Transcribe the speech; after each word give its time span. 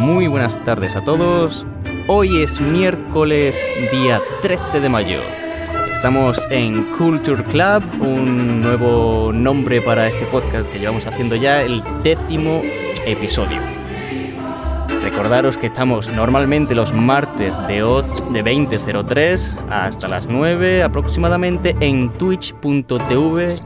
Muy 0.00 0.28
buenas 0.28 0.62
tardes 0.64 0.96
a 0.96 1.04
todos. 1.04 1.66
Hoy 2.06 2.42
es 2.42 2.60
miércoles 2.60 3.56
día 3.92 4.22
13 4.40 4.80
de 4.80 4.88
mayo. 4.88 5.20
Estamos 5.92 6.46
en 6.50 6.84
Culture 6.96 7.42
Club, 7.44 7.82
un 8.00 8.60
nuevo 8.62 9.32
nombre 9.32 9.82
para 9.82 10.06
este 10.06 10.24
podcast 10.26 10.70
que 10.70 10.78
llevamos 10.78 11.06
haciendo 11.06 11.36
ya 11.36 11.62
el 11.62 11.82
décimo 12.02 12.62
episodio. 13.06 13.73
Recordaros 15.14 15.56
que 15.56 15.68
estamos 15.68 16.12
normalmente 16.12 16.74
los 16.74 16.92
martes 16.92 17.56
de, 17.68 17.76
de 17.76 18.44
20.03 18.44 19.70
hasta 19.70 20.08
las 20.08 20.26
9 20.26 20.82
aproximadamente 20.82 21.76
en 21.78 22.10
twitch.tv 22.10 23.60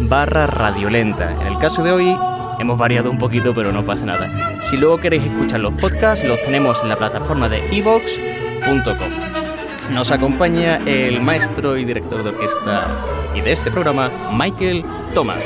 barra 0.00 0.48
radiolenta. 0.48 1.30
En 1.40 1.46
el 1.46 1.58
caso 1.58 1.84
de 1.84 1.92
hoy 1.92 2.16
hemos 2.58 2.76
variado 2.76 3.12
un 3.12 3.18
poquito 3.18 3.54
pero 3.54 3.70
no 3.70 3.84
pasa 3.84 4.06
nada. 4.06 4.60
Si 4.64 4.76
luego 4.76 4.98
queréis 4.98 5.22
escuchar 5.22 5.60
los 5.60 5.74
podcasts 5.74 6.26
los 6.26 6.42
tenemos 6.42 6.82
en 6.82 6.88
la 6.88 6.96
plataforma 6.96 7.48
de 7.48 7.58
evox.com. 7.70 9.94
Nos 9.94 10.10
acompaña 10.10 10.78
el 10.78 11.20
maestro 11.20 11.78
y 11.78 11.84
director 11.84 12.24
de 12.24 12.30
orquesta 12.30 12.88
y 13.36 13.40
de 13.40 13.52
este 13.52 13.70
programa, 13.70 14.10
Michael 14.32 14.84
Thomas. 15.14 15.44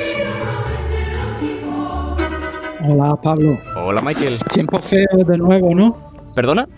Hola 2.85 3.15
Pablo. 3.23 3.59
Hola 3.77 4.03
Michael. 4.03 4.41
Tiempo 4.53 4.79
feo 4.81 5.07
de 5.27 5.39
nuevo, 5.39 5.75
¿no? 5.75 6.13
¿Perdona? 6.35 6.69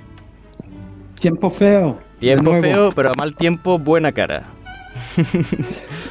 Tiempo 1.18 1.50
feo. 1.50 1.98
Tiempo 2.18 2.52
feo, 2.60 2.92
pero 2.92 3.10
a 3.10 3.12
mal 3.14 3.34
tiempo 3.34 3.78
buena 3.78 4.12
cara. 4.12 4.44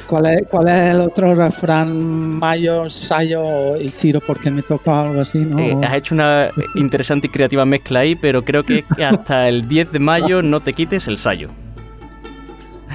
¿Cuál 0.08 0.26
es, 0.26 0.48
¿Cuál 0.48 0.68
es 0.68 0.94
el 0.94 1.00
otro 1.00 1.34
refrán? 1.34 1.94
Mayo, 1.94 2.90
sayo 2.90 3.76
y 3.76 3.88
tiro 3.90 4.20
porque 4.20 4.50
me 4.50 4.62
toca 4.62 5.00
algo 5.00 5.20
así, 5.20 5.38
¿no? 5.38 5.58
Eh, 5.58 5.76
has 5.82 5.94
hecho 5.94 6.14
una 6.14 6.50
interesante 6.74 7.28
y 7.28 7.30
creativa 7.30 7.64
mezcla 7.64 8.00
ahí, 8.00 8.14
pero 8.14 8.44
creo 8.44 8.64
que 8.64 8.84
hasta 9.04 9.48
el 9.48 9.68
10 9.68 9.92
de 9.92 9.98
mayo 9.98 10.42
no 10.42 10.60
te 10.60 10.72
quites 10.72 11.08
el 11.08 11.18
sayo. 11.18 11.48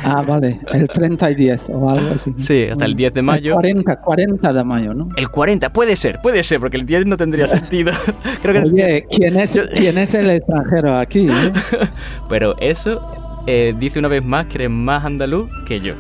Ah, 0.04 0.24
vale, 0.26 0.60
el 0.74 0.88
30 0.88 1.32
y 1.32 1.36
10 1.36 1.70
o 1.70 1.90
algo 1.90 2.10
así. 2.16 2.34
Sí, 2.38 2.68
hasta 2.72 2.86
el 2.86 2.96
10 2.96 3.14
de 3.14 3.22
mayo. 3.22 3.52
El 3.52 3.56
40, 3.56 3.96
40 4.02 4.54
de 4.54 4.64
mayo, 4.64 4.94
¿no? 4.94 5.10
El 5.16 5.30
40, 5.30 5.72
puede 5.74 5.96
ser, 5.96 6.20
puede 6.22 6.44
ser, 6.44 6.60
porque 6.60 6.78
el 6.78 6.86
10 6.86 7.06
no 7.06 7.18
tendría 7.18 7.48
sentido. 7.50 7.92
Creo 8.42 8.54
que 8.54 8.70
Oye, 8.70 9.08
¿quién 9.10 9.38
es, 9.38 9.60
¿quién 9.76 9.98
es 9.98 10.14
el 10.14 10.30
extranjero 10.30 10.98
aquí? 10.98 11.28
Eh? 11.30 11.54
Pero 12.30 12.56
eso 12.60 13.02
eh, 13.48 13.74
dice 13.80 14.00
una 14.00 14.08
vez 14.08 14.24
más 14.24 14.46
que 14.48 14.60
eres 14.60 14.70
más 14.70 15.04
andaluz 15.06 15.50
que 15.66 15.80
yo. 15.80 15.96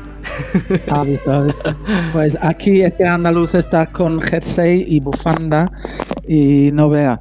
Ah, 0.89 1.03
visto, 1.03 1.44
visto. 1.44 1.75
Pues 2.14 2.38
aquí 2.42 2.81
este 2.81 3.05
andaluz 3.05 3.55
está 3.55 3.86
con 3.88 4.22
jersey 4.22 4.86
y 4.88 5.00
bufanda 5.00 5.72
y 6.27 6.72
no 6.73 6.89
vea. 6.89 7.20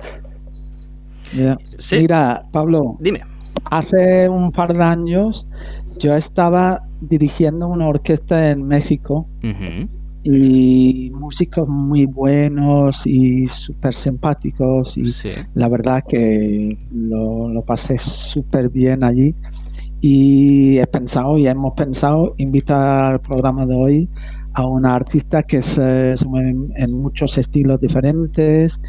¿Sí? 1.78 1.98
Mira, 1.98 2.42
Pablo. 2.52 2.96
Dime. 3.00 3.22
Hace 3.70 4.28
un 4.28 4.50
par 4.52 4.74
de 4.74 4.82
años 4.82 5.46
yo 5.98 6.14
estaba 6.14 6.82
dirigiendo 7.00 7.68
una 7.68 7.88
orquesta 7.88 8.50
en 8.50 8.66
México 8.66 9.28
uh 9.42 9.46
-huh. 9.46 9.88
y 10.24 11.10
músicos 11.14 11.68
muy 11.68 12.06
buenos 12.06 13.06
y 13.06 13.46
súper 13.46 13.94
simpáticos 13.94 14.98
y 14.98 15.06
sí. 15.06 15.30
la 15.55 15.68
verdad 15.68 16.02
que 16.08 16.77
lo, 16.92 17.48
lo 17.48 17.62
pasé 17.62 17.98
súper 17.98 18.70
bien 18.70 19.05
allí 19.05 19.34
y 20.00 20.78
he 20.78 20.86
pensado 20.86 21.38
y 21.38 21.46
hemos 21.46 21.74
pensado 21.74 22.34
invitar 22.36 23.14
al 23.14 23.20
programa 23.20 23.66
de 23.66 23.74
hoy 23.74 24.08
a 24.58 24.67
una 24.67 24.96
artista 24.96 25.42
que 25.42 25.63
se, 25.63 26.17
se 26.17 26.27
mueve 26.27 26.52
en 26.77 26.91
muchos 26.92 27.39
estilos 27.39 27.79
diferentes, 27.80 28.80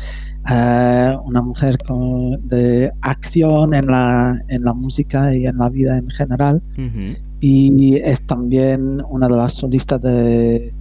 uh, 0.49 1.11
una 1.29 1.41
mujer 1.43 1.77
con, 1.87 2.47
de 2.47 2.91
acción 3.01 3.75
en 3.75 3.85
la, 3.85 4.41
en 4.47 4.63
la 4.63 4.73
música 4.73 5.35
y 5.35 5.45
en 5.45 5.57
la 5.57 5.69
vida 5.69 5.97
en 5.97 6.09
general, 6.09 6.55
uh 6.77 6.81
-huh. 6.81 7.17
y 7.39 7.97
es 7.97 8.19
también 8.25 9.01
una 9.09 9.27
de 9.27 9.37
las 9.37 9.53
solistas 9.53 10.01
de, 10.01 10.73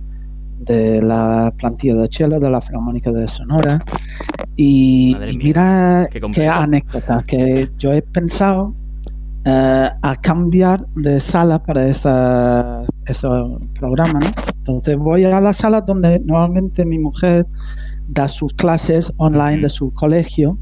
de 0.61 1.03
la 1.03 1.53
plantilla 1.59 1.95
de 1.97 2.09
cello 2.11 2.41
de 2.41 2.51
la 2.51 2.61
Filarmónica 2.61 3.13
de 3.13 3.29
Sonora. 3.29 3.85
Y, 4.57 5.17
y 5.33 5.37
mira 5.37 6.09
qué, 6.11 6.21
qué 6.33 6.49
anécdota, 6.49 7.23
que 7.27 7.69
yo 7.79 7.93
he 7.93 8.03
pensado 8.03 8.75
Uh, 9.49 9.89
a 10.03 10.15
cambiar 10.21 10.87
de 10.97 11.19
sala 11.21 11.59
para 11.63 11.89
esa, 11.89 12.85
ese 13.07 13.27
programa. 13.79 14.21
¿no? 14.21 14.27
Entonces 14.59 14.95
voy 14.99 15.25
a 15.25 15.41
la 15.41 15.55
sala 15.55 15.81
donde 15.81 16.21
normalmente 16.27 16.85
mi 16.85 16.99
mujer 16.99 17.47
da 18.09 18.29
sus 18.29 18.53
clases 18.53 19.11
online 19.17 19.63
de 19.63 19.71
su 19.71 19.91
colegio 19.95 20.59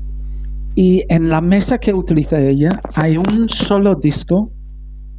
y 0.76 1.02
en 1.08 1.30
la 1.30 1.41
mesa 1.41 1.78
que 1.78 1.92
utiliza 1.92 2.38
ella 2.38 2.80
hay 2.94 3.16
un 3.16 3.48
solo 3.48 3.97
disco 3.97 4.52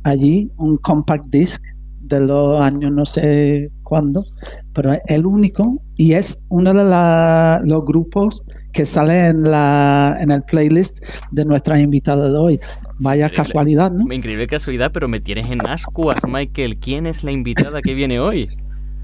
allí, 0.05 0.49
un 0.55 0.77
compact 0.77 1.25
disc 1.25 1.61
de 2.03 2.21
los 2.21 2.63
años 2.63 2.93
no 2.93 3.05
sé 3.05 3.69
cuándo, 3.83 4.23
pero 4.73 4.93
el 5.07 5.25
único 5.25 5.81
y 5.97 6.13
es 6.13 6.41
uno 6.47 6.73
de 6.73 6.85
la, 6.85 7.59
los 7.65 7.83
grupos 7.83 8.41
que 8.71 8.85
sale 8.85 9.27
en, 9.27 9.43
la, 9.43 10.17
en 10.21 10.31
el 10.31 10.41
playlist 10.43 11.03
de 11.31 11.43
nuestra 11.43 11.77
invitada 11.77 12.31
de 12.31 12.37
hoy. 12.37 12.59
Vaya 12.99 13.25
increíble. 13.25 13.43
casualidad, 13.43 13.91
¿no? 13.91 14.11
Increíble 14.13 14.47
casualidad, 14.47 14.91
pero 14.91 15.07
me 15.07 15.19
tienes 15.19 15.49
en 15.51 15.67
ascuas, 15.67 16.19
Michael. 16.27 16.77
¿Quién 16.77 17.05
es 17.05 17.23
la 17.23 17.31
invitada 17.31 17.81
que 17.81 17.93
viene 17.93 18.19
hoy? 18.19 18.49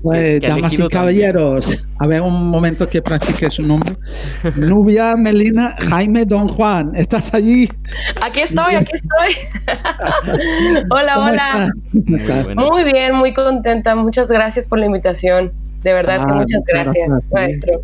Pues, 0.04 0.42
damas 0.42 0.78
y 0.78 0.86
caballeros, 0.90 1.66
también? 1.66 1.96
a 1.98 2.08
ver 2.08 2.22
un 2.22 2.50
momento 2.50 2.86
que 2.86 3.02
practique 3.02 3.50
su 3.50 3.64
nombre. 3.64 3.96
Nubia 4.58 5.16
Melina 5.16 5.76
Jaime 5.88 6.26
Don 6.26 6.50
Juan, 6.50 6.92
¿estás 6.94 7.34
allí? 7.34 7.70
Aquí 8.22 8.42
estoy, 8.42 8.76
aquí 8.76 8.92
estoy. 8.96 10.84
hola, 10.90 11.20
hola. 11.20 11.72
Muy, 11.94 12.84
bien, 12.84 13.16
muy 13.16 13.34
contenta. 13.34 13.96
Muchas 13.96 14.28
gracias 14.28 14.66
por 14.66 14.80
la 14.80 14.88
invitación. 14.88 15.54
De 15.84 15.94
verdad 15.94 16.18
ah, 16.20 16.28
que 16.28 16.34
muchas 16.34 16.62
gracias, 16.68 17.08
gracias 17.08 17.32
maestro. 17.32 17.82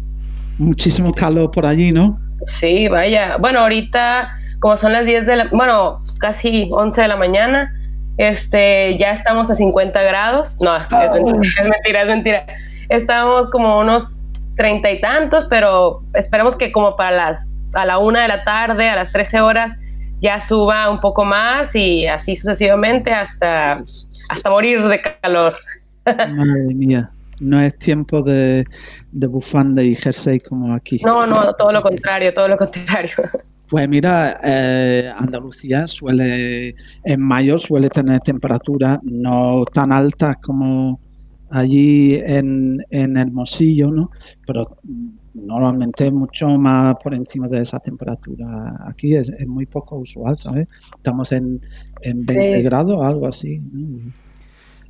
Muchísimo 0.58 1.14
calor 1.14 1.52
por 1.52 1.66
allí, 1.66 1.94
¿no? 1.94 2.20
Sí, 2.48 2.90
vaya. 2.90 3.38
Bueno, 3.38 3.60
ahorita 3.60 4.28
como 4.60 4.78
son 4.78 4.94
las 4.94 5.06
10 5.06 5.26
de 5.26 5.36
la, 5.36 5.48
bueno, 5.52 6.02
casi 6.20 6.70
11 6.72 7.02
de 7.02 7.08
la 7.08 7.16
mañana, 7.16 7.74
este, 8.18 8.98
ya 8.98 9.14
estamos 9.14 9.50
a 9.50 9.56
50 9.56 10.02
grados, 10.02 10.58
no, 10.60 10.76
es, 10.76 10.90
mentira, 10.92 11.42
es 11.62 11.70
mentira, 11.70 12.02
es 12.02 12.08
mentira, 12.08 12.46
estamos 12.90 13.50
como 13.52 13.80
unos 13.80 14.22
treinta 14.58 14.92
y 14.92 15.00
tantos, 15.00 15.48
pero 15.50 16.02
esperemos 16.14 16.58
que 16.58 16.72
como 16.72 16.98
para 16.98 17.12
las, 17.12 17.48
a 17.74 17.86
la 17.86 17.98
una 17.98 18.24
de 18.24 18.28
la 18.28 18.44
tarde, 18.44 18.90
a 18.90 18.96
las 18.96 19.12
13 19.14 19.40
horas, 19.40 19.74
ya 20.22 20.42
suba 20.42 20.90
un 20.90 21.00
poco 21.00 21.24
más 21.24 21.74
y 21.74 22.06
así 22.08 22.36
sucesivamente 22.36 23.12
hasta, 23.14 23.82
hasta 24.30 24.50
morir 24.50 24.86
de 24.86 25.02
calor. 25.02 25.56
Madre 26.06 26.74
mía 26.74 27.10
no 27.40 27.60
es 27.62 27.78
tiempo 27.78 28.22
de, 28.22 28.66
de, 29.14 29.28
bufanda 29.28 29.82
y 29.82 29.96
jersey 29.96 30.42
como 30.42 30.76
aquí. 30.76 31.00
No, 31.06 31.26
no, 31.26 31.54
todo 31.54 31.72
lo 31.72 31.82
contrario, 31.82 32.34
todo 32.34 32.50
lo 32.50 32.58
contrario. 32.58 33.14
Pues 33.70 33.88
mira, 33.88 34.40
eh, 34.44 35.12
Andalucía 35.16 35.88
suele, 35.88 36.74
en 37.04 37.22
mayo 37.22 37.60
suele 37.60 37.90
tener 37.90 38.20
temperaturas 38.22 39.00
no 39.04 39.64
tan 39.72 39.92
altas 39.92 40.38
como 40.42 41.00
allí 41.52 42.16
en, 42.16 42.84
en 42.90 43.16
Hermosillo, 43.16 43.92
¿no? 43.92 44.10
Pero 44.46 44.80
normalmente 45.36 46.10
mucho 46.12 46.48
más 46.58 46.96
por 47.02 47.14
encima 47.14 47.48
de 47.48 47.62
esa 47.62 47.80
temperatura. 47.80 48.76
Aquí 48.88 49.14
es, 49.16 49.30
es 49.30 49.48
muy 49.48 49.68
poco 49.68 49.98
usual, 49.98 50.36
¿sabes? 50.36 50.68
Estamos 50.96 51.32
en, 51.32 51.62
en 52.02 52.26
20 52.26 52.58
sí. 52.58 52.64
grados, 52.64 53.00
algo 53.04 53.28
así. 53.28 53.60
¿no? 53.60 54.12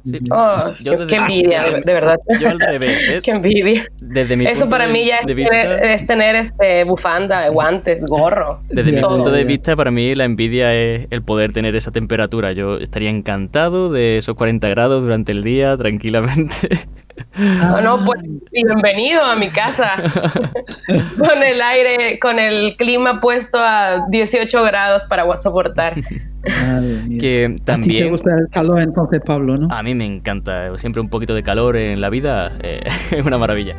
Sí. 0.05 0.19
Oh, 0.31 0.73
yo 0.79 0.91
desde, 0.93 1.07
qué 1.07 1.15
envidia, 1.15 1.63
de, 1.63 1.81
de, 1.81 1.93
verdad. 1.93 2.17
Yo 2.39 2.49
al 2.49 2.59
revés, 2.59 3.07
¿eh? 3.09 3.19
qué 3.23 3.31
envidia. 3.31 3.87
Desde 3.99 4.37
mi 4.37 4.45
Eso 4.45 4.69
para 4.69 4.87
de, 4.87 4.93
mí 4.93 5.05
ya 5.05 5.17
es, 5.17 5.35
vista, 5.35 5.51
tener, 5.51 5.83
es 5.83 6.07
tener, 6.07 6.35
este, 6.35 6.83
bufanda, 6.85 7.47
guantes, 7.49 8.03
gorro. 8.05 8.59
Desde 8.69 8.93
todo. 8.93 9.09
mi 9.09 9.15
punto 9.15 9.31
de 9.31 9.43
vista, 9.43 9.75
para 9.75 9.91
mí 9.91 10.15
la 10.15 10.25
envidia 10.25 10.73
es 10.73 11.07
el 11.09 11.21
poder 11.21 11.53
tener 11.53 11.75
esa 11.75 11.91
temperatura. 11.91 12.53
Yo 12.53 12.77
estaría 12.77 13.09
encantado 13.09 13.91
de 13.91 14.17
esos 14.17 14.35
40 14.35 14.69
grados 14.69 15.01
durante 15.01 15.31
el 15.31 15.43
día, 15.43 15.75
tranquilamente. 15.77 16.69
Ah, 17.35 17.81
no, 17.83 18.05
pues 18.05 18.21
bienvenido 18.51 19.23
a 19.23 19.35
mi 19.35 19.49
casa. 19.49 19.91
con 21.17 21.43
el 21.43 21.61
aire, 21.61 22.19
con 22.19 22.39
el 22.39 22.75
clima 22.77 23.21
puesto 23.21 23.57
a 23.57 24.07
18 24.09 24.63
grados 24.63 25.03
para 25.09 25.25
soportar. 25.41 25.93
que 27.19 27.59
también 27.63 27.91
¿A 27.91 27.99
ti 27.99 28.03
te 28.03 28.09
gusta 28.09 28.31
el 28.37 28.47
calor 28.49 28.81
entonces, 28.81 29.21
Pablo, 29.25 29.57
no? 29.57 29.67
A 29.73 29.83
mí 29.83 29.95
me 29.95 30.05
encanta. 30.05 30.77
Siempre 30.77 31.01
un 31.01 31.09
poquito 31.09 31.33
de 31.35 31.43
calor 31.43 31.75
en 31.77 32.01
la 32.01 32.09
vida 32.09 32.51
eh, 32.61 32.81
es 33.11 33.25
una 33.25 33.37
maravilla. 33.37 33.75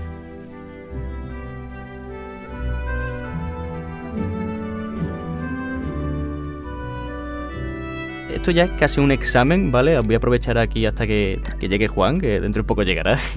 Esto 8.41 8.53
ya 8.53 8.65
es 8.65 8.71
casi 8.71 9.01
un 9.01 9.13
examen, 9.13 9.71
¿vale? 9.71 10.01
Voy 10.01 10.15
a 10.15 10.17
aprovechar 10.17 10.57
aquí 10.57 10.87
hasta 10.87 11.07
que, 11.07 11.39
llegue 11.61 11.89
Juan, 11.89 12.19
que 12.19 12.41
dentro 12.41 12.63
de 12.63 12.67
poco 12.67 12.83
llegará. 12.83 13.19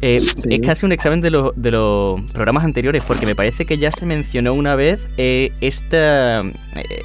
Eh, 0.00 0.20
es 0.50 0.60
casi 0.60 0.84
un 0.84 0.92
examen 0.92 1.22
de, 1.22 1.30
de, 1.56 1.70
los 1.70 2.20
programas 2.32 2.64
anteriores, 2.64 3.04
porque 3.06 3.24
me 3.24 3.34
parece 3.34 3.64
que 3.64 3.78
ya 3.78 3.90
se 3.90 4.04
mencionó 4.04 4.52
una 4.52 4.74
vez 4.74 5.08
eh, 5.16 5.52
esta, 5.62 6.42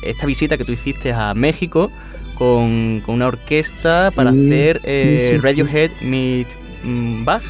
esta 0.04 0.26
visita 0.26 0.58
que 0.58 0.66
tú 0.66 0.74
hiciste 0.74 1.14
a 1.14 1.34
México 1.34 1.92
con, 2.36 3.02
una 3.08 3.28
orquesta 3.28 4.12
para 4.14 4.32
hacer 4.32 4.82
Radiohead 5.42 5.92
Meet 6.02 6.48
mm, 6.84 7.24
Bach. 7.24 7.44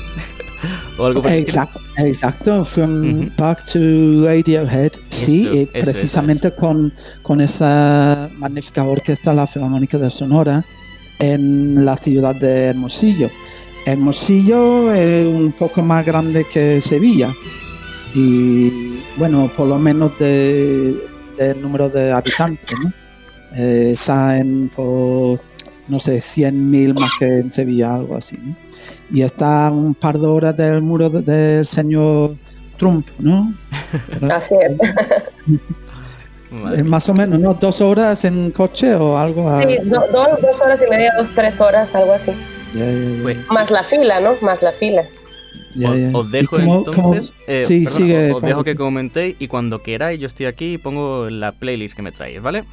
O 0.98 1.06
algo 1.06 1.28
exacto, 1.28 1.80
exacto, 1.98 2.66
From 2.66 3.30
Back 3.38 3.66
to 3.66 4.26
Radiohead, 4.26 4.92
sí, 5.10 5.68
precisamente 5.72 6.52
con, 6.52 6.94
con 7.22 7.42
esa 7.42 8.30
magnífica 8.38 8.84
orquesta, 8.84 9.34
la 9.34 9.48
Filarmónica 9.48 9.98
de 9.98 10.10
Sonora, 10.10 10.66
en 11.20 11.86
la 11.86 11.98
ciudad 11.98 12.36
de 12.36 12.66
Hermosillo. 12.68 13.30
Hermosillo 13.86 14.94
es 14.94 15.26
un 15.26 15.52
poco 15.52 15.82
más 15.82 16.06
grande 16.06 16.46
que 16.52 16.82
Sevilla. 16.82 17.34
Y 18.14 19.00
bueno, 19.18 19.52
por 19.56 19.68
lo 19.68 19.78
menos 19.78 20.18
del 20.20 21.62
número 21.62 21.90
de 21.90 22.12
habitantes, 22.12 22.78
¿no? 22.84 22.92
Eh, 23.56 23.92
está 23.94 24.38
en 24.38 24.70
por, 24.70 25.40
no 25.90 26.00
sé, 26.00 26.20
100.000 26.20 26.94
más 27.00 27.12
que 27.20 27.26
en 27.26 27.52
Sevilla, 27.52 27.94
algo 27.94 28.16
así, 28.16 28.38
¿no? 28.38 28.56
y 29.12 29.22
está 29.22 29.72
un 29.72 29.96
par 29.96 30.20
de 30.20 30.28
horas 30.28 30.56
del 30.56 30.82
muro 30.82 31.10
del 31.10 31.66
señor 31.66 32.36
Trump, 32.78 33.08
¿no? 33.20 33.54
Así 34.34 34.56
es. 34.56 34.78
Más 36.84 37.08
o 37.10 37.14
menos, 37.14 37.40
¿no? 37.40 37.54
¿Dos 37.54 37.80
horas 37.82 38.26
en 38.26 38.50
coche 38.52 38.96
o 38.96 39.18
algo? 39.18 39.62
Sí, 39.62 39.78
dos 39.84 40.62
horas 40.62 40.80
y 40.86 40.90
media, 40.90 41.14
dos, 41.18 41.30
tres 41.36 41.62
horas, 41.62 41.94
algo 41.94 42.14
así. 42.14 42.32
Pues, 43.22 43.38
Más 43.50 43.70
la 43.70 43.84
fila, 43.84 44.20
¿no? 44.20 44.36
Más 44.42 44.60
la 44.64 44.72
fila. 44.72 45.04
os, 46.14 46.32
dejo 46.32 46.58
entonces. 46.58 47.32
Eh, 47.46 47.64
sí, 47.64 47.86
sigue, 47.86 48.32
os, 48.34 48.42
dejo 48.42 48.64
que 48.64 48.76
comentéis 48.76 49.36
y 49.38 49.48
cuando 49.48 49.84
queráis, 49.84 50.20
yo 50.20 50.26
estoy 50.26 50.48
aquí 50.48 50.74
y 50.74 50.78
pongo 50.80 51.30
la 51.30 51.52
playlist 51.52 51.96
que 51.96 52.02
me 52.02 52.12
traéis, 52.12 52.42
¿vale? 52.42 52.64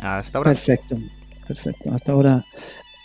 Hasta 0.00 0.36
ahora. 0.36 0.50
Perfecto, 0.50 0.98
perfecto. 1.54 1.90
Hasta 1.92 2.12
ahora. 2.12 2.44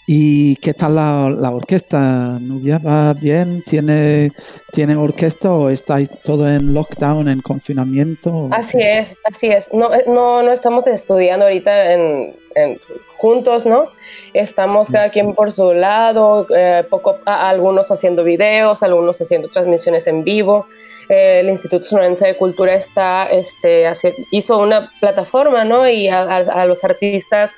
¿Y 0.10 0.56
qué 0.58 0.74
tal 0.74 0.96
la, 0.96 1.30
la, 1.30 1.52
orquesta? 1.52 2.40
¿Nubia 2.40 2.78
va 2.78 3.14
bien? 3.14 3.62
¿Tiene, 3.66 4.32
¿Tiene 4.72 4.96
orquesta 4.96 5.52
o 5.52 5.70
estáis 5.70 6.10
todo 6.24 6.48
en 6.48 6.74
lockdown, 6.74 7.28
en 7.28 7.42
confinamiento? 7.42 8.48
Así 8.52 8.78
es, 8.80 9.18
así 9.26 9.48
es. 9.48 9.68
No, 9.74 9.94
eh, 9.94 10.06
no, 10.08 10.42
no 10.44 10.54
estamos 10.54 10.88
estudiando 10.88 11.44
ahorita 11.44 11.92
en, 11.92 12.34
juntos, 13.18 13.66
¿no? 13.66 13.92
Estamos 14.34 14.90
cada 14.90 15.12
quien 15.12 15.36
por 15.36 15.52
su 15.52 15.74
lado, 15.74 16.48
eh, 16.56 16.86
poco, 16.90 17.18
algunos 17.26 17.92
haciendo 17.92 18.24
videos, 18.24 18.84
algunos 18.84 19.20
haciendo 19.20 19.50
transmisiones 19.50 20.08
en 20.08 20.24
vivo. 20.24 20.68
Eh, 21.10 21.42
el 21.42 21.50
Instituto 21.50 21.84
Sonorense 21.84 22.28
de 22.28 22.38
Cultura 22.38 22.76
está, 22.76 23.26
este, 23.30 23.86
hizo 24.32 24.58
una 24.58 24.90
plataforma, 25.02 25.66
¿no? 25.66 25.88
Y 25.88 26.08
a, 26.08 26.22
a 26.38 26.66
los 26.66 26.86
artistas 26.86 27.52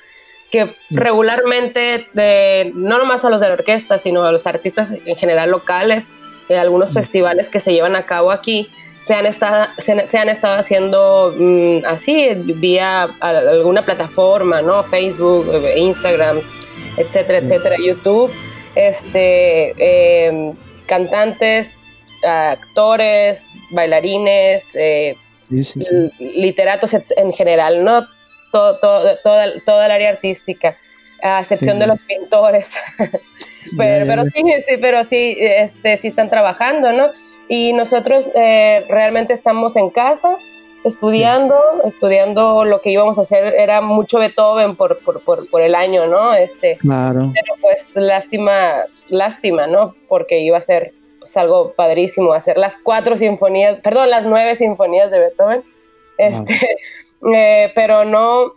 que 0.50 0.66
mm. 0.66 0.70
regularmente, 0.90 2.06
de, 2.12 2.72
no 2.74 2.98
nomás 2.98 3.24
a 3.24 3.30
los 3.30 3.40
de 3.40 3.48
la 3.48 3.54
orquesta, 3.54 3.98
sino 3.98 4.24
a 4.24 4.32
los 4.32 4.46
artistas 4.46 4.92
en 4.92 5.16
general 5.16 5.50
locales, 5.50 6.08
de 6.48 6.58
algunos 6.58 6.90
mm. 6.90 6.94
festivales 6.94 7.48
que 7.48 7.60
se 7.60 7.72
llevan 7.72 7.96
a 7.96 8.06
cabo 8.06 8.30
aquí, 8.30 8.68
se 9.06 9.14
han 9.14 9.26
estado, 9.26 9.66
se, 9.78 10.18
han 10.18 10.28
estado 10.28 10.58
haciendo 10.58 11.34
mm, 11.36 11.84
así, 11.86 12.28
vía 12.34 13.08
alguna 13.20 13.82
plataforma, 13.82 14.60
¿no? 14.62 14.82
Facebook, 14.84 15.46
Instagram, 15.76 16.40
etcétera, 16.96 17.38
etcétera, 17.38 17.76
YouTube, 17.84 18.30
este, 18.74 20.26
em, 20.26 20.54
cantantes, 20.86 21.68
actores, 22.22 23.42
bailarines, 23.70 24.62
eh, 24.74 25.16
literatos 26.18 26.94
en 27.16 27.32
general, 27.32 27.82
¿no? 27.82 28.06
Todo, 28.50 28.78
todo, 28.78 29.16
toda, 29.22 29.46
toda 29.64 29.86
el 29.86 29.92
área 29.92 30.10
artística, 30.10 30.76
a 31.22 31.40
excepción 31.40 31.78
de 31.78 31.86
los 31.86 32.00
pintores. 32.00 32.70
pero, 33.76 34.06
pero, 34.06 34.22
sí, 34.24 34.42
sí, 34.42 34.76
pero 34.80 35.04
sí, 35.04 35.36
este, 35.38 35.98
sí 35.98 36.08
están 36.08 36.30
trabajando, 36.30 36.92
¿no? 36.92 37.08
Y 37.48 37.72
nosotros 37.72 38.24
eh, 38.34 38.84
realmente 38.88 39.32
estamos 39.32 39.76
en 39.76 39.90
casa 39.90 40.36
estudiando, 40.84 41.56
estudiando 41.84 42.64
lo 42.64 42.80
que 42.80 42.90
íbamos 42.90 43.18
a 43.18 43.22
hacer, 43.22 43.54
era 43.54 43.80
mucho 43.80 44.18
Beethoven 44.18 44.76
por, 44.76 44.98
por, 45.00 45.20
por, 45.22 45.48
por, 45.50 45.60
el 45.60 45.74
año, 45.74 46.06
¿no? 46.06 46.34
Este, 46.34 46.78
claro. 46.78 47.30
Pero 47.34 47.60
pues 47.60 47.86
lástima, 47.94 48.84
lástima, 49.08 49.66
¿no? 49.66 49.94
Porque 50.08 50.40
iba 50.40 50.58
a 50.58 50.62
ser 50.62 50.92
pues, 51.18 51.36
algo 51.36 51.72
padrísimo, 51.74 52.32
hacer 52.32 52.56
las 52.56 52.76
cuatro 52.82 53.16
sinfonías, 53.16 53.80
perdón, 53.80 54.10
las 54.10 54.24
nueve 54.24 54.56
sinfonías 54.56 55.10
de 55.10 55.18
Beethoven. 55.18 55.62
Este, 56.16 56.76
eh, 57.34 57.72
pero 57.74 58.04
no, 58.04 58.52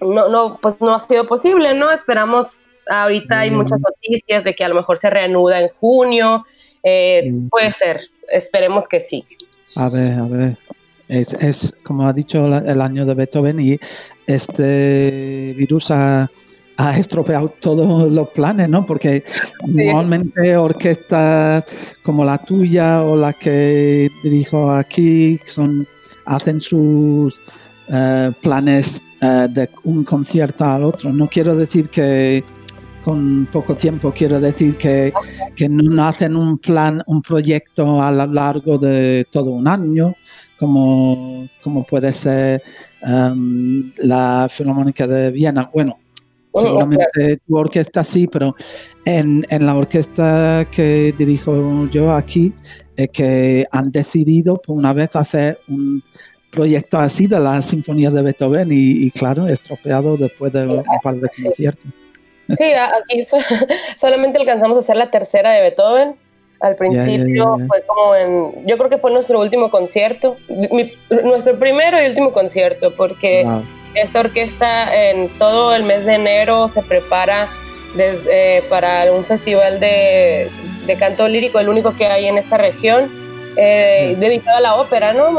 no, 0.00 0.28
no, 0.28 0.58
pues 0.60 0.76
no 0.80 0.94
ha 0.94 1.06
sido 1.06 1.26
posible, 1.26 1.74
¿no? 1.74 1.90
Esperamos, 1.90 2.58
ahorita 2.88 3.40
hay 3.40 3.50
muchas 3.50 3.80
noticias 3.80 4.44
de 4.44 4.54
que 4.54 4.64
a 4.64 4.68
lo 4.68 4.74
mejor 4.74 4.98
se 4.98 5.10
reanuda 5.10 5.60
en 5.60 5.68
junio, 5.80 6.44
eh, 6.82 7.32
puede 7.50 7.72
ser, 7.72 8.00
esperemos 8.32 8.86
que 8.88 9.00
sí. 9.00 9.24
A 9.76 9.88
ver, 9.88 10.12
a 10.12 10.26
ver. 10.26 10.58
Es, 11.08 11.34
es, 11.34 11.76
como 11.84 12.06
ha 12.06 12.12
dicho 12.12 12.44
el 12.46 12.80
año 12.80 13.06
de 13.06 13.14
Beethoven 13.14 13.60
y 13.60 13.78
este 14.26 15.54
virus 15.56 15.92
ha, 15.92 16.28
ha 16.76 16.98
estropeado 16.98 17.48
todos 17.60 18.12
los 18.12 18.28
planes, 18.30 18.68
¿no? 18.68 18.84
Porque 18.84 19.24
normalmente 19.66 20.56
orquestas 20.56 21.64
como 22.02 22.24
la 22.24 22.38
tuya 22.38 23.02
o 23.02 23.16
la 23.16 23.32
que 23.32 24.10
dirijo 24.22 24.70
aquí 24.70 25.38
son 25.44 25.86
hacen 26.24 26.60
sus 26.60 27.40
eh, 27.88 28.32
planes 28.42 29.04
eh, 29.20 29.46
de 29.50 29.70
un 29.84 30.04
concierto 30.04 30.64
al 30.64 30.84
otro. 30.84 31.12
No 31.12 31.28
quiero 31.28 31.54
decir 31.54 31.88
que 31.88 32.44
con 33.04 33.48
poco 33.52 33.76
tiempo, 33.76 34.12
quiero 34.12 34.40
decir 34.40 34.76
que, 34.76 35.12
que 35.54 35.68
no 35.68 36.08
hacen 36.08 36.34
un 36.34 36.58
plan, 36.58 37.00
un 37.06 37.22
proyecto 37.22 38.02
a 38.02 38.10
lo 38.10 38.26
largo 38.26 38.78
de 38.78 39.24
todo 39.30 39.52
un 39.52 39.68
año, 39.68 40.16
como, 40.58 41.48
como 41.62 41.84
puede 41.84 42.12
ser 42.12 42.60
em, 43.02 43.92
la 43.98 44.48
Filarmónica 44.50 45.06
de 45.06 45.30
Viena. 45.30 45.70
Bueno, 45.72 46.00
seguramente 46.52 47.38
tu 47.46 47.56
orquesta 47.56 48.02
sí, 48.02 48.26
pero 48.26 48.56
en, 49.04 49.44
en, 49.50 49.66
la 49.66 49.76
orquesta 49.76 50.66
que 50.68 51.14
dirijo 51.16 51.88
yo 51.88 52.12
aquí, 52.12 52.52
es 52.96 53.08
que 53.10 53.66
han 53.70 53.92
decidido 53.92 54.60
por 54.60 54.76
una 54.76 54.92
vez 54.92 55.14
hacer 55.14 55.60
un, 55.68 56.02
proyecto 56.56 56.98
así 56.98 57.26
de 57.26 57.38
la 57.38 57.60
Sinfonía 57.62 58.10
de 58.10 58.22
Beethoven 58.22 58.68
y, 58.72 59.10
claro, 59.10 59.46
estropeado 59.46 60.16
después 60.16 60.52
de 60.52 60.66
un 60.66 60.82
par 61.02 61.14
de 61.16 61.28
conciertos. 61.28 61.84
Sí, 62.48 62.64
aquí 62.74 63.22
solamente 63.96 64.38
alcanzamos 64.38 64.76
a 64.76 64.80
hacer 64.80 64.96
la 64.96 65.10
tercera 65.10 65.50
de 65.50 65.62
Beethoven. 65.62 66.16
Al 66.60 66.74
principio 66.74 67.58
fue 67.68 67.82
como 67.86 68.14
en, 68.14 68.66
yo 68.66 68.78
creo 68.78 68.88
que 68.88 68.96
fue 68.96 69.10
nuestro 69.10 69.38
último 69.40 69.70
concierto, 69.70 70.38
nuestro 71.10 71.58
primero 71.58 72.02
y 72.02 72.06
último 72.06 72.32
concierto, 72.32 72.94
porque 72.96 73.46
esta 73.94 74.20
orquesta 74.20 75.10
en 75.10 75.28
todo 75.38 75.74
el 75.74 75.82
mes 75.82 76.06
de 76.06 76.14
enero 76.14 76.68
se 76.70 76.82
prepara 76.82 77.48
desde, 77.94 78.62
para 78.70 79.12
un 79.12 79.22
festival 79.24 79.80
de, 79.80 80.48
de 80.86 80.96
canto 80.96 81.28
lírico, 81.28 81.58
el 81.58 81.68
único 81.68 81.94
que 81.94 82.06
hay 82.06 82.24
en 82.26 82.38
esta 82.38 82.56
región 82.56 83.25
eh, 83.56 84.16
dedicado 84.18 84.58
a 84.58 84.60
la 84.60 84.74
ópera, 84.76 85.12
¿no? 85.12 85.32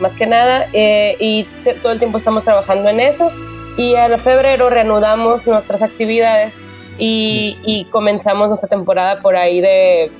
más 0.00 0.12
que 0.12 0.26
nada, 0.26 0.66
eh, 0.72 1.16
y 1.18 1.44
todo 1.82 1.92
el 1.92 1.98
tiempo 1.98 2.18
estamos 2.18 2.44
trabajando 2.44 2.88
en 2.88 3.00
eso. 3.00 3.30
Y 3.76 3.94
en 3.94 4.18
febrero 4.20 4.70
reanudamos 4.70 5.46
nuestras 5.46 5.82
actividades 5.82 6.54
y, 6.98 7.86
comenzamos 7.90 8.48
nuestra 8.48 8.68
temporada 8.68 9.20
por 9.20 9.36
ahí 9.36 9.60
de 9.60 10.10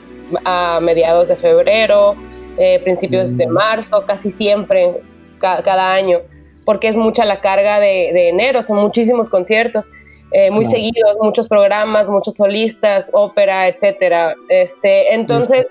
a 0.45 0.81
mediados 0.83 1.29
de 1.29 1.37
febrero, 1.37 2.17
eh, 2.59 2.81
principios 2.83 3.37
de 3.37 3.47
mm. 3.47 3.51
marzo, 3.51 4.05
casi 4.07 4.31
siempre, 4.31 5.01
cada 5.39 5.93
año, 5.93 6.19
porque 6.65 6.89
es 6.89 6.97
mucha 6.97 7.25
la 7.25 7.41
carga 7.41 7.79
de, 7.81 8.29
enero, 8.29 8.63
son 8.63 8.79
muchísimos 8.79 9.29
conciertos. 9.31 9.87
Eh, 10.33 10.51
muy 10.51 10.67
seguidos, 10.67 11.17
muchos 11.23 11.47
programas, 11.47 12.09
muchos 12.09 12.35
solistas, 12.35 13.09
ópera, 13.13 13.69
etcétera. 13.69 14.35
Este, 14.49 15.15
entonces, 15.15 15.67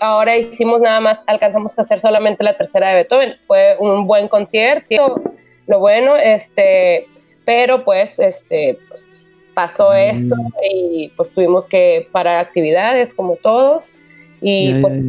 ahora 0.00 0.36
hicimos 0.36 0.80
nada 0.80 1.00
más, 1.00 1.22
alcanzamos 1.26 1.78
a 1.78 1.82
hacer 1.82 2.00
solamente 2.00 2.44
la 2.44 2.56
tercera 2.56 2.88
de 2.88 2.94
Beethoven. 2.96 3.34
Fue 3.46 3.76
un 3.78 4.06
buen 4.06 4.28
concierto, 4.28 5.20
lo 5.66 5.78
bueno, 5.78 6.16
este, 6.16 7.06
pero 7.44 7.84
pues, 7.84 8.18
este, 8.18 8.78
pues, 8.88 9.04
pasó 9.54 9.90
mm. 9.90 9.96
esto 9.96 10.36
y 10.70 11.12
pues 11.16 11.32
tuvimos 11.32 11.66
que 11.66 12.08
parar 12.12 12.36
actividades 12.38 13.14
como 13.14 13.36
todos 13.36 13.94
y 14.42 14.74
pues, 14.82 15.02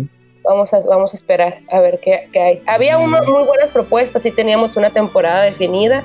vamos 0.43 0.74
a 0.74 0.79
vamos 0.88 1.13
a 1.13 1.17
esperar 1.17 1.60
a 1.69 1.81
ver 1.81 2.00
qué, 2.00 2.29
hay. 2.39 2.62
Había 2.65 2.98
muy 2.98 3.43
buenas 3.46 3.69
propuestas 3.72 4.25
y 4.25 4.31
teníamos 4.31 4.77
una 4.77 4.89
temporada 4.89 5.43
definida. 5.43 6.03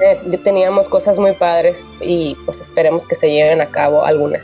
eh, 0.00 0.38
teníamos 0.44 0.88
cosas 0.88 1.18
muy 1.18 1.32
padres 1.32 1.76
y 2.00 2.36
pues 2.46 2.60
esperemos 2.60 3.06
que 3.06 3.14
se 3.14 3.30
lleven 3.30 3.60
a 3.60 3.66
cabo 3.66 4.04
algunas. 4.04 4.42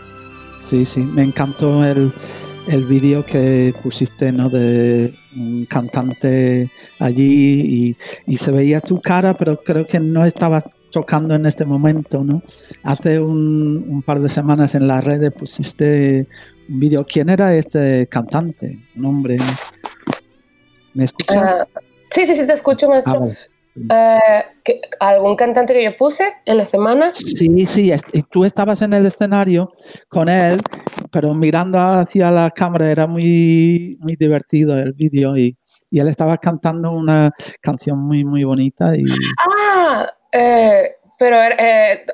Sí, 0.61 0.85
sí, 0.85 1.00
me 1.00 1.23
encantó 1.23 1.85
el, 1.85 2.12
el 2.68 2.85
vídeo 2.85 3.25
que 3.25 3.75
pusiste, 3.83 4.33
¿no? 4.33 4.49
De 4.49 5.14
un 5.37 5.66
cantante 5.66 6.71
allí 6.99 7.97
y, 8.26 8.33
y, 8.33 8.37
se 8.37 8.50
veía 8.52 8.80
tu 8.80 9.00
cara, 9.00 9.35
pero 9.35 9.62
creo 9.62 9.87
que 9.87 10.00
no 10.00 10.25
estabas 10.25 10.64
tocando 10.90 11.35
en 11.35 11.44
este 11.47 11.64
momento, 11.64 12.23
¿no? 12.23 12.42
Hace 12.83 13.21
un, 13.21 13.85
un 13.88 14.02
par 14.02 14.21
de 14.21 14.28
semanas 14.28 14.75
en 14.75 14.87
las 14.87 15.04
redes 15.04 15.33
pusiste 15.33 16.26
un 16.68 16.80
vídeo. 16.80 17.04
¿Quién 17.04 17.28
era 17.28 17.54
este 17.54 18.06
cantante? 18.06 18.78
Un 18.97 19.04
hombre. 19.04 19.38
¿Me 20.94 21.04
escuchas? 21.04 21.62
Uh, 21.62 21.80
sí, 22.12 22.26
sí, 22.26 22.35
sí, 22.35 22.47
te 22.47 22.52
escucho, 22.52 22.88
maestro. 22.88 23.30
Ah, 23.33 23.53
Uh, 23.76 24.43
¿Algún 25.00 25.35
cantante 25.35 25.73
que 25.73 25.85
yo 25.85 25.97
puse 25.97 26.25
en 26.45 26.59
la 26.59 26.64
semana? 26.64 27.11
Sí, 27.11 27.66
sí, 27.66 27.93
tú 28.31 28.45
estabas 28.45 28.83
en 28.83 28.93
el 28.93 29.04
escenario 29.04 29.73
con 30.09 30.28
él, 30.28 30.61
pero 31.11 31.35
mirando 31.35 31.78
hacia 31.78 32.31
la 32.31 32.50
cámara 32.50 32.90
era 32.90 33.07
muy, 33.07 33.99
muy 34.00 34.14
divertido 34.14 34.78
el 34.78 34.93
vídeo 34.93 35.37
y, 35.37 35.57
y 35.90 35.99
él 35.99 36.09
estaba 36.09 36.38
cantando 36.38 36.93
una 36.93 37.33
canción 37.61 37.99
muy, 37.99 38.25
muy 38.25 38.45
bonita. 38.45 38.97
Y... 38.97 39.02
Ah, 39.49 40.09
eh, 40.31 40.93
pero 41.19 41.37
eh, 41.43 42.07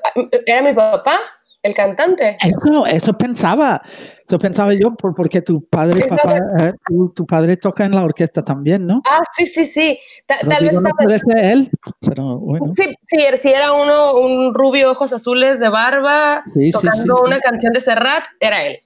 era 0.47 0.62
mi 0.62 0.73
papá 0.73 1.19
el 1.62 1.75
cantante. 1.75 2.38
Eso, 2.43 2.87
eso 2.87 3.12
pensaba, 3.19 3.83
eso 4.26 4.38
pensaba 4.38 4.73
yo, 4.75 4.95
porque 4.95 5.43
tu 5.43 5.64
padre, 5.67 6.07
papá, 6.07 6.38
eh, 6.61 6.73
tu, 7.14 7.26
padre 7.26 7.57
toca 7.57 7.85
en 7.85 7.93
la 7.93 8.02
orquesta 8.02 8.43
también, 8.43 8.87
¿no? 8.87 9.02
Ah, 9.07 9.21
sí, 9.37 9.47
sí, 9.47 9.67
sí. 9.67 9.99
tal 10.26 10.64
vez 10.64 10.73
no 10.73 10.90
puede 10.90 11.19
ser 11.19 11.38
él, 11.38 11.71
pero 12.00 12.38
bueno. 12.38 12.73
Sí, 12.75 12.85
sí, 13.09 13.49
era 13.49 13.73
uno, 13.73 14.19
un 14.19 14.55
rubio, 14.55 14.90
ojos 14.90 15.12
azules, 15.12 15.61
de 15.61 15.69
barba, 15.69 16.45
tocando 16.73 17.17
una 17.25 17.40
canción 17.40 17.73
de 17.73 17.81
Serrat, 17.81 18.25
era 18.40 18.64
él. 18.64 18.79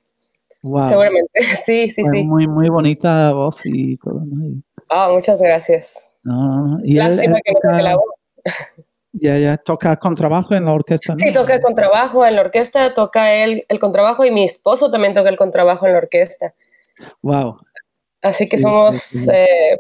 Wow. 0.63 0.89
Seguramente, 0.89 1.31
sí, 1.67 1.91
sí, 1.91 2.03
sí. 2.11 2.23
Muy, 2.25 2.49
muy 2.49 2.69
bonita 2.69 3.33
voz 3.33 3.61
y 3.65 3.97
todo, 3.99 4.23
¿no? 4.25 4.63
Ah, 4.89 5.11
muchas 5.13 5.39
gracias. 5.39 5.89
No, 6.23 6.81
y 6.83 6.95
Lástima 6.95 7.39
que 7.45 7.53
no 7.63 7.79
la 7.81 7.97
voz. 7.97 8.15
Ya, 9.17 9.39
ya, 9.39 9.57
toca 9.57 9.97
contrabajo 9.97 10.55
en 10.55 10.65
la 10.65 10.73
orquesta, 10.73 11.15
¿no? 11.15 11.19
Sí, 11.21 11.33
toca 11.33 11.55
el 11.55 11.61
contrabajo 11.61 12.27
en 12.27 12.35
la 12.35 12.41
orquesta, 12.41 12.95
toca 12.95 13.33
él 13.33 13.65
el 13.69 13.79
contrabajo 13.79 14.25
y 14.25 14.33
mi 14.33 14.45
esposo 14.45 14.91
también 14.91 15.15
toca 15.15 15.29
el 15.29 15.37
contrabajo 15.37 15.87
en 15.87 15.93
la 15.93 15.99
orquesta. 15.99 16.53
Wow. 17.23 17.59
Así 18.23 18.49
que 18.49 18.59
somos 18.59 19.15
eh, 19.15 19.77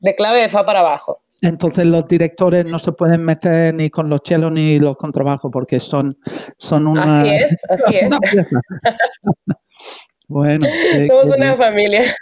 de 0.00 0.14
clave 0.16 0.40
de 0.40 0.48
fa 0.48 0.66
para 0.66 0.80
abajo. 0.80 1.20
Entonces 1.42 1.86
los 1.86 2.08
directores 2.08 2.64
no 2.64 2.78
se 2.78 2.92
pueden 2.92 3.22
meter 3.24 3.72
ni 3.74 3.88
con 3.88 4.08
los 4.08 4.22
chelos 4.22 4.50
ni 4.50 4.80
los 4.80 4.96
contrabajos 4.96 5.50
porque 5.52 5.78
son, 5.78 6.18
son 6.56 6.88
una... 6.88 7.20
Así 7.20 7.30
es, 7.30 7.56
así 7.68 7.96
es. 7.96 8.10
bueno. 10.28 10.66
Somos 11.06 11.36
una 11.36 11.56
familia. 11.56 12.16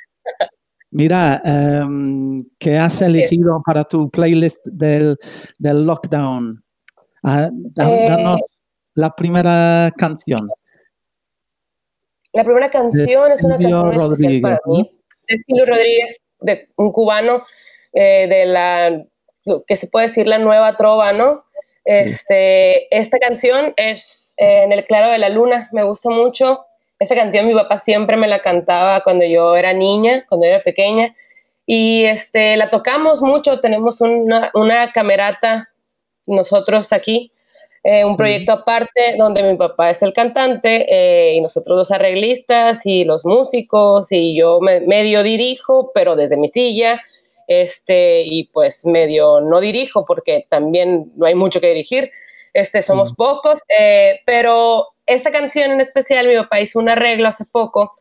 Mira, 0.94 1.42
um, 1.44 2.48
¿qué 2.56 2.78
has 2.78 3.02
elegido 3.02 3.60
para 3.66 3.82
tu 3.82 4.08
playlist 4.10 4.64
del, 4.64 5.16
del 5.58 5.84
lockdown? 5.84 6.62
Danos 7.20 8.40
eh, 8.40 8.44
la 8.94 9.10
primera 9.10 9.92
canción. 9.98 10.48
La 12.32 12.44
primera 12.44 12.70
canción 12.70 13.32
es 13.32 13.42
una 13.42 13.58
canción 13.58 13.92
Rodríguez, 13.92 14.40
para 14.40 14.60
mí. 14.66 14.88
De 15.26 15.38
Silvio 15.44 15.66
Rodríguez, 15.66 16.20
de 16.42 16.68
un 16.76 16.92
cubano, 16.92 17.42
eh, 17.92 18.28
de 18.28 18.46
la, 18.46 19.04
que 19.66 19.76
se 19.76 19.88
puede 19.88 20.06
decir 20.06 20.28
la 20.28 20.38
nueva 20.38 20.76
trova, 20.76 21.12
¿no? 21.12 21.42
Este, 21.84 22.96
esta 22.96 23.18
canción 23.18 23.74
es 23.76 24.34
eh, 24.36 24.62
En 24.62 24.72
el 24.72 24.84
claro 24.86 25.10
de 25.10 25.18
la 25.18 25.28
luna, 25.28 25.68
me 25.72 25.82
gusta 25.82 26.08
mucho. 26.08 26.64
Esa 26.98 27.14
canción 27.14 27.46
mi 27.46 27.54
papá 27.54 27.78
siempre 27.78 28.16
me 28.16 28.28
la 28.28 28.40
cantaba 28.40 29.02
cuando 29.02 29.24
yo 29.24 29.56
era 29.56 29.72
niña, 29.72 30.24
cuando 30.28 30.46
era 30.46 30.62
pequeña. 30.62 31.14
Y 31.66 32.04
este, 32.04 32.56
la 32.56 32.70
tocamos 32.70 33.20
mucho, 33.20 33.60
tenemos 33.60 34.00
una, 34.00 34.50
una 34.54 34.92
camerata 34.92 35.70
nosotros 36.26 36.92
aquí, 36.92 37.32
eh, 37.82 38.04
un 38.04 38.16
proyecto 38.16 38.52
aparte 38.52 39.14
donde 39.18 39.42
mi 39.42 39.56
papá 39.56 39.90
es 39.90 40.02
el 40.02 40.14
cantante 40.14 40.86
eh, 40.88 41.34
y 41.34 41.40
nosotros 41.42 41.76
los 41.76 41.90
arreglistas 41.90 42.80
y 42.84 43.04
los 43.04 43.26
músicos 43.26 44.10
y 44.10 44.34
yo 44.34 44.60
me, 44.60 44.80
medio 44.80 45.22
dirijo, 45.22 45.90
pero 45.92 46.16
desde 46.16 46.38
mi 46.38 46.48
silla, 46.48 47.02
este, 47.46 48.22
y 48.24 48.44
pues 48.44 48.86
medio 48.86 49.42
no 49.42 49.60
dirijo 49.60 50.06
porque 50.06 50.46
también 50.48 51.12
no 51.16 51.26
hay 51.26 51.34
mucho 51.34 51.60
que 51.60 51.68
dirigir, 51.68 52.10
este, 52.54 52.80
somos 52.80 53.14
pocos, 53.14 53.60
eh, 53.78 54.20
pero 54.24 54.93
esta 55.06 55.30
canción 55.30 55.70
en 55.70 55.80
especial, 55.80 56.26
mi 56.26 56.36
papá 56.36 56.60
hizo 56.60 56.78
un 56.78 56.88
arreglo 56.88 57.28
hace 57.28 57.44
poco 57.44 57.94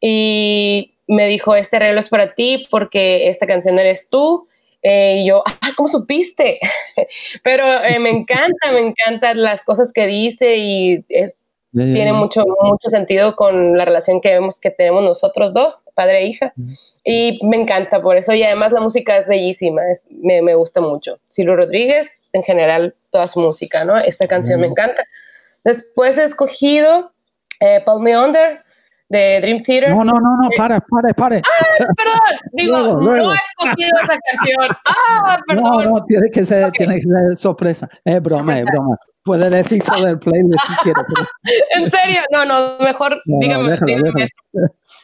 y 0.00 0.94
me 1.06 1.26
dijo, 1.26 1.54
este 1.54 1.76
arreglo 1.76 2.00
es 2.00 2.08
para 2.08 2.34
ti 2.34 2.66
porque 2.70 3.28
esta 3.28 3.46
canción 3.46 3.78
eres 3.78 4.08
tú. 4.08 4.46
Eh, 4.82 5.18
y 5.18 5.28
yo, 5.28 5.42
ah, 5.44 5.72
¿cómo 5.76 5.88
supiste? 5.88 6.58
Pero 7.42 7.64
eh, 7.84 7.98
me 7.98 8.10
encanta, 8.10 8.72
me 8.72 8.80
encantan 8.80 9.42
las 9.42 9.64
cosas 9.64 9.92
que 9.92 10.06
dice 10.06 10.56
y 10.56 11.04
tiene 11.72 12.12
mucho, 12.12 12.44
mucho 12.62 12.88
sentido 12.88 13.36
con 13.36 13.76
la 13.76 13.84
relación 13.84 14.20
que, 14.20 14.30
vemos, 14.30 14.56
que 14.56 14.70
tenemos 14.70 15.04
nosotros 15.04 15.54
dos, 15.54 15.84
padre 15.94 16.20
e 16.20 16.26
hija. 16.26 16.52
Y 17.04 17.44
me 17.46 17.56
encanta 17.56 18.02
por 18.02 18.16
eso. 18.16 18.32
Y 18.32 18.42
además 18.42 18.72
la 18.72 18.80
música 18.80 19.16
es 19.16 19.26
bellísima, 19.26 19.82
me, 20.10 20.42
me, 20.42 20.54
gusta 20.54 20.80
mucho. 20.80 21.18
Silvio 21.28 21.56
Rodríguez, 21.56 22.10
en 22.32 22.42
general, 22.42 22.94
toda 23.10 23.28
su 23.28 23.40
música, 23.40 23.84
¿no? 23.84 23.98
Esta 23.98 24.26
canción 24.26 24.60
me 24.60 24.66
encanta. 24.66 25.06
Después 25.64 26.16
he 26.18 26.24
escogido 26.24 27.12
eh, 27.60 27.82
Palm 27.84 28.02
Me 28.02 28.18
Under 28.18 28.64
de 29.10 29.40
Dream 29.40 29.62
Theater. 29.62 29.90
No, 29.90 30.04
no, 30.04 30.12
no, 30.12 30.36
no, 30.42 30.48
para, 30.56 30.80
para, 30.80 31.12
para. 31.12 31.36
Ah, 31.36 31.86
perdón, 31.96 32.20
digo, 32.52 33.00
no 33.00 33.32
he 33.32 33.36
escogido 33.36 33.90
esa 34.02 34.18
canción. 34.18 34.76
Ah, 34.86 35.38
perdón. 35.46 35.64
No, 35.64 35.82
no, 35.82 36.04
tiene 36.04 36.30
que 36.30 36.44
ser, 36.44 36.70
tiene 36.72 36.94
que 36.96 37.02
ser 37.02 37.36
sorpresa. 37.36 37.88
Es 38.04 38.22
broma, 38.22 38.58
es 38.58 38.64
broma. 38.64 38.96
Puede 39.22 39.50
decir 39.50 39.82
todo 39.82 40.06
el 40.06 40.18
playlist 40.18 40.66
si 40.66 40.74
quiere. 40.76 41.00
¿En 41.76 41.90
serio? 41.90 42.20
No, 42.32 42.44
no, 42.44 42.78
mejor 42.78 43.20
dígame. 43.24 43.70
Déjalo, 43.70 44.02
déjalo. 44.02 44.26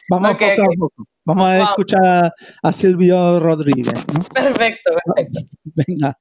Vamos 0.09 0.31
okay, 0.31 0.55
poco 0.55 0.63
okay. 0.63 0.75
a 0.75 0.79
poco. 0.79 1.07
Vamos 1.25 1.51
a 1.51 1.57
wow. 1.57 1.63
escuchar 1.65 2.33
a 2.63 2.73
Silvio 2.73 3.39
Rodríguez. 3.39 4.05
¿no? 4.13 4.23
Perfecto, 4.33 4.91
perfecto. 5.05 5.39
Venga. 5.75 6.17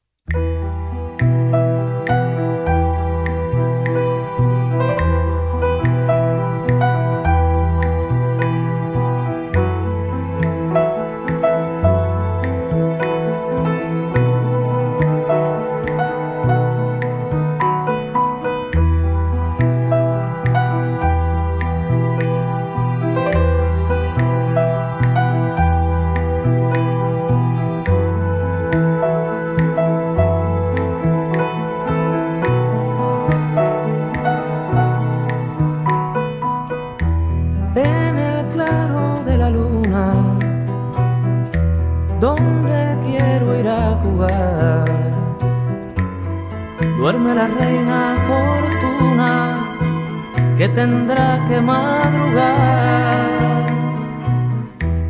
Tendrá 50.77 51.41
que 51.49 51.59
madrugar. 51.59 53.27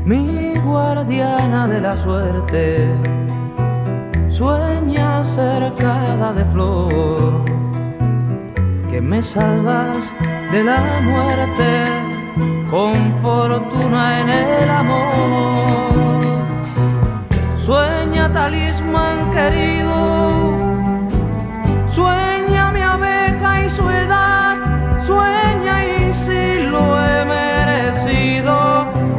Mi 0.05 0.55
guardiana 0.69 1.67
de 1.67 1.81
la 1.81 1.95
suerte 1.97 2.63
sueña 4.29 5.25
cercada 5.25 6.33
de 6.39 6.45
flor 6.53 7.45
que 8.91 9.01
me 9.01 9.21
salvas 9.21 10.03
de 10.53 10.61
la 10.71 10.83
muerte 11.11 11.71
con 12.71 12.97
fortuna 13.25 14.03
en 14.21 14.29
el 14.29 14.71
amor. 14.83 16.23
Sueña 17.67 18.33
talismán 18.33 19.19
querido 19.37 19.97
Sueña 21.97 22.71
mi 22.73 22.83
abeja 22.83 23.65
y 23.65 23.71
su 23.71 23.89
edad, 23.89 24.46
sueña 25.07 25.77
y 25.85 26.13
si 26.13 26.61
lo 26.73 26.85
he 27.01 27.25
merecido, 27.25 28.57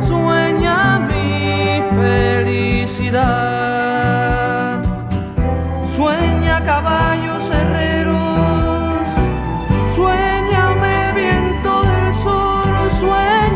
sueña 0.02 1.00
mi 1.00 1.82
felicidad. 2.02 3.24
Sueña 5.96 6.56
caballos 6.66 7.50
herreros. 7.50 9.08
Sueñame 9.96 11.14
viento 11.16 11.72
del 11.84 12.14
sur, 12.14 12.68
sueña 12.92 13.47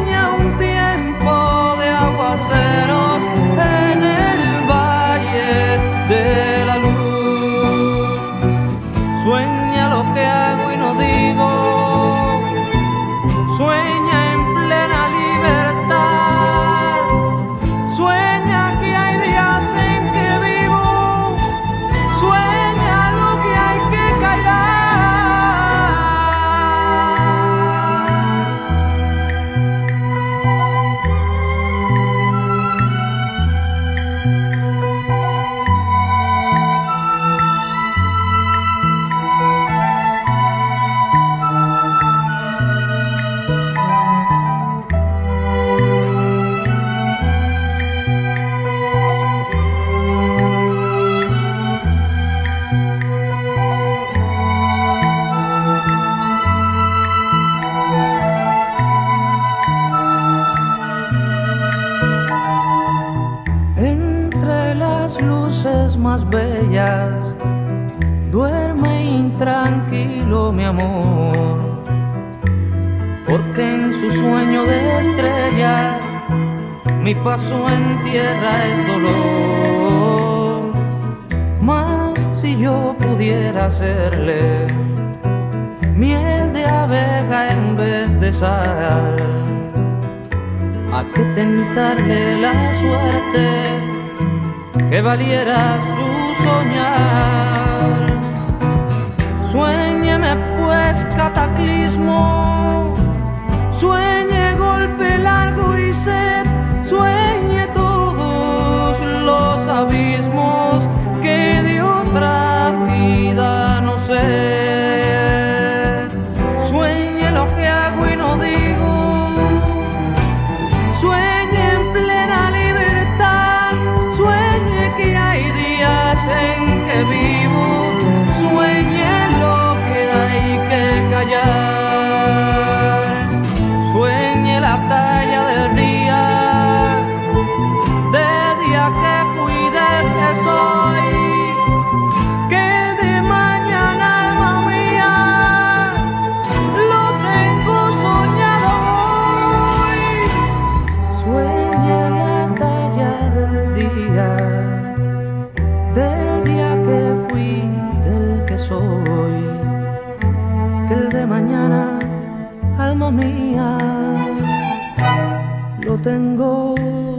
tengo 166.03 166.75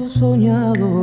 soñado 0.09 1.02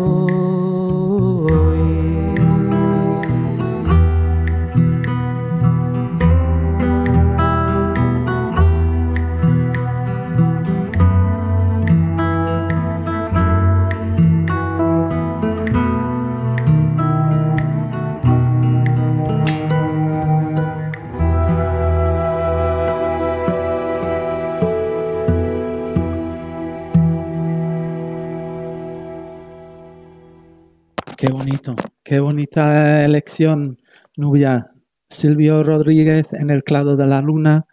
Nubia. 34.17 34.71
Silvio 35.10 35.63
Rodríguez 35.63 36.32
en 36.34 36.52
el 36.52 36.63
clado 36.63 36.95
de 36.95 37.08
la 37.08 37.21
luna. 37.21 37.65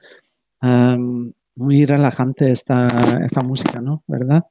Muy 1.54 1.86
relajante 1.86 2.50
esta, 2.50 2.88
esta 3.24 3.42
música, 3.42 3.80
¿no? 3.80 4.02
¿Verdad? 4.06 4.42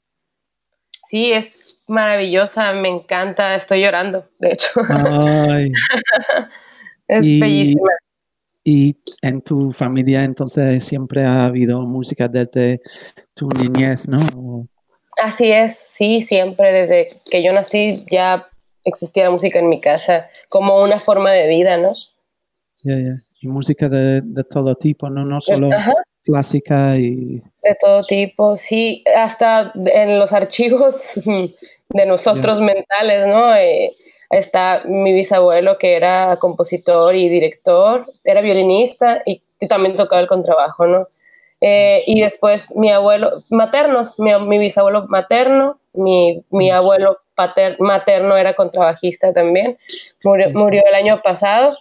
Sí, 1.08 1.32
es 1.32 1.51
maravillosa, 1.88 2.73
me 2.73 2.89
encanta, 2.89 3.56
estoy 3.56 3.82
llorando, 3.82 4.28
de 4.39 4.54
hecho. 4.54 4.69
Ay, 4.89 5.71
es 7.08 7.25
y- 7.25 7.39
bellísima. 7.39 7.89
y 8.63 8.97
en 9.21 9.41
tu 9.41 9.71
familia 9.71 10.23
entonces 10.23 10.84
siempre 10.84 11.23
ha 11.23 11.45
habido 11.45 11.82
música 11.82 12.28
desde 12.28 12.82
tu 13.36 13.49
niñez, 13.49 14.08
¿no? 14.08 14.67
Así 15.21 15.51
es, 15.51 15.78
sí, 15.95 16.23
siempre 16.23 16.71
desde 16.73 17.21
que 17.30 17.43
yo 17.43 17.54
nací 17.54 18.06
ya 18.12 18.47
existía 18.86 19.26
la 19.26 19.32
música 19.32 19.60
en 19.60 19.67
mi 19.67 19.82
casa 19.82 20.30
como 20.48 20.82
una 20.82 21.00
forma 21.02 21.32
de 21.32 21.48
vida, 21.48 21.78
¿no? 21.78 21.89
ya, 22.86 22.95
ya. 22.98 23.15
Y 23.41 23.48
música 23.48 23.89
de, 23.89 24.21
de 24.21 24.43
todo 24.43 24.76
tipo, 24.76 25.10
¿no? 25.10 25.26
No 25.26 25.41
solo 25.41 25.69
Ajá, 25.74 25.93
clásica 26.24 26.98
y... 26.98 27.41
de 27.63 27.76
todo 27.82 28.06
tipo, 28.06 28.58
sí, 28.58 29.04
hasta 29.15 29.71
en 29.76 30.19
los 30.19 30.32
archivos 30.32 31.12
de 31.89 32.06
nosotros 32.06 32.62
mentales, 32.62 33.28
¿no? 33.28 33.56
Eh, 33.56 33.91
está 34.30 34.84
mi 34.86 35.13
bisabuelo 35.13 35.78
que 35.78 35.95
era 35.95 36.38
compositor 36.38 37.15
y 37.15 37.30
director, 37.30 38.06
era 38.24 38.41
violinista 38.41 39.21
y, 39.26 39.41
y 39.60 39.67
también 39.67 39.95
tocaba 39.95 40.21
el 40.21 40.28
contrabajo, 40.28 40.88
¿no? 40.88 41.08
Eh, 41.62 42.04
y 42.06 42.21
después 42.21 42.69
mi 42.76 42.91
abuelo, 42.91 43.43
maternos, 43.50 44.19
mi, 44.19 44.38
mi 44.39 44.58
bisabuelo 44.58 45.08
materno, 45.08 45.80
mi, 45.93 46.43
mi 46.52 46.69
abuelo 46.69 47.19
pater, 47.36 47.76
materno 47.80 48.38
era 48.38 48.54
contrabajista 48.54 49.34
también, 49.34 49.78
murió, 50.24 50.50
murió 50.52 50.82
el 50.88 50.95
año 50.95 51.21
pasado. 51.21 51.78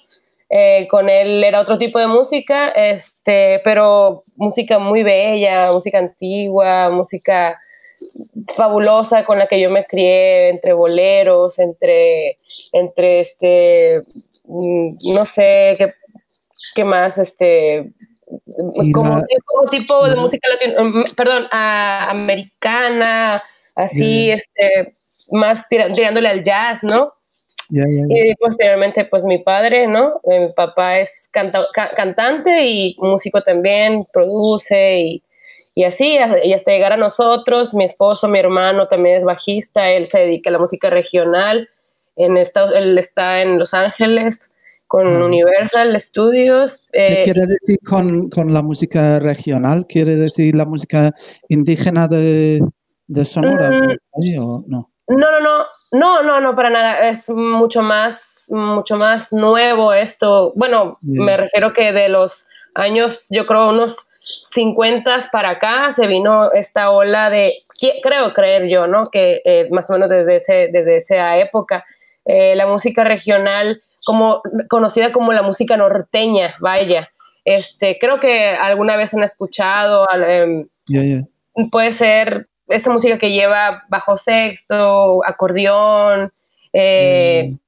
Eh, 0.50 0.86
con 0.88 1.08
él 1.08 1.42
era 1.42 1.60
otro 1.60 1.78
tipo 1.78 1.98
de 1.98 2.06
música, 2.06 2.68
este, 2.68 3.60
pero 3.64 4.22
música 4.36 4.78
muy 4.78 5.02
bella, 5.02 5.72
música 5.72 5.98
antigua, 5.98 6.90
música 6.90 7.58
fabulosa 8.54 9.24
con 9.24 9.38
la 9.38 9.46
que 9.46 9.58
yo 9.60 9.70
me 9.70 9.84
crié, 9.86 10.50
entre 10.50 10.72
boleros, 10.74 11.58
entre, 11.58 12.38
entre 12.72 13.20
este, 13.20 14.02
mm, 14.44 14.96
no 15.14 15.24
sé 15.24 15.76
qué, 15.78 15.94
qué 16.74 16.84
más, 16.84 17.18
este, 17.18 17.90
como, 18.92 19.16
la- 19.16 19.26
como 19.46 19.70
tipo 19.70 20.06
de 20.08 20.16
música 20.16 20.46
latino, 20.48 20.84
mm, 20.84 21.14
perdón, 21.16 21.46
a- 21.50 22.10
americana, 22.10 23.42
así, 23.74 24.30
este, 24.30 24.94
más 25.30 25.68
tira- 25.68 25.92
tirándole 25.94 26.28
al 26.28 26.42
jazz, 26.44 26.80
¿no? 26.82 27.12
Y 27.70 28.34
posteriormente, 28.36 29.06
pues 29.06 29.24
mi 29.24 29.38
padre, 29.38 29.86
¿no? 29.86 30.20
Eh, 30.30 30.40
Mi 30.40 30.52
papá 30.52 30.98
es 30.98 31.28
canta- 31.32 31.66
ca- 31.72 31.90
cantante 31.96 32.66
y 32.66 32.94
músico 32.98 33.40
también, 33.42 34.06
produce 34.12 34.98
y, 35.00 35.22
y 35.74 35.84
así, 35.84 36.18
y 36.44 36.52
hasta 36.52 36.70
llegar 36.72 36.92
a 36.92 36.96
nosotros. 36.98 37.72
Mi 37.74 37.84
esposo, 37.84 38.28
mi 38.28 38.38
hermano 38.38 38.86
también 38.86 39.16
es 39.16 39.24
bajista, 39.24 39.90
él 39.90 40.06
se 40.06 40.18
dedica 40.20 40.50
a 40.50 40.52
la 40.52 40.58
música 40.58 40.90
regional. 40.90 41.68
En 42.16 42.36
Estados, 42.36 42.74
él 42.76 42.96
está 42.98 43.40
en 43.42 43.58
Los 43.58 43.72
Ángeles 43.74 44.50
con. 44.86 45.06
Universal 45.22 45.98
Studios. 45.98 46.86
¿Qué 46.92 47.14
eh, 47.14 47.24
quiere 47.24 47.46
decir 47.46 47.78
con, 47.84 48.28
con 48.28 48.52
la 48.52 48.62
música 48.62 49.18
regional? 49.18 49.86
¿Quiere 49.88 50.14
decir 50.16 50.54
la 50.54 50.66
música 50.66 51.12
indígena 51.48 52.06
de, 52.06 52.60
de 53.08 53.24
Sonora? 53.24 53.70
Mm. 53.70 54.38
o 54.38 54.64
no? 54.68 54.90
No, 55.08 55.30
no, 55.30 55.40
no, 55.40 55.66
no, 55.92 56.22
no, 56.22 56.40
no, 56.40 56.56
para 56.56 56.70
nada. 56.70 57.08
Es 57.08 57.28
mucho 57.28 57.82
más, 57.82 58.44
mucho 58.48 58.96
más 58.96 59.32
nuevo 59.32 59.92
esto. 59.92 60.52
Bueno, 60.56 60.98
Bien. 61.02 61.24
me 61.24 61.36
refiero 61.36 61.72
que 61.72 61.92
de 61.92 62.08
los 62.08 62.46
años, 62.74 63.26
yo 63.30 63.46
creo, 63.46 63.70
unos 63.70 63.96
50 64.52 65.28
para 65.30 65.50
acá 65.50 65.92
se 65.92 66.06
vino 66.06 66.50
esta 66.52 66.90
ola 66.90 67.30
de, 67.30 67.54
creo 68.02 68.32
creer 68.32 68.68
yo, 68.68 68.86
¿no? 68.86 69.10
Que 69.10 69.42
eh, 69.44 69.68
más 69.70 69.88
o 69.90 69.94
menos 69.94 70.08
desde, 70.08 70.36
ese, 70.36 70.68
desde 70.72 70.96
esa 70.96 71.36
época, 71.38 71.84
eh, 72.24 72.54
la 72.56 72.66
música 72.66 73.04
regional, 73.04 73.82
como 74.06 74.42
conocida 74.68 75.12
como 75.12 75.32
la 75.32 75.42
música 75.42 75.76
norteña, 75.76 76.54
vaya. 76.60 77.10
Este, 77.44 77.98
creo 78.00 78.20
que 78.20 78.50
alguna 78.50 78.96
vez 78.96 79.12
han 79.12 79.22
escuchado, 79.22 80.06
em, 80.26 80.66
puede 81.70 81.92
ser 81.92 82.48
esta 82.68 82.90
música 82.90 83.18
que 83.18 83.30
lleva 83.32 83.84
bajo 83.88 84.16
sexto, 84.18 85.24
acordeón. 85.26 86.32
eh, 86.72 87.50
Mm. 87.52 87.58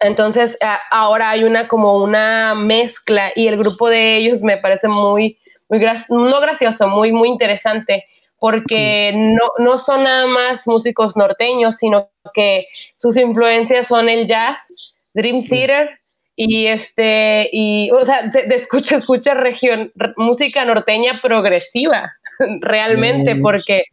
Entonces, 0.00 0.56
a- 0.60 0.80
ahora 0.90 1.30
hay 1.30 1.44
una 1.44 1.68
como 1.68 2.02
una 2.02 2.54
mezcla 2.54 3.30
y 3.34 3.46
el 3.48 3.56
grupo 3.56 3.88
de 3.88 4.16
ellos 4.16 4.42
me 4.42 4.58
parece 4.58 4.88
muy, 4.88 5.38
muy 5.68 5.78
gra- 5.78 6.04
no 6.08 6.40
gracioso, 6.40 6.88
muy, 6.88 7.12
muy 7.12 7.28
interesante 7.28 8.04
porque 8.38 9.12
no, 9.14 9.48
no 9.64 9.78
son 9.78 10.04
nada 10.04 10.26
más 10.26 10.66
músicos 10.66 11.16
norteños, 11.16 11.76
sino 11.76 12.10
que 12.34 12.66
sus 12.98 13.16
influencias 13.16 13.86
son 13.86 14.08
el 14.10 14.26
jazz, 14.26 14.68
Dream 15.14 15.44
Theater 15.46 15.88
y 16.36 16.66
este, 16.66 17.48
y, 17.52 17.90
o 17.92 18.04
sea, 18.04 18.30
escucha, 18.50 18.96
escucha 18.96 19.32
región, 19.34 19.92
música 20.16 20.64
norteña 20.66 21.20
progresiva, 21.22 22.12
realmente, 22.60 23.32
porque 23.42 23.84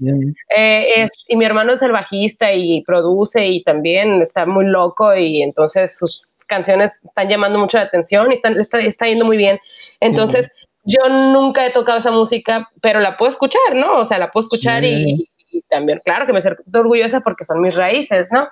eh, 0.56 1.04
es- 1.04 1.10
y 1.27 1.36
mi 1.36 1.45
hermano 1.45 1.73
es 1.73 1.82
el 1.82 1.91
bajista 1.91 2.54
y 2.54 2.84
produce 2.84 3.45
y 3.47 3.63
también 3.63 4.21
está 4.21 4.45
muy 4.45 4.65
loco 4.65 5.15
y 5.15 5.41
entonces 5.41 5.97
sus 5.97 6.21
canciones 6.47 6.91
están 7.06 7.30
llamando 7.30 7.60
mucho 7.60 7.77
la 7.77 7.84
atención 7.84 8.32
y 8.32 8.36
están, 8.36 8.60
está, 8.60 8.80
está 8.80 9.08
yendo 9.08 9.23
muy 9.25 9.38
bien. 9.38 9.60
Entonces, 10.01 10.51
yo 10.84 11.08
nunca 11.10 11.65
he 11.65 11.71
tocado 11.71 11.99
esa 11.99 12.12
música, 12.12 12.69
pero 12.82 12.99
la 12.99 13.15
puedo 13.15 13.30
escuchar, 13.30 13.75
¿no? 13.75 13.99
O 13.99 14.06
sea, 14.06 14.17
la 14.17 14.32
puedo 14.32 14.43
escuchar 14.45 14.84
y, 14.84 15.27
y 15.52 15.62
también, 15.64 16.00
claro, 16.04 16.26
que 16.26 16.34
me 16.34 16.42
siento 16.42 16.64
orgullosa 16.74 17.22
porque 17.22 17.46
son 17.46 17.62
mis 17.62 17.76
raíces, 17.76 18.28
¿no? 18.32 18.48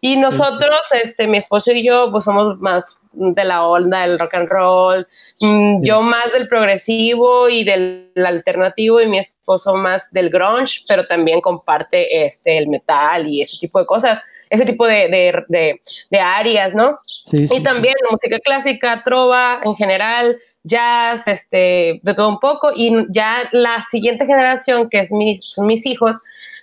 Y 0.00 0.16
nosotros, 0.16 0.80
este, 1.02 1.26
mi 1.26 1.38
esposo 1.38 1.72
y 1.72 1.84
yo, 1.86 2.10
pues 2.12 2.24
somos 2.24 2.58
más 2.58 2.98
de 3.12 3.44
la 3.44 3.66
onda 3.66 4.02
del 4.02 4.18
rock 4.18 4.34
and 4.34 4.48
roll, 4.48 5.06
mm, 5.40 5.80
Sí. 5.82 5.88
yo 5.88 6.02
más 6.02 6.32
del 6.32 6.48
progresivo 6.48 7.48
y 7.48 7.64
del 7.64 8.10
alternativo 8.16 9.00
y 9.00 9.06
mi 9.08 9.18
esposo 9.18 9.74
más 9.74 10.10
del 10.12 10.30
grunge, 10.30 10.80
pero 10.88 11.06
también 11.06 11.40
comparte 11.40 12.26
este, 12.26 12.58
el 12.58 12.66
metal 12.68 13.26
y 13.28 13.40
ese 13.42 13.56
tipo 13.58 13.78
de 13.78 13.86
cosas, 13.86 14.20
ese 14.50 14.66
tipo 14.66 14.86
de, 14.86 15.08
de, 15.08 15.44
de, 15.48 15.80
de 16.10 16.18
áreas, 16.20 16.74
¿no? 16.74 16.98
Sí, 17.22 17.46
sí, 17.48 17.56
y 17.58 17.62
también 17.62 17.94
música 18.10 18.38
clásica, 18.40 19.02
trova 19.04 19.60
en 19.64 19.74
general, 19.76 20.36
jazz, 20.64 21.26
este, 21.28 22.00
de 22.02 22.14
todo 22.14 22.28
un 22.28 22.40
poco. 22.40 22.70
Y 22.74 22.92
ya 23.10 23.48
la 23.52 23.84
siguiente 23.90 24.26
generación, 24.26 24.88
que 24.90 25.00
es 25.00 25.10
mi, 25.12 25.38
son 25.40 25.66
mis 25.66 25.86
hijos, 25.86 26.16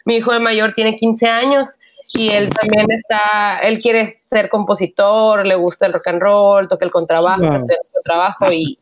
mi 0.06 0.18
hijo 0.18 0.34
el 0.34 0.42
mayor 0.42 0.74
tiene 0.74 0.96
15 0.96 1.28
años 1.28 1.70
y 2.14 2.30
él 2.30 2.50
también 2.50 2.92
está, 2.92 3.60
él 3.60 3.82
quiere 3.82 4.18
ser 4.30 4.50
compositor, 4.50 5.46
le 5.46 5.56
gusta 5.56 5.86
el 5.86 5.94
rock 5.94 6.08
and 6.08 6.22
roll, 6.22 6.68
toca 6.68 6.84
el 6.86 6.92
contrabajo, 6.92 7.42
Wow. 7.42 7.54
el 7.56 7.92
contrabajo 7.94 8.52
y, 8.52 8.78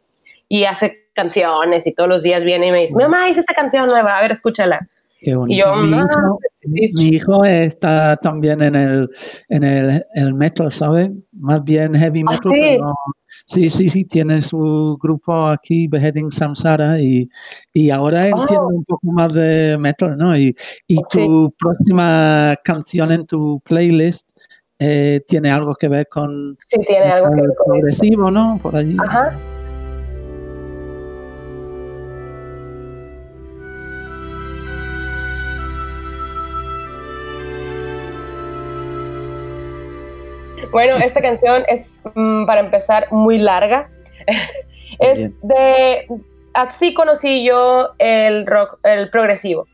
y 0.47 0.65
hace 0.65 1.09
canciones 1.13 1.85
y 1.85 1.93
todos 1.93 2.09
los 2.09 2.23
días 2.23 2.43
viene 2.43 2.67
y 2.67 2.71
me 2.71 2.79
dice, 2.81 2.95
mamá, 2.95 3.29
hice 3.29 3.41
esta 3.41 3.53
canción 3.53 3.85
nueva, 3.87 4.17
a 4.17 4.21
ver, 4.21 4.31
escúchala. 4.31 4.87
Qué 5.21 5.35
bonito. 5.35 5.55
Y 5.55 5.59
yo, 5.61 5.75
mi, 5.75 5.93
ah, 5.97 6.07
hijo, 6.09 6.39
sí. 6.61 6.91
mi 6.95 7.07
hijo 7.09 7.43
está 7.45 8.15
también 8.17 8.61
en 8.61 8.75
el, 8.75 9.09
en 9.49 9.63
el, 9.63 10.05
el 10.13 10.33
metal, 10.33 10.71
¿sabes? 10.71 11.11
Más 11.33 11.63
bien 11.63 11.93
heavy 11.93 12.21
¿Ah, 12.25 12.31
metal. 12.31 12.51
sí? 12.53 12.59
pero- 12.77 12.93
sí, 13.45 13.69
sí, 13.69 13.89
sí, 13.89 14.05
tiene 14.05 14.41
su 14.41 14.97
grupo 15.01 15.47
aquí, 15.47 15.87
Beheading 15.87 16.31
Samsara, 16.31 16.99
y, 17.01 17.27
y 17.73 17.89
ahora 17.89 18.29
Oh. 18.33 18.41
entiende 18.41 18.65
un 18.75 18.85
poco 18.85 19.07
más 19.11 19.33
de 19.33 19.77
metal, 19.77 20.17
¿no? 20.17 20.37
Y, 20.37 20.55
y 20.87 20.97
tu 21.09 21.53
próxima 21.59 22.55
canción 22.63 23.11
en 23.11 23.25
tu 23.25 23.59
playlist 23.65 24.29
eh, 24.79 25.19
tiene 25.27 25.51
algo 25.51 25.75
que 25.75 25.89
ver 25.89 26.07
con 26.07 26.55
Sí, 26.67 26.79
tiene 26.87 27.05
algo 27.07 27.27
que 27.29 27.35
metal 27.35 27.47
ver 27.49 27.55
con 27.57 27.65
eso. 27.65 27.73
progresivo, 27.73 28.31
¿no? 28.31 28.57
Por 28.61 28.75
allí. 28.77 28.95
Ajá. 28.99 29.37
Bueno, 40.71 40.97
esta 40.97 41.21
canción 41.21 41.63
es, 41.67 42.01
mm, 42.15 42.45
para 42.45 42.61
empezar, 42.61 43.05
muy 43.11 43.37
larga. 43.37 43.87
es 44.99 45.17
Bien. 45.17 45.33
de... 45.43 46.07
Así 46.53 46.93
conocí 46.93 47.45
yo 47.45 47.91
el 47.99 48.45
rock, 48.45 48.79
el 48.83 49.09
progresivo. 49.09 49.67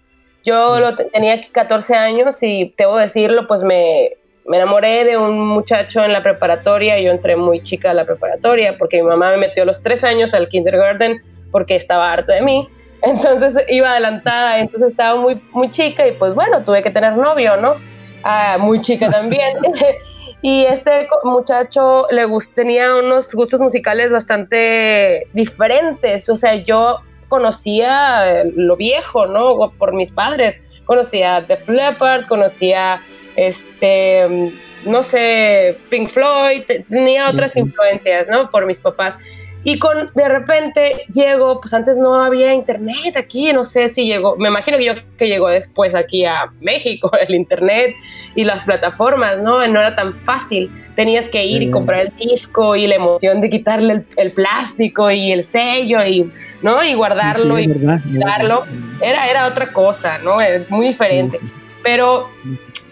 Yo 0.43 0.79
lo 0.79 0.95
te- 0.95 1.05
tenía 1.05 1.39
14 1.51 1.95
años 1.95 2.41
y 2.43 2.73
debo 2.77 2.97
decirlo, 2.97 3.47
pues 3.47 3.63
me, 3.63 4.11
me 4.45 4.57
enamoré 4.57 5.05
de 5.05 5.17
un 5.17 5.47
muchacho 5.47 6.03
en 6.03 6.11
la 6.13 6.21
preparatoria. 6.21 6.99
Yo 6.99 7.11
entré 7.11 7.35
muy 7.35 7.63
chica 7.63 7.91
a 7.91 7.93
la 7.93 8.05
preparatoria 8.05 8.77
porque 8.77 9.01
mi 9.01 9.07
mamá 9.07 9.31
me 9.31 9.37
metió 9.37 9.63
a 9.63 9.65
los 9.65 9.81
tres 9.81 10.03
años 10.03 10.33
al 10.33 10.49
kindergarten 10.49 11.21
porque 11.51 11.75
estaba 11.77 12.11
harta 12.11 12.33
de 12.33 12.41
mí. 12.41 12.67
Entonces 13.01 13.55
iba 13.69 13.91
adelantada, 13.91 14.59
entonces 14.59 14.89
estaba 14.91 15.19
muy, 15.19 15.39
muy 15.51 15.69
chica 15.69 16.07
y 16.07 16.13
pues 16.13 16.33
bueno, 16.33 16.63
tuve 16.63 16.81
que 16.81 16.89
tener 16.89 17.15
novio, 17.15 17.55
¿no? 17.57 17.75
Ah, 18.23 18.57
muy 18.59 18.81
chica 18.81 19.09
también. 19.09 19.57
y 20.47 20.65
este 20.65 21.07
muchacho 21.23 22.05
le 22.11 22.25
gust- 22.27 22.53
tenía 22.53 22.95
unos 22.95 23.33
gustos 23.33 23.59
musicales 23.59 24.11
bastante 24.11 25.27
diferentes. 25.33 26.29
O 26.29 26.35
sea, 26.35 26.53
yo 26.55 26.99
conocía 27.29 28.43
lo 28.55 28.75
viejo, 28.77 29.25
¿no? 29.25 29.71
Por 29.79 29.93
mis 29.93 30.11
padres. 30.11 30.61
Conocía 30.85 31.41
Def 31.41 31.67
Leppard, 31.67 32.27
conocía, 32.27 33.01
este, 33.35 34.51
no 34.85 35.01
sé, 35.01 35.77
Pink 35.89 36.09
Floyd, 36.09 36.63
te- 36.67 36.83
tenía 36.83 37.29
otras 37.31 37.55
influencias, 37.57 38.27
¿no? 38.27 38.49
Por 38.51 38.65
mis 38.67 38.79
papás. 38.79 39.17
Y 39.67 39.79
con, 39.79 40.11
de 40.13 40.29
repente 40.29 40.91
llego, 41.11 41.59
pues 41.59 41.73
antes 41.73 41.97
no 41.97 42.13
había 42.21 42.53
internet 42.53 43.17
aquí, 43.17 43.51
no 43.51 43.63
sé 43.63 43.89
si 43.89 44.05
llegó, 44.05 44.35
me 44.37 44.47
imagino 44.49 44.77
que 44.77 44.85
yo 44.85 44.93
que 45.17 45.25
llegó 45.27 45.49
después 45.49 45.95
aquí 45.95 46.23
a 46.23 46.51
México, 46.61 47.09
el 47.27 47.33
internet 47.33 47.95
y 48.35 48.43
las 48.43 48.63
plataformas, 48.63 49.39
¿no? 49.39 49.67
No 49.67 49.79
era 49.79 49.95
tan 49.95 50.13
fácil. 50.21 50.69
Tenías 50.95 51.27
que 51.27 51.43
ir 51.45 51.63
y 51.63 51.71
comprar 51.71 52.01
el 52.01 52.13
disco 52.15 52.75
y 52.75 52.85
la 52.85 52.95
emoción 52.95 53.41
de 53.41 53.49
quitarle 53.49 53.93
el, 53.93 54.05
el 54.17 54.31
plástico 54.33 55.09
y 55.11 55.31
el 55.31 55.45
sello 55.45 56.05
y, 56.05 56.31
¿no? 56.61 56.83
Y 56.83 56.93
guardarlo 56.93 57.57
Sí, 57.57 57.63
y 57.63 57.67
verdad, 57.67 57.99
es 58.05 58.19
darlo. 58.19 58.61
verdad. 58.61 59.01
era, 59.01 59.29
era 59.29 59.47
otra 59.47 59.73
cosa, 59.73 60.19
¿no? 60.19 60.39
Es 60.39 60.69
muy 60.69 60.87
diferente. 60.89 61.39
Pero 61.83 62.29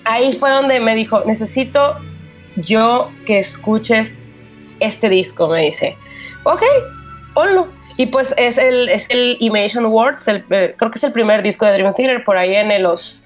ahí 0.06 0.34
fue 0.34 0.50
donde 0.50 0.80
me 0.80 0.96
dijo, 0.96 1.24
necesito 1.26 1.98
yo 2.56 3.12
que 3.28 3.40
escuches 3.40 4.12
este 4.80 5.08
disco, 5.10 5.48
me 5.48 5.62
dice. 5.66 5.96
Ok, 6.44 6.62
ponlo. 7.34 7.68
Y 7.98 8.08
pues 8.08 8.34
es 8.38 8.58
el, 8.58 8.90
es 8.90 9.06
el 9.10 9.38
Imagine 9.40 9.86
Awards, 9.86 10.28
el, 10.28 10.44
eh, 10.50 10.74
creo 10.78 10.90
que 10.92 10.98
es 10.98 11.04
el 11.04 11.12
primer 11.12 11.44
disco 11.44 11.66
de 11.66 11.74
Dream 11.74 11.94
Theater 11.96 12.24
por 12.24 12.38
ahí 12.38 12.56
en 12.56 12.82
los, 12.82 13.24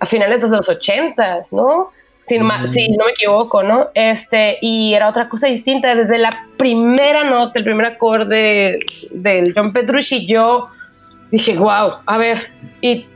a 0.00 0.06
finales 0.06 0.40
de 0.40 0.48
los 0.48 0.68
ochentas, 0.68 1.52
¿no? 1.52 1.90
Si, 2.22 2.38
no 2.38 2.44
ma- 2.44 2.58
Mm. 2.62 2.68
si 2.72 2.88
no 2.96 3.04
me 3.04 3.10
equivoco, 3.10 3.62
¿no? 3.62 3.88
Este, 3.92 4.56
y 4.62 4.94
era 4.94 5.08
otra 5.08 5.28
cosa 5.28 5.46
distinta, 5.48 5.94
desde 5.94 6.16
la 6.18 6.30
primera 6.56 7.24
nota, 7.24 7.58
el 7.58 7.64
primer 7.64 7.86
acorde 7.86 8.78
del 9.10 9.52
John 9.54 9.72
Petrucci, 9.72 10.26
yo 10.26 10.68
dije, 11.30 11.56
wow, 11.58 11.94
a 12.06 12.16
ver, 12.16 12.50
y 12.80 13.06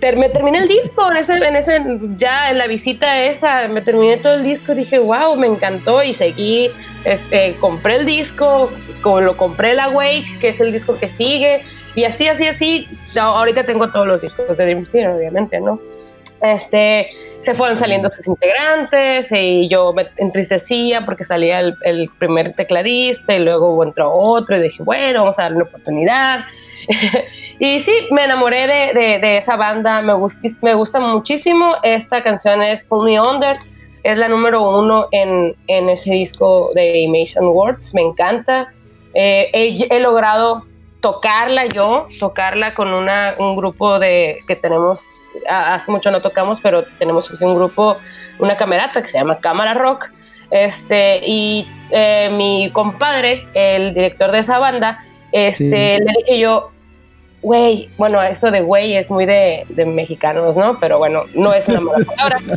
me 0.00 0.28
terminé 0.28 0.58
el 0.58 0.68
disco 0.68 1.10
en 1.10 1.16
ese, 1.16 1.34
en 1.34 1.56
ese, 1.56 1.80
ya 2.16 2.50
en 2.50 2.58
la 2.58 2.66
visita 2.66 3.24
esa, 3.24 3.66
me 3.68 3.80
terminé 3.80 4.18
todo 4.18 4.34
el 4.34 4.42
disco, 4.42 4.74
dije, 4.74 4.98
wow, 4.98 5.36
me 5.36 5.46
encantó 5.46 6.02
y 6.02 6.14
seguí, 6.14 6.70
este, 7.04 7.54
compré 7.60 7.96
el 7.96 8.06
disco, 8.06 8.70
como 9.00 9.22
lo 9.22 9.36
compré 9.36 9.74
la 9.74 9.88
Wake, 9.88 10.38
que 10.40 10.48
es 10.50 10.60
el 10.60 10.72
disco 10.72 10.98
que 10.98 11.08
sigue, 11.08 11.62
y 11.94 12.04
así, 12.04 12.28
así, 12.28 12.46
así, 12.46 12.88
ahorita 13.18 13.64
tengo 13.64 13.90
todos 13.90 14.06
los 14.06 14.20
discos 14.20 14.56
de 14.56 14.64
Dream 14.64 14.86
Theater, 14.86 15.16
obviamente, 15.16 15.60
¿no? 15.60 15.80
Este, 16.42 17.08
se 17.40 17.54
fueron 17.54 17.78
saliendo 17.78 18.10
sus 18.10 18.26
integrantes 18.26 19.28
y 19.30 19.68
yo 19.70 19.94
me 19.94 20.06
entristecía 20.18 21.06
porque 21.06 21.24
salía 21.24 21.60
el, 21.60 21.74
el 21.82 22.10
primer 22.18 22.52
tecladista 22.52 23.34
y 23.34 23.42
luego 23.42 23.82
entró 23.82 24.12
otro 24.12 24.56
y 24.56 24.62
dije, 24.62 24.82
bueno, 24.82 25.20
vamos 25.20 25.38
a 25.38 25.44
darle 25.44 25.56
una 25.56 25.64
oportunidad. 25.64 26.44
y 27.58 27.80
sí, 27.80 27.92
me 28.10 28.24
enamoré 28.24 28.66
de, 28.66 29.00
de, 29.00 29.18
de 29.18 29.36
esa 29.38 29.56
banda, 29.56 30.02
me, 30.02 30.12
me 30.62 30.74
gusta 30.74 31.00
muchísimo. 31.00 31.76
Esta 31.82 32.22
canción 32.22 32.62
es 32.62 32.84
Pull 32.84 33.06
Me 33.06 33.20
Under, 33.20 33.58
es 34.02 34.18
la 34.18 34.28
número 34.28 34.78
uno 34.78 35.08
en, 35.10 35.56
en 35.66 35.88
ese 35.88 36.12
disco 36.12 36.70
de 36.74 37.00
Imation 37.00 37.46
Words, 37.46 37.94
me 37.94 38.02
encanta. 38.02 38.72
Eh, 39.14 39.50
he, 39.52 39.88
he, 39.90 40.00
logrado 40.00 40.64
tocarla 41.00 41.66
yo, 41.66 42.06
tocarla 42.20 42.74
con 42.74 42.92
una, 42.92 43.34
un 43.38 43.56
grupo 43.56 43.98
de 43.98 44.38
que 44.46 44.56
tenemos, 44.56 45.02
hace 45.48 45.90
mucho 45.90 46.10
no 46.10 46.20
tocamos, 46.20 46.60
pero 46.60 46.84
tenemos 46.98 47.30
un 47.30 47.54
grupo, 47.54 47.96
una 48.38 48.56
camerata 48.56 49.00
que 49.02 49.08
se 49.08 49.18
llama 49.18 49.38
Cámara 49.38 49.72
Rock. 49.72 50.10
Este, 50.50 51.22
y 51.26 51.66
eh, 51.90 52.30
mi 52.32 52.70
compadre, 52.72 53.48
el 53.54 53.94
director 53.94 54.30
de 54.30 54.38
esa 54.38 54.58
banda, 54.58 55.04
este, 55.32 55.98
sí. 55.98 56.04
le 56.04 56.12
dije 56.18 56.38
yo, 56.38 56.70
güey, 57.46 57.90
bueno, 57.96 58.20
esto 58.20 58.50
de 58.50 58.60
güey 58.60 58.96
es 58.96 59.08
muy 59.08 59.24
de, 59.24 59.66
de, 59.68 59.86
mexicanos, 59.86 60.56
¿no? 60.56 60.80
Pero 60.80 60.98
bueno, 60.98 61.26
no 61.32 61.54
es 61.54 61.68
una 61.68 61.80
mala 61.80 62.04
palabra. 62.04 62.40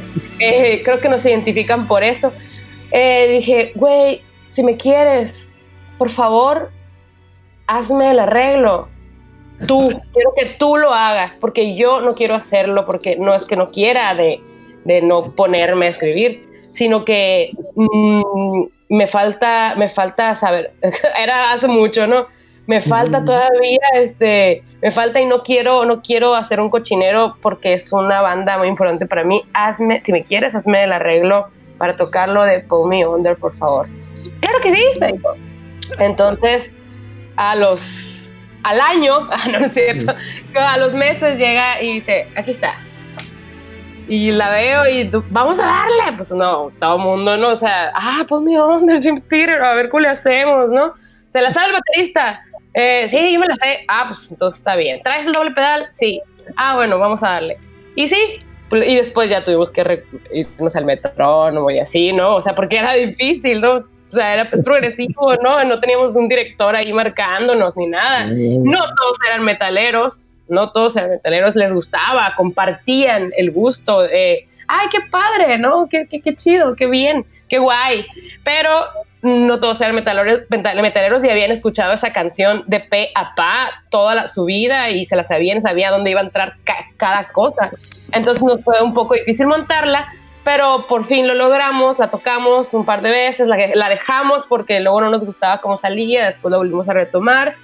Eh, 0.42 0.84
creo 0.86 1.02
que 1.02 1.10
nos 1.10 1.26
identifican 1.26 1.86
por 1.86 2.02
eso. 2.02 2.32
Eh, 2.92 3.28
dije, 3.30 3.74
güey, 3.76 4.22
si 4.54 4.64
me 4.64 4.78
quieres, 4.78 5.50
por 5.98 6.12
favor, 6.12 6.72
hazme 7.68 8.12
el 8.12 8.20
arreglo. 8.20 8.88
Tú, 9.68 9.90
quiero 10.14 10.32
que 10.38 10.56
tú 10.58 10.78
lo 10.78 10.94
hagas, 10.94 11.36
porque 11.36 11.76
yo 11.76 12.00
no 12.00 12.16
quiero 12.16 12.36
hacerlo, 12.36 12.86
porque 12.86 13.18
no 13.18 13.36
es 13.36 13.44
que 13.44 13.58
no 13.58 13.70
quiera 13.70 14.16
de, 14.16 14.40
de 14.86 15.02
no 15.02 15.36
ponerme 15.36 15.88
a 15.88 15.90
escribir, 15.90 16.48
sino 16.74 17.04
que 17.04 17.52
mmm, 17.76 18.64
me 18.88 19.08
falta, 19.08 19.76
me 19.76 19.90
falta 19.90 20.38
saber, 20.38 20.72
era 21.22 21.52
hace 21.52 21.68
mucho, 21.68 22.08
¿no? 22.08 22.28
Me 22.66 22.82
falta 22.82 23.26
todavía, 23.26 23.82
este, 23.96 24.64
me 24.82 24.92
falta 24.92 25.20
y 25.20 25.26
no 25.26 25.44
quiero, 25.44 25.86
no 25.86 26.02
quiero 26.02 26.36
hacer 26.36 26.62
un 26.62 26.70
cochinero 26.70 27.36
porque 27.42 27.74
es 27.74 27.92
una 27.92 28.22
banda 28.22 28.58
muy 28.58 28.68
importante 28.68 29.06
para 29.06 29.24
mí. 29.24 29.44
Hazme, 29.54 30.02
si 30.06 30.12
me 30.12 30.24
quieres, 30.24 30.56
hazme 30.56 30.84
el 30.84 30.94
arreglo 30.94 31.48
para 31.78 31.96
tocarlo 31.96 32.44
de 32.44 32.62
Pull 32.62 32.88
Me 32.88 33.06
Under, 33.06 33.36
por 33.36 33.56
favor. 33.58 33.88
Claro 34.40 34.60
que 34.62 34.72
sí, 34.72 34.84
me. 35.00 35.14
Entonces, 36.00 36.72
a 37.36 37.56
los, 37.56 38.32
al 38.64 38.80
año, 38.80 39.28
ah, 39.32 39.48
no, 39.52 39.66
es 39.66 39.74
cierto, 39.74 40.14
a 40.56 40.78
los 40.78 40.94
meses 40.94 41.38
llega 41.38 41.82
y 41.82 41.96
dice, 41.96 42.28
aquí 42.36 42.52
está. 42.52 42.76
Y 44.08 44.32
la 44.32 44.50
veo 44.50 44.88
y 44.88 45.12
vamos 45.30 45.60
a 45.60 45.66
darle, 45.66 46.18
pues 46.18 46.32
no, 46.32 46.72
todo 46.80 46.96
el 46.96 47.04
mundo, 47.04 47.38
¿no? 47.38 47.50
O 47.50 47.56
sea, 47.56 47.92
ah, 47.94 48.26
pues 48.28 48.42
mi 48.42 48.58
onda, 48.58 49.00
Jim 49.00 49.22
Peter, 49.22 49.62
a 49.62 49.74
ver 49.76 49.90
cómo 49.90 50.02
le 50.02 50.10
hacemos, 50.10 50.70
¿no? 50.70 50.94
Se 51.32 51.42
la 51.42 51.52
sabe 51.52 51.68
el 51.68 51.74
baterista. 51.74 52.42
Eh, 52.82 53.10
sí, 53.10 53.34
yo 53.34 53.42
me 53.42 53.48
la 53.48 53.56
sé. 53.58 53.84
Ah, 53.90 54.06
pues 54.08 54.32
entonces 54.32 54.60
está 54.60 54.78
bien. 54.78 55.02
¿Traes 55.04 55.26
el 55.26 55.34
doble 55.34 55.52
pedal? 55.52 55.88
Sí. 55.92 56.22
Ah, 56.56 56.76
bueno, 56.76 56.98
vamos 56.98 57.22
a 57.24 57.32
darle. 57.32 57.58
Y 57.96 58.08
sí, 58.08 58.40
y 58.72 58.96
después 58.96 59.30
ya 59.30 59.44
tuvimos 59.44 59.70
que 59.70 60.04
irnos 60.32 60.76
al 60.78 60.86
metrónomo 60.86 61.70
y 61.72 61.80
así, 61.80 62.14
¿no? 62.14 62.36
O 62.36 62.42
sea, 62.42 62.56
porque 62.56 62.78
era 62.78 62.94
difícil, 62.94 63.60
¿no? 63.60 63.74
O 63.74 64.12
sea, 64.12 64.34
era 64.34 64.50
pues 64.50 64.64
progresivo, 64.64 65.36
¿no? 65.44 65.62
No 65.66 65.82
teníamos 65.82 66.16
un 66.16 66.30
director 66.30 66.74
ahí 66.74 66.94
marcándonos 66.94 67.76
ni 67.76 67.88
nada. 67.88 68.28
No 68.28 68.80
todos 68.96 69.18
eran 69.28 69.44
metaleros, 69.44 70.26
no 70.48 70.72
todos 70.72 70.96
eran 70.96 71.10
metaleros, 71.10 71.58
les 71.58 71.74
gustaba, 71.74 72.34
compartían 72.38 73.32
el 73.36 73.52
gusto 73.52 74.04
de, 74.04 74.48
ay, 74.70 74.88
qué 74.90 75.00
padre, 75.12 75.58
¿no? 75.58 75.90
Qué, 75.90 76.08
qué, 76.10 76.22
qué 76.22 76.34
chido, 76.34 76.78
qué 76.78 76.88
bien, 76.88 77.26
qué 77.50 77.60
guay. 77.60 78.06
Pero 78.46 78.86
no 79.22 79.60
todos 79.60 79.82
eran 79.82 79.96
metaleros, 79.96 80.42
metaleros 80.50 81.24
y 81.24 81.30
habían 81.30 81.52
escuchado 81.52 81.94
esa 81.94 82.14
canción 82.14 82.64
de 82.68 82.80
pe 82.80 83.10
a 83.16 83.36
pa 83.36 83.70
toda 83.90 84.16
la, 84.16 84.28
su 84.30 84.46
vida 84.46 84.90
y 84.90 85.06
se 85.06 85.16
la 85.16 85.24
sabían, 85.24 85.62
sabía 85.62 85.92
dónde 85.92 86.12
iba 86.12 86.22
a 86.22 86.24
entrar 86.24 86.56
ca 86.64 86.76
cada 86.98 87.30
cosa. 87.30 87.72
Entonces 88.12 88.44
nos 88.44 88.64
fue 88.64 88.82
un 88.82 88.94
poco 88.94 89.16
difícil 89.16 89.48
montarla, 89.48 90.08
pero 90.44 90.88
por 90.88 91.06
fin 91.06 91.28
lo 91.28 91.34
logramos, 91.34 92.00
la 92.00 92.10
tocamos 92.10 92.74
un 92.74 92.86
par 92.86 93.02
de 93.02 93.12
veces, 93.12 93.48
la, 93.48 93.58
la 93.74 93.90
dejamos 93.90 94.46
porque 94.48 94.80
luego 94.80 95.02
no 95.02 95.10
nos 95.10 95.26
gustaba 95.26 95.60
cómo 95.60 95.78
salía, 95.78 96.26
después 96.26 96.52
la 96.52 96.58
volvimos 96.58 96.88
a 96.88 96.94
retomar 96.94 97.56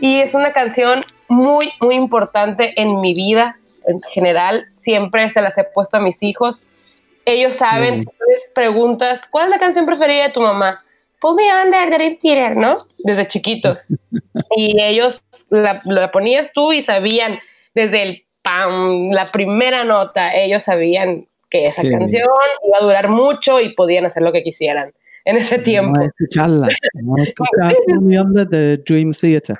y 0.00 0.20
es 0.20 0.34
una 0.34 0.52
canción 0.52 1.00
muy, 1.28 1.72
muy 1.80 1.94
importante 1.94 2.74
en 2.80 3.00
mi 3.00 3.14
vida 3.14 3.56
en 3.86 4.00
general, 4.12 4.66
siempre 4.74 5.28
se 5.30 5.40
las 5.40 5.56
he 5.58 5.64
puesto 5.64 5.96
a 5.96 6.00
mis 6.00 6.22
hijos. 6.22 6.64
Ellos 7.24 7.54
saben, 7.54 7.98
mm. 7.98 8.00
si 8.00 8.04
tú 8.04 8.12
les 8.28 8.42
preguntas, 8.54 9.26
¿cuál 9.30 9.46
es 9.46 9.50
la 9.50 9.58
canción 9.58 9.86
preferida 9.86 10.24
de 10.24 10.30
tu 10.30 10.40
mamá? 10.40 10.83
Pull 11.24 11.36
Me 11.36 11.50
Under 11.50 11.88
de 11.88 11.96
Dream 11.96 12.18
Theater, 12.20 12.54
¿no? 12.54 12.76
Desde 12.98 13.26
chiquitos. 13.28 13.82
y 14.56 14.78
ellos 14.78 15.24
la, 15.48 15.80
la, 15.86 16.12
ponías 16.12 16.52
tú 16.52 16.70
y 16.74 16.82
sabían 16.82 17.38
desde 17.74 18.02
el 18.02 18.22
pam, 18.42 19.08
la 19.10 19.32
primera 19.32 19.84
nota, 19.84 20.34
ellos 20.34 20.64
sabían 20.64 21.26
que 21.48 21.68
esa 21.68 21.80
sí. 21.80 21.88
canción 21.88 22.28
iba 22.66 22.76
a 22.78 22.84
durar 22.84 23.08
mucho 23.08 23.58
y 23.58 23.74
podían 23.74 24.04
hacer 24.04 24.22
lo 24.22 24.32
que 24.32 24.42
quisieran 24.42 24.92
en 25.24 25.36
ese 25.38 25.58
tiempo. 25.60 25.98
A 25.98 26.04
escucharla. 26.04 26.66
A 26.66 27.22
escuchar 27.22 27.74
de 28.50 28.76
Dream 28.76 29.14
Theater. 29.14 29.56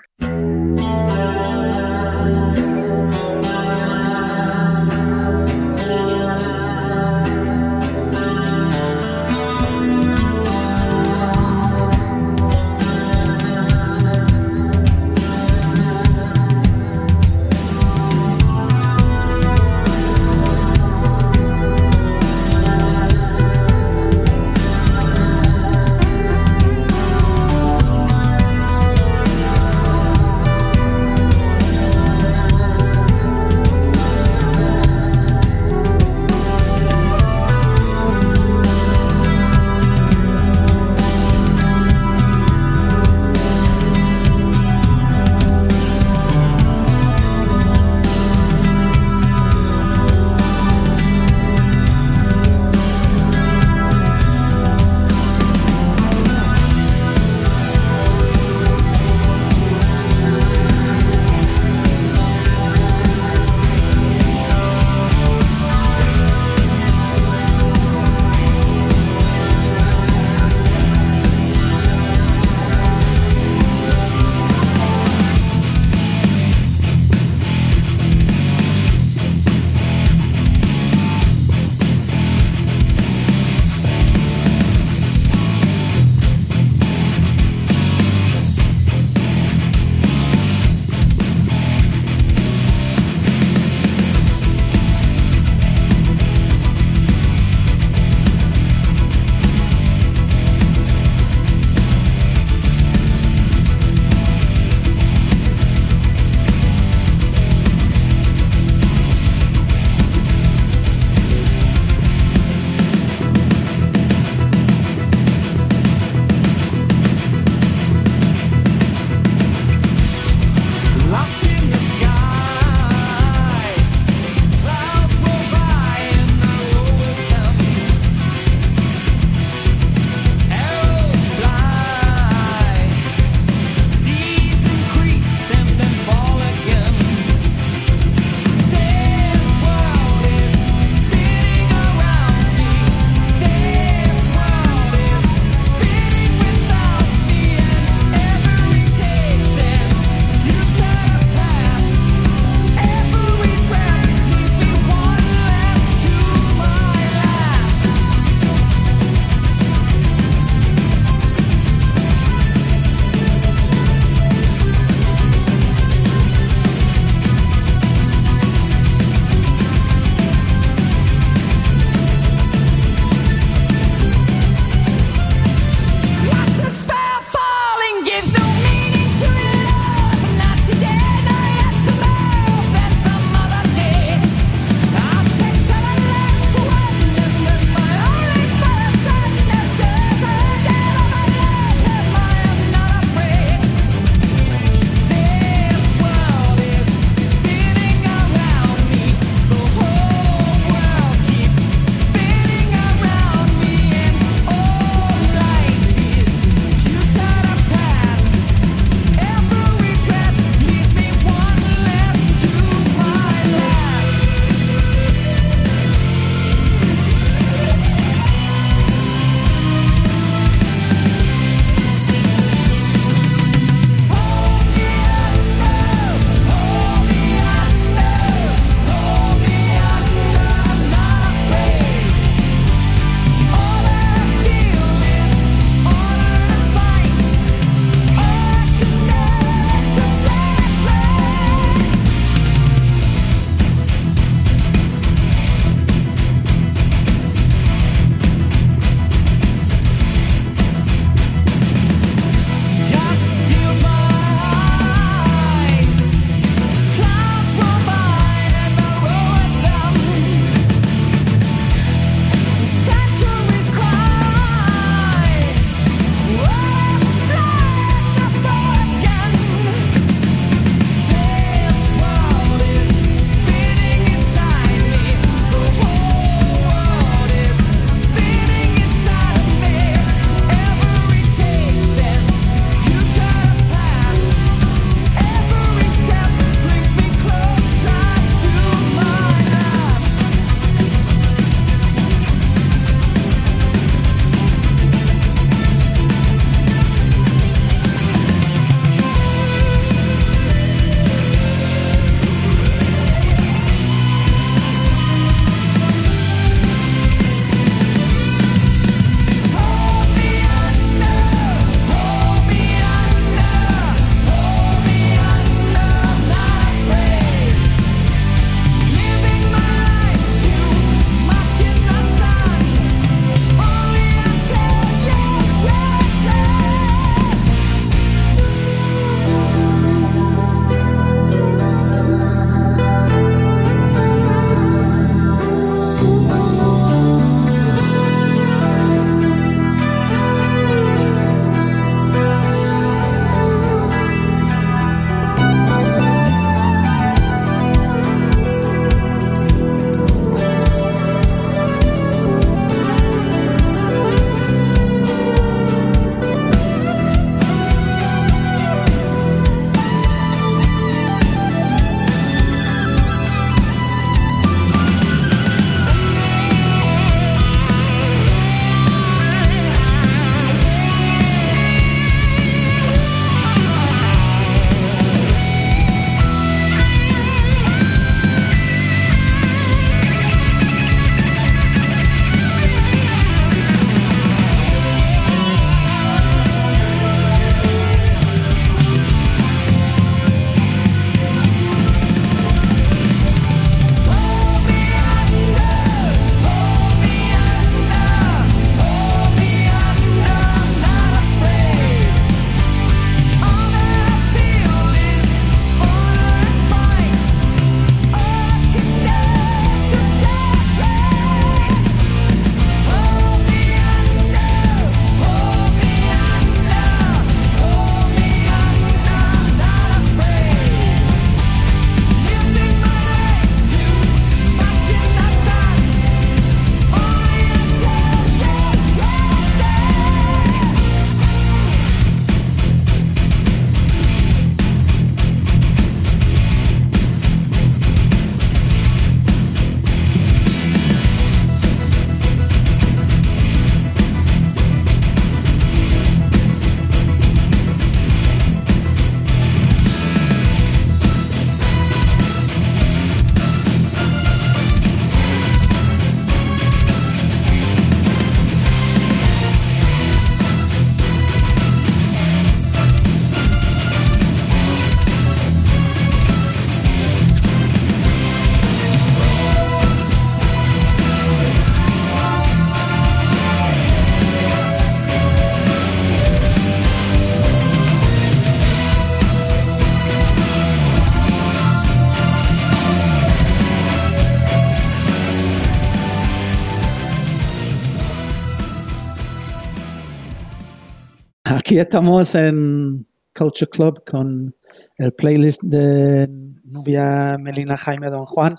Aquí 491.75 491.81
estamos 491.81 492.37
en 492.37 493.05
Culture 493.37 493.69
Club 493.69 494.05
con 494.09 494.55
el 494.99 495.13
playlist 495.13 495.61
de 495.65 496.29
Nubia, 496.63 497.37
Melina, 497.37 497.77
Jaime, 497.77 498.11
Don 498.11 498.27
Juan. 498.27 498.55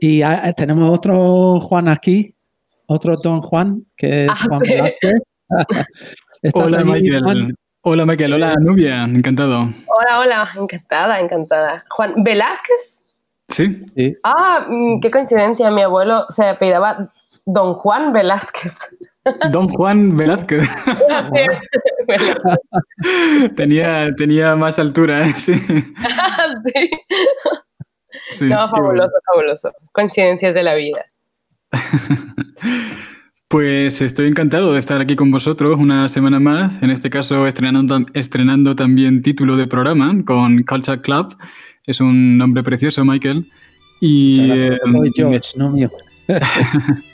Y 0.00 0.22
ah, 0.22 0.52
tenemos 0.56 0.88
otro 0.88 1.58
Juan 1.58 1.88
aquí, 1.88 2.32
otro 2.86 3.16
Don 3.16 3.42
Juan, 3.42 3.84
que 3.96 4.26
es 4.26 4.30
Ah, 4.30 4.36
Juan. 4.48 4.60
Velázquez. 4.60 5.14
¿Estás 6.42 6.66
Hola 6.66 6.78
ahí, 6.78 6.84
Michael. 6.84 7.22
Juan? 7.24 7.54
Hola 7.80 8.06
Michael, 8.06 8.32
hola 8.34 8.54
Nubia, 8.60 9.02
encantado. 9.02 9.62
Hola, 9.88 10.20
hola, 10.20 10.48
encantada, 10.56 11.18
encantada. 11.18 11.84
Juan 11.90 12.22
Velázquez. 12.22 12.98
¿Sí? 13.48 13.84
Sí. 13.96 14.16
Ah, 14.22 14.64
mm, 14.70 15.00
qué 15.00 15.10
coincidencia, 15.10 15.72
mi 15.72 15.82
abuelo 15.82 16.26
se 16.28 16.44
apellidaba 16.50 17.12
Don 17.46 17.74
Juan 17.74 18.12
Velázquez. 18.12 18.74
Don 19.50 19.68
Juan 19.68 20.16
Velázquez. 20.16 20.68
Tenía, 23.56 24.14
tenía 24.14 24.54
más 24.56 24.78
altura, 24.78 25.26
¿eh? 25.26 25.32
sí. 25.36 25.54
Sí. 25.54 26.90
Sí, 28.30 28.44
No, 28.44 28.48
qué 28.48 28.54
bueno. 28.54 28.76
fabuloso, 28.76 29.12
fabuloso. 29.26 29.72
Coincidencias 29.92 30.54
de 30.54 30.62
la 30.62 30.74
vida. 30.74 31.06
Pues 33.46 34.00
estoy 34.00 34.26
encantado 34.26 34.72
de 34.72 34.80
estar 34.80 35.00
aquí 35.00 35.14
con 35.14 35.30
vosotros 35.30 35.76
una 35.78 36.08
semana 36.08 36.40
más, 36.40 36.82
en 36.82 36.90
este 36.90 37.08
caso 37.08 37.46
estrenando, 37.46 38.04
estrenando 38.12 38.74
también 38.74 39.22
título 39.22 39.56
de 39.56 39.68
programa 39.68 40.12
con 40.24 40.64
Culture 40.64 41.00
Club. 41.00 41.36
Es 41.86 42.00
un 42.00 42.36
nombre 42.36 42.64
precioso, 42.64 43.04
Michael. 43.04 43.48
Y 44.00 44.50
eh, 44.50 44.78
no 45.56 45.70
mío. 45.70 45.88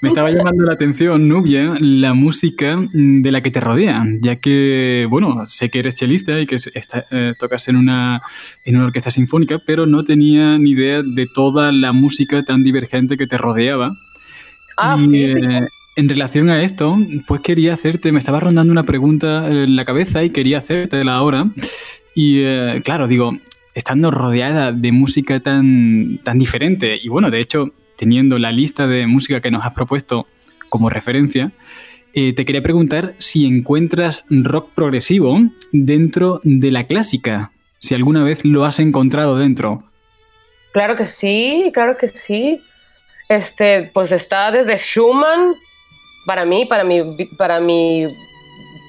Me 0.00 0.08
estaba 0.08 0.30
llamando 0.30 0.62
la 0.64 0.74
atención, 0.74 1.26
Nubia, 1.28 1.74
la 1.80 2.14
música 2.14 2.78
de 2.92 3.30
la 3.32 3.40
que 3.42 3.50
te 3.50 3.58
rodea, 3.60 4.06
ya 4.20 4.36
que, 4.36 5.06
bueno, 5.10 5.44
sé 5.48 5.70
que 5.70 5.80
eres 5.80 5.94
chelista 5.96 6.38
y 6.40 6.46
que 6.46 6.54
es- 6.54 6.68
está- 6.74 7.04
eh, 7.10 7.32
tocas 7.38 7.66
en 7.68 7.76
una, 7.76 8.22
en 8.64 8.76
una 8.76 8.86
orquesta 8.86 9.10
sinfónica, 9.10 9.58
pero 9.66 9.86
no 9.86 10.04
tenía 10.04 10.56
ni 10.58 10.70
idea 10.70 11.02
de 11.02 11.26
toda 11.26 11.72
la 11.72 11.92
música 11.92 12.42
tan 12.44 12.62
divergente 12.62 13.16
que 13.16 13.26
te 13.26 13.38
rodeaba. 13.38 13.92
Ah, 14.76 14.96
y 14.98 15.02
sí, 15.02 15.08
sí. 15.10 15.22
eh, 15.24 15.66
en 15.96 16.08
relación 16.08 16.48
a 16.48 16.62
esto, 16.62 16.96
pues 17.26 17.40
quería 17.40 17.74
hacerte, 17.74 18.12
me 18.12 18.20
estaba 18.20 18.38
rondando 18.38 18.70
una 18.70 18.84
pregunta 18.84 19.48
en 19.50 19.74
la 19.74 19.84
cabeza 19.84 20.22
y 20.22 20.30
quería 20.30 20.58
hacértela 20.58 21.14
ahora. 21.14 21.50
Y 22.14 22.38
eh, 22.42 22.82
claro, 22.84 23.08
digo, 23.08 23.32
estando 23.74 24.12
rodeada 24.12 24.70
de 24.70 24.92
música 24.92 25.40
tan, 25.40 26.20
tan 26.22 26.38
diferente, 26.38 26.96
y 27.02 27.08
bueno, 27.08 27.30
de 27.30 27.40
hecho, 27.40 27.72
teniendo 27.98 28.38
la 28.38 28.52
lista 28.52 28.86
de 28.86 29.06
música 29.06 29.40
que 29.40 29.50
nos 29.50 29.66
has 29.66 29.74
propuesto 29.74 30.26
como 30.68 30.88
referencia, 30.88 31.50
eh, 32.14 32.32
te 32.32 32.44
quería 32.44 32.62
preguntar 32.62 33.14
si 33.18 33.44
encuentras 33.44 34.24
rock 34.30 34.70
progresivo 34.74 35.38
dentro 35.72 36.40
de 36.44 36.70
la 36.70 36.84
clásica, 36.84 37.52
si 37.80 37.94
alguna 37.94 38.24
vez 38.24 38.44
lo 38.44 38.64
has 38.64 38.80
encontrado 38.80 39.36
dentro. 39.36 39.82
Claro 40.72 40.96
que 40.96 41.06
sí, 41.06 41.70
claro 41.74 41.96
que 41.98 42.08
sí. 42.08 42.62
Este, 43.28 43.90
pues 43.92 44.10
está 44.12 44.50
desde 44.50 44.78
Schumann, 44.78 45.54
para 46.24 46.44
mí, 46.44 46.64
para 46.66 46.84
mi, 46.84 47.02
para 47.36 47.60
mi 47.60 48.06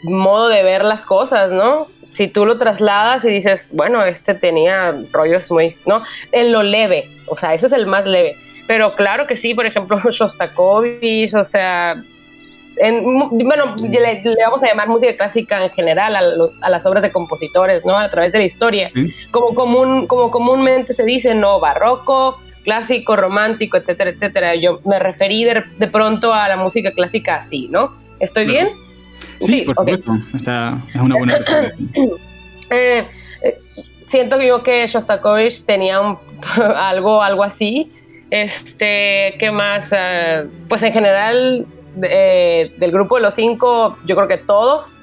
modo 0.03 0.47
de 0.47 0.63
ver 0.63 0.83
las 0.85 1.05
cosas, 1.05 1.51
¿no? 1.51 1.87
Si 2.13 2.27
tú 2.27 2.45
lo 2.45 2.57
trasladas 2.57 3.25
y 3.25 3.29
dices, 3.29 3.67
bueno, 3.71 4.03
este 4.03 4.33
tenía 4.33 4.95
rollos 5.11 5.51
muy, 5.51 5.75
¿no? 5.85 6.03
En 6.31 6.51
lo 6.51 6.63
leve, 6.63 7.09
o 7.27 7.37
sea, 7.37 7.53
ese 7.53 7.67
es 7.67 7.73
el 7.73 7.85
más 7.85 8.05
leve. 8.05 8.35
Pero 8.69 8.93
claro 8.95 9.25
que 9.25 9.35
sí, 9.35 9.55
por 9.55 9.65
ejemplo, 9.65 9.99
Shostakovich, 10.11 11.33
o 11.33 11.43
sea, 11.43 12.03
en, 12.77 13.03
bueno, 13.03 13.73
le, 13.81 14.21
le 14.23 14.43
vamos 14.45 14.61
a 14.61 14.67
llamar 14.67 14.87
música 14.87 15.15
clásica 15.17 15.63
en 15.63 15.71
general 15.71 16.15
a, 16.15 16.21
los- 16.21 16.51
a 16.61 16.69
las 16.69 16.85
obras 16.85 17.01
de 17.01 17.11
compositores, 17.11 17.83
¿no? 17.83 17.97
A 17.97 18.11
través 18.11 18.31
de 18.31 18.37
la 18.37 18.45
historia 18.45 18.91
¿sí? 18.93 19.11
como, 19.31 19.55
común, 19.55 20.05
como 20.05 20.29
comúnmente 20.29 20.93
se 20.93 21.03
dice, 21.03 21.33
no, 21.33 21.59
barroco, 21.59 22.39
clásico, 22.63 23.15
romántico, 23.15 23.75
etcétera, 23.77 24.11
etcétera. 24.11 24.53
Yo 24.55 24.79
me 24.85 24.99
referí 24.99 25.45
de, 25.45 25.63
de 25.79 25.87
pronto 25.87 26.31
a 26.31 26.47
la 26.47 26.55
música 26.55 26.91
clásica 26.91 27.37
así, 27.37 27.69
¿no? 27.71 27.89
¿Estoy 28.19 28.45
Claro. 28.45 28.67
bien? 28.67 28.77
Sí, 29.39 29.45
Sí, 29.47 29.61
por 29.63 29.77
supuesto. 29.77 30.11
Esta 30.35 30.77
es 30.93 31.01
una 31.01 31.15
buena. 31.17 31.39
Eh, 32.71 33.07
eh, 33.41 33.57
siento 34.05 34.39
yo 34.39 34.61
que 34.61 34.85
Shostakovich 34.87 35.65
tenía 35.65 35.99
un- 36.01 36.19
algo, 36.75 37.23
algo 37.23 37.43
así. 37.43 37.91
Este, 38.31 39.35
¿qué 39.39 39.51
más? 39.51 39.89
Eh, 39.95 40.47
pues 40.67 40.83
en 40.83 40.93
general, 40.93 41.65
eh, 42.03 42.71
del 42.77 42.91
grupo 42.91 43.15
de 43.15 43.21
los 43.23 43.33
cinco, 43.33 43.97
yo 44.05 44.15
creo 44.15 44.27
que 44.27 44.37
todos. 44.37 45.01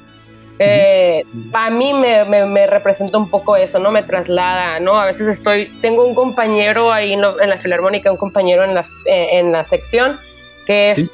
Eh, 0.58 1.22
a 1.52 1.68
mí 1.68 1.92
me, 1.92 2.24
me, 2.24 2.46
me 2.46 2.66
representa 2.66 3.18
un 3.18 3.28
poco 3.28 3.56
eso, 3.56 3.78
¿no? 3.78 3.90
Me 3.90 4.02
traslada, 4.02 4.80
¿no? 4.80 4.94
A 4.98 5.04
veces 5.04 5.28
estoy, 5.28 5.68
tengo 5.82 6.06
un 6.06 6.14
compañero 6.14 6.90
ahí 6.92 7.12
en, 7.12 7.20
lo- 7.20 7.38
en 7.40 7.50
la 7.50 7.58
filarmónica, 7.58 8.10
un 8.10 8.16
compañero 8.16 8.64
en 8.64 8.74
la, 8.74 8.86
eh, 9.04 9.28
en 9.32 9.52
la 9.52 9.64
sección 9.66 10.18
que 10.66 10.90
es 10.90 10.96
Sí. 10.96 11.10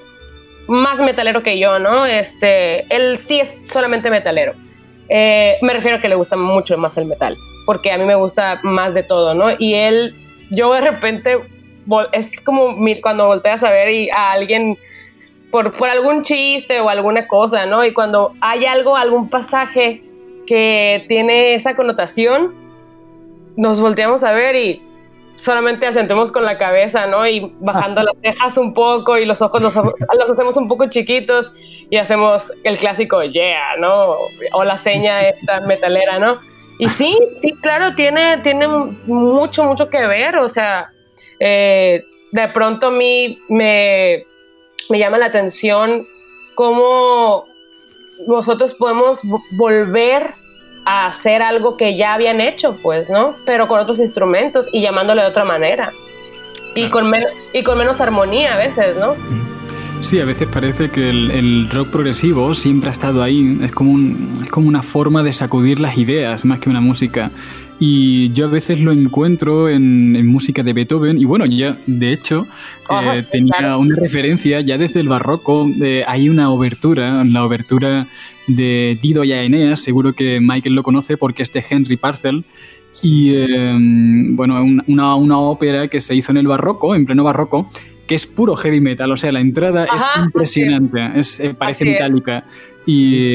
más 0.69 0.99
metalero 1.01 1.43
que 1.43 1.59
yo, 1.59 1.79
¿no? 1.81 2.07
Este, 2.07 2.87
él 2.95 3.19
sí 3.19 3.41
es 3.41 3.53
solamente 3.67 4.11
metalero. 4.11 4.55
Eh, 5.09 5.59
me 5.61 5.73
refiero 5.73 5.97
a 5.97 6.01
que 6.01 6.09
le 6.09 6.15
gusta 6.15 6.37
mucho 6.37 6.79
más 6.79 6.97
el 6.97 7.05
metal, 7.07 7.37
porque 7.67 7.91
a 7.91 7.99
mí 7.99 8.05
me 8.05 8.15
gusta 8.15 8.61
más 8.63 8.95
de 8.95 9.03
todo, 9.03 9.35
¿no? 9.35 9.49
Y 9.59 9.75
él, 9.75 10.15
yo 10.51 10.73
de 10.73 10.81
repente, 10.83 11.37
es 12.13 12.41
como 12.41 12.77
cuando 13.03 13.27
volteas 13.27 13.63
a 13.63 13.71
ver 13.71 13.91
y 13.91 14.11
a 14.11 14.33
alguien 14.33 14.79
por, 15.51 15.77
por 15.77 15.89
algún 15.89 16.23
chiste 16.23 16.81
o 16.81 16.89
alguna 16.89 17.27
cosa, 17.27 17.67
¿no? 17.67 17.85
Y 17.85 17.93
cuando 17.93 18.33
hay 18.41 18.65
algo, 18.65 18.97
algún 18.97 19.29
pasaje 19.29 20.03
que 20.47 21.05
tiene 21.09 21.55
esa 21.55 21.77
connotación, 21.77 22.55
nos 23.57 23.81
volteamos 23.81 24.25
a 24.25 24.33
ver 24.33 24.57
y 24.57 24.83
solamente 25.37 25.87
asentemos 25.87 26.31
con 26.33 26.45
la 26.45 26.57
cabeza, 26.57 27.07
¿no? 27.07 27.27
Y 27.27 27.55
bajando 27.61 28.03
las 28.05 28.15
cejas 28.23 28.57
un 28.59 28.75
poco 28.75 29.19
y 29.19 29.27
los 29.27 29.43
ojos 29.43 29.63
los, 29.63 29.75
los 29.75 30.31
hacemos 30.31 30.57
un 30.57 30.69
poco 30.69 30.89
chiquitos 30.89 31.53
y 31.91 31.97
hacemos 31.97 32.53
el 32.65 32.79
clásico 32.79 33.23
yeah, 33.23 33.77
¿no? 33.79 34.17
O 34.53 34.65
la 34.65 34.79
seña 34.79 35.21
esta 35.29 35.61
metalera, 35.61 36.19
¿no? 36.19 36.39
Y 36.79 36.89
sí, 36.89 37.17
sí, 37.41 37.53
claro, 37.61 37.95
tiene, 37.95 38.39
tiene 38.39 38.67
mucho, 38.67 39.65
mucho 39.65 39.89
que 39.91 40.07
ver, 40.07 40.39
o 40.39 40.49
sea, 40.49 40.91
eh, 41.45 42.05
de 42.31 42.49
pronto 42.49 42.87
a 42.87 42.91
mí 42.91 43.39
me, 43.49 44.25
me 44.89 44.99
llama 44.99 45.19
la 45.19 45.27
atención 45.27 46.07
cómo 46.55 47.45
nosotros 48.29 48.75
podemos 48.75 49.21
vo- 49.23 49.43
volver 49.53 50.35
a 50.85 51.07
hacer 51.09 51.43
algo 51.43 51.77
que 51.77 51.97
ya 51.97 52.15
habían 52.15 52.41
hecho, 52.41 52.77
pues, 52.83 53.09
¿no? 53.11 53.35
Pero 53.45 53.67
con 53.69 53.81
otros 53.81 53.99
instrumentos 53.99 54.67
y 54.73 54.81
llamándole 54.81 55.23
de 55.23 55.29
otra 55.29 55.45
manera. 55.45 55.93
Y, 56.75 56.83
Claro. 56.83 56.91
con 56.93 57.11
men- 57.11 57.27
y 57.53 57.63
con 57.63 57.79
menos 57.79 58.01
armonía 58.01 58.55
a 58.55 58.59
veces, 58.59 58.97
¿no? 58.97 59.15
Sí, 60.01 60.19
a 60.21 60.25
veces 60.25 60.49
parece 60.53 60.91
que 60.91 61.11
el, 61.11 61.31
el 61.31 61.69
rock 61.71 61.89
progresivo 61.91 62.55
siempre 62.55 62.89
ha 62.89 62.93
estado 62.93 63.23
ahí. 63.23 63.59
Es 63.63 63.71
como, 63.73 63.93
un- 63.93 64.39
es 64.43 64.51
como 64.51 64.67
una 64.69 64.83
forma 64.83 65.23
de 65.23 65.33
sacudir 65.33 65.79
las 65.79 65.97
ideas 65.99 66.45
más 66.45 66.59
que 66.59 66.69
una 66.71 66.81
música. 66.81 67.31
Y 67.85 68.29
yo 68.33 68.45
a 68.45 68.49
veces 68.49 68.79
lo 68.81 68.93
encuentro 68.93 69.69
en, 69.69 70.15
en 70.15 70.25
música 70.29 70.63
de 70.63 70.73
Beethoven. 70.73 71.19
Y 71.19 71.25
bueno, 71.25 71.47
ya 71.47 71.77
de 71.89 72.13
hecho 72.13 72.47
Ajá, 72.89 73.17
eh, 73.17 73.23
tenía 73.25 73.55
claro. 73.59 73.81
una 73.81 73.97
referencia 73.97 74.61
ya 74.61 74.79
desde 74.79 75.01
el 75.01 75.09
barroco. 75.09 75.67
de- 75.69 76.05
hay 76.07 76.29
una 76.29 76.49
obertura, 76.51 77.25
la 77.25 77.45
obertura 77.45 78.07
de 78.47 78.97
Dido 79.03 79.25
y 79.25 79.33
Aeneas. 79.33 79.81
Seguro 79.81 80.13
que 80.13 80.39
Michael 80.41 80.77
lo 80.77 80.85
conoce 80.85 81.17
porque 81.17 81.43
es 81.43 81.53
de 81.53 81.65
Henry 81.69 81.97
Parcel. 81.97 82.45
Y 83.03 83.35
eh, 83.35 83.73
bueno, 84.31 84.63
un- 84.63 84.85
una, 84.87 85.17
una 85.17 85.39
ópera 85.39 85.89
que 85.89 86.01
se 86.01 86.15
hizo 86.15 86.31
en 86.31 86.37
el 86.39 86.47
barroco, 86.47 86.95
en 86.95 87.05
pleno 87.05 87.25
barroco, 87.25 87.69
que 88.07 88.15
es 88.15 88.27
puro 88.27 88.55
heavy 88.55 88.81
metal. 88.81 89.11
O 89.11 89.17
sea, 89.17 89.33
la 89.33 89.41
entrada 89.41 89.89
Ajá, 89.91 90.21
es 90.21 90.25
impresionante, 90.27 91.11
es, 91.19 91.41
eh, 91.41 91.53
parece 91.55 91.83
es. 91.83 92.45
Y, 92.85 93.35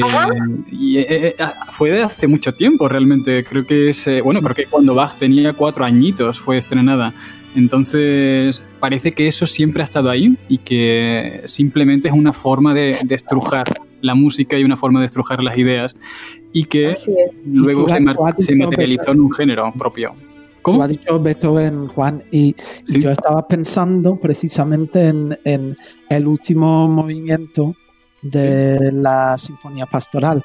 y, 0.70 0.98
eh, 0.98 1.06
eh, 1.28 1.34
fue 1.70 1.90
de 1.90 2.02
hace 2.02 2.26
mucho 2.26 2.52
tiempo 2.52 2.88
realmente. 2.88 3.44
Creo 3.44 3.66
que 3.66 3.88
es, 3.90 4.06
eh, 4.06 4.20
bueno, 4.20 4.40
creo 4.42 4.54
que 4.54 4.66
cuando 4.66 4.94
Bach 4.94 5.14
tenía 5.16 5.52
cuatro 5.54 5.84
añitos 5.84 6.38
fue 6.38 6.56
estrenada. 6.58 7.14
Entonces, 7.54 8.62
parece 8.78 9.12
que 9.12 9.26
eso 9.26 9.46
siempre 9.46 9.82
ha 9.82 9.84
estado 9.84 10.10
ahí 10.10 10.36
y 10.48 10.58
que 10.58 11.42
simplemente 11.46 12.08
es 12.08 12.14
una 12.14 12.32
forma 12.32 12.74
de, 12.74 12.96
de 13.04 13.14
estrujar 13.14 13.64
la 14.00 14.14
música 14.14 14.58
y 14.58 14.64
una 14.64 14.76
forma 14.76 15.00
de 15.00 15.06
estrujar 15.06 15.42
las 15.42 15.56
ideas 15.58 15.96
y 16.52 16.64
que 16.64 16.94
luego 17.44 17.88
se, 17.88 17.98
se 18.38 18.54
materializó 18.54 19.12
en 19.12 19.20
un 19.20 19.32
género 19.32 19.72
propio. 19.76 20.14
¿Cómo? 20.62 20.82
has 20.82 20.90
dicho 20.90 21.18
Beethoven, 21.18 21.88
Juan, 21.88 22.22
y, 22.30 22.48
y 22.48 22.54
Sí. 22.84 23.00
yo 23.00 23.10
estaba 23.10 23.46
pensando 23.48 24.16
precisamente 24.16 25.06
en, 25.06 25.38
en 25.44 25.76
el 26.10 26.26
último 26.26 26.86
movimiento 26.88 27.74
de 28.22 28.90
la 28.92 29.36
Sinfonía 29.38 29.86
Pastoral. 29.86 30.42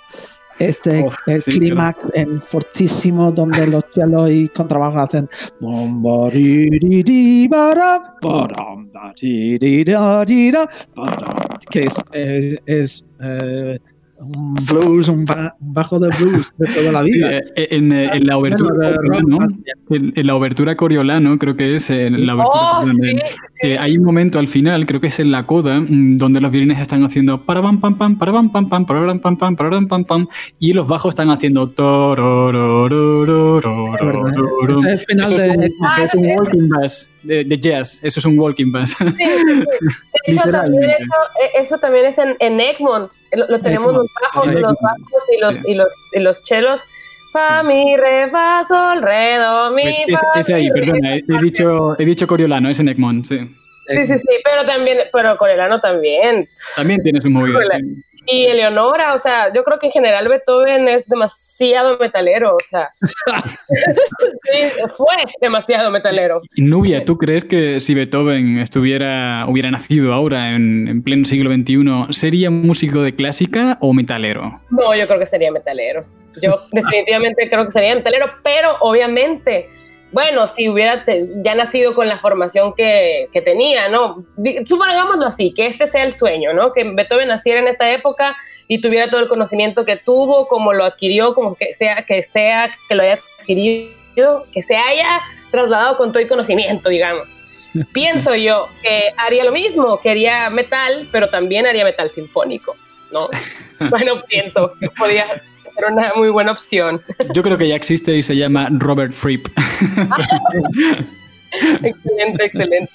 este 0.59 1.03
Oh, 1.07 1.11
el 1.25 1.41
sí, 1.41 1.51
clímax 1.57 2.05
en 2.13 2.39
fortísimo 2.41 3.31
donde 3.31 3.65
los 3.73 3.83
chelos 3.91 4.29
y 4.29 4.47
contrabajos 4.49 5.01
hacen 5.01 5.27
que 11.71 11.85
es, 11.85 11.95
es, 12.11 12.57
es, 12.65 13.05
eh, 13.19 13.79
un 14.25 14.53
blues, 14.71 15.09
un, 15.09 15.25
ba- 15.25 15.55
un 15.59 15.73
bajo 15.73 15.99
de 15.99 16.07
blues 16.17 16.53
de 16.57 16.67
toda 16.67 16.91
la 16.93 17.03
Sí, 17.03 17.11
vida. 17.13 17.37
eh, 17.39 17.43
en, 17.71 17.91
eh, 17.91 18.09
en 18.13 18.27
la 18.27 18.37
obertura 18.37 18.93
también. 18.93 19.63
en, 19.89 20.13
en 20.15 20.27
la 20.27 20.35
obertura 20.35 20.77
Coriolano, 20.77 21.37
creo 21.39 21.57
que 21.57 21.75
es 21.75 21.89
en 21.89 22.25
la 22.25 22.35
obertura 22.35 22.79
Oh, 22.83 22.87
sí, 22.87 23.17
eh, 23.63 23.77
hay 23.79 23.97
un 23.97 24.03
momento 24.03 24.39
al 24.39 24.49
final, 24.49 24.85
creo 24.85 24.99
que 24.99 25.07
es 25.07 25.21
en 25.21 25.31
la 25.31 25.45
coda, 25.45 25.79
mm, 25.79 26.17
donde 26.17 26.41
los 26.41 26.51
violines 26.51 26.81
están 26.81 27.01
haciendo 27.05 27.45
para 27.45 27.61
pam 27.61 27.79
pam 27.79 27.97
pam, 27.97 28.17
para 28.17 28.33
pam 28.33 28.51
pam 28.51 28.67
pam, 28.67 28.85
para 28.85 29.05
pam 29.05 29.19
pam 29.21 29.37
pam, 29.37 29.55
para 29.55 29.81
pam 29.87 30.03
pam 30.03 30.27
y 30.59 30.73
los 30.73 30.85
bajos 30.85 31.13
están 31.13 31.29
haciendo 31.29 31.71
Eso 31.71 32.01
es 34.85 35.05
final 35.05 35.29
de 35.37 36.35
walking 36.37 36.67
bass 36.67 37.09
de, 37.23 37.57
jazz, 37.57 38.01
eso 38.03 38.19
es 38.19 38.25
un 38.25 38.37
walking 38.37 38.69
bass. 38.69 38.97
Sí, 38.97 39.23
eso, 40.25 40.41
también, 40.51 40.91
eso, 41.55 41.77
también 41.77 42.05
es 42.07 42.17
en, 42.17 42.59
Egmont, 42.59 43.13
lo, 43.31 43.59
tenemos 43.61 43.93
los 43.93 44.07
bajos, 44.21 44.53
los 44.53 44.73
bajos 44.81 45.23
y 45.31 45.41
los, 45.41 45.65
y 45.65 45.75
los, 45.75 45.87
y 46.11 46.19
los 46.19 46.43
chelos 46.43 46.81
Fa, 47.33 47.63
mi, 47.63 47.97
re, 47.97 48.29
fa, 48.29 48.63
sol, 48.63 49.01
re, 49.01 49.37
do, 49.39 49.71
mi, 49.71 49.83
Pues 49.83 49.99
es, 50.07 50.19
fa, 50.19 50.39
es 50.39 50.49
ahí, 50.51 50.69
mi, 50.69 50.79
perdona, 50.79 51.15
he, 51.15 51.23
he 51.27 51.37
dicho, 51.41 51.99
he 51.99 52.05
dicho 52.05 52.27
Coriolano, 52.27 52.69
es 52.69 52.79
en 52.79 52.89
Egmont, 52.89 53.25
sí. 53.25 53.39
Sí, 53.87 54.05
sí, 54.05 54.17
sí, 54.17 54.35
pero 54.43 54.65
también, 54.65 54.99
pero 55.11 55.37
Corelano 55.37 55.79
también. 55.79 56.47
También 56.75 57.01
tiene 57.03 57.19
sus 57.19 57.31
movidas. 57.31 57.67
Sí. 57.71 58.03
Y 58.25 58.45
Eleonora, 58.45 59.13
o 59.13 59.19
sea, 59.19 59.51
yo 59.53 59.65
creo 59.65 59.79
que 59.79 59.87
en 59.87 59.91
general 59.91 60.29
Beethoven 60.29 60.87
es 60.87 61.07
demasiado 61.07 61.97
metalero, 61.97 62.55
o 62.55 62.59
sea. 62.69 62.87
sí, 64.43 64.81
fue 64.95 65.15
demasiado 65.41 65.91
metalero. 65.91 66.41
Nubia, 66.55 67.03
¿tú 67.03 67.17
crees 67.17 67.43
que 67.43 67.81
si 67.81 67.93
Beethoven 67.93 68.59
estuviera, 68.59 69.45
hubiera 69.49 69.69
nacido 69.71 70.13
ahora 70.13 70.55
en, 70.55 70.87
en 70.87 71.03
pleno 71.03 71.25
siglo 71.25 71.53
XXI, 71.53 72.13
sería 72.13 72.49
músico 72.49 73.01
de 73.01 73.13
clásica 73.13 73.77
o 73.81 73.91
metalero? 73.91 74.61
No, 74.69 74.95
yo 74.95 75.05
creo 75.05 75.19
que 75.19 75.25
sería 75.25 75.51
metalero. 75.51 76.05
Yo 76.41 76.61
definitivamente 76.71 77.49
creo 77.49 77.65
que 77.65 77.71
sería 77.71 77.95
metalero, 77.95 78.31
pero 78.43 78.77
obviamente, 78.81 79.69
bueno, 80.11 80.47
si 80.47 80.69
hubiera 80.69 81.05
te- 81.05 81.27
ya 81.43 81.55
nacido 81.55 81.93
con 81.95 82.07
la 82.07 82.19
formación 82.19 82.73
que, 82.73 83.29
que 83.33 83.41
tenía, 83.41 83.89
¿no? 83.89 84.25
Supongámoslo 84.65 85.25
así, 85.27 85.53
que 85.53 85.67
este 85.67 85.87
sea 85.87 86.03
el 86.03 86.13
sueño, 86.13 86.53
¿no? 86.53 86.73
Que 86.73 86.83
Beethoven 86.83 87.27
naciera 87.29 87.59
en 87.59 87.67
esta 87.67 87.91
época 87.91 88.35
y 88.67 88.79
tuviera 88.79 89.09
todo 89.09 89.21
el 89.21 89.27
conocimiento 89.27 89.85
que 89.85 89.97
tuvo, 89.97 90.47
como 90.47 90.73
lo 90.73 90.85
adquirió, 90.85 91.33
como 91.33 91.55
que 91.55 91.73
sea, 91.73 92.05
que 92.05 92.21
sea, 92.23 92.75
que 92.87 92.95
lo 92.95 93.03
haya 93.03 93.19
adquirido, 93.39 94.45
que 94.53 94.63
se 94.63 94.75
haya 94.75 95.21
trasladado 95.51 95.97
con 95.97 96.11
todo 96.11 96.21
el 96.21 96.29
conocimiento, 96.29 96.89
digamos. 96.89 97.35
Pienso 97.93 98.35
yo 98.35 98.69
que 98.83 99.11
haría 99.17 99.43
lo 99.43 99.51
mismo, 99.51 99.99
que 99.99 100.11
haría 100.11 100.49
metal, 100.49 101.07
pero 101.11 101.27
también 101.29 101.65
haría 101.65 101.83
metal 101.83 102.09
sinfónico, 102.11 102.75
¿no? 103.11 103.29
Bueno, 103.89 104.21
pienso 104.27 104.73
que 104.79 104.89
podría 104.91 105.25
ser 105.75 105.85
una 105.91 106.13
muy 106.15 106.29
buena 106.29 106.51
opción. 106.51 107.01
Yo 107.33 107.43
creo 107.43 107.57
que 107.57 107.67
ya 107.67 107.75
existe 107.75 108.15
y 108.15 108.23
se 108.23 108.35
llama 108.35 108.69
Robert 108.71 109.13
Fripp. 109.13 109.47
excelente, 111.81 112.45
excelente. 112.45 112.91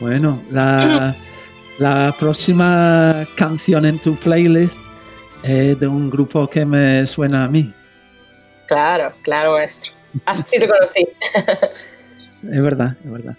Bueno, 0.00 0.42
la, 0.50 1.14
la 1.78 2.14
próxima 2.18 3.26
canción 3.34 3.86
en 3.86 3.98
tu 3.98 4.14
playlist 4.16 4.78
es 5.42 5.78
de 5.78 5.86
un 5.86 6.10
grupo 6.10 6.48
que 6.48 6.64
me 6.64 7.06
suena 7.06 7.44
a 7.44 7.48
mí. 7.48 7.72
Claro, 8.66 9.12
claro, 9.22 9.52
maestro. 9.52 9.92
Así 10.24 10.58
te 10.58 10.68
conocí. 10.68 11.06
Es 12.50 12.62
verdad, 12.62 12.96
es 13.04 13.10
verdad. 13.10 13.36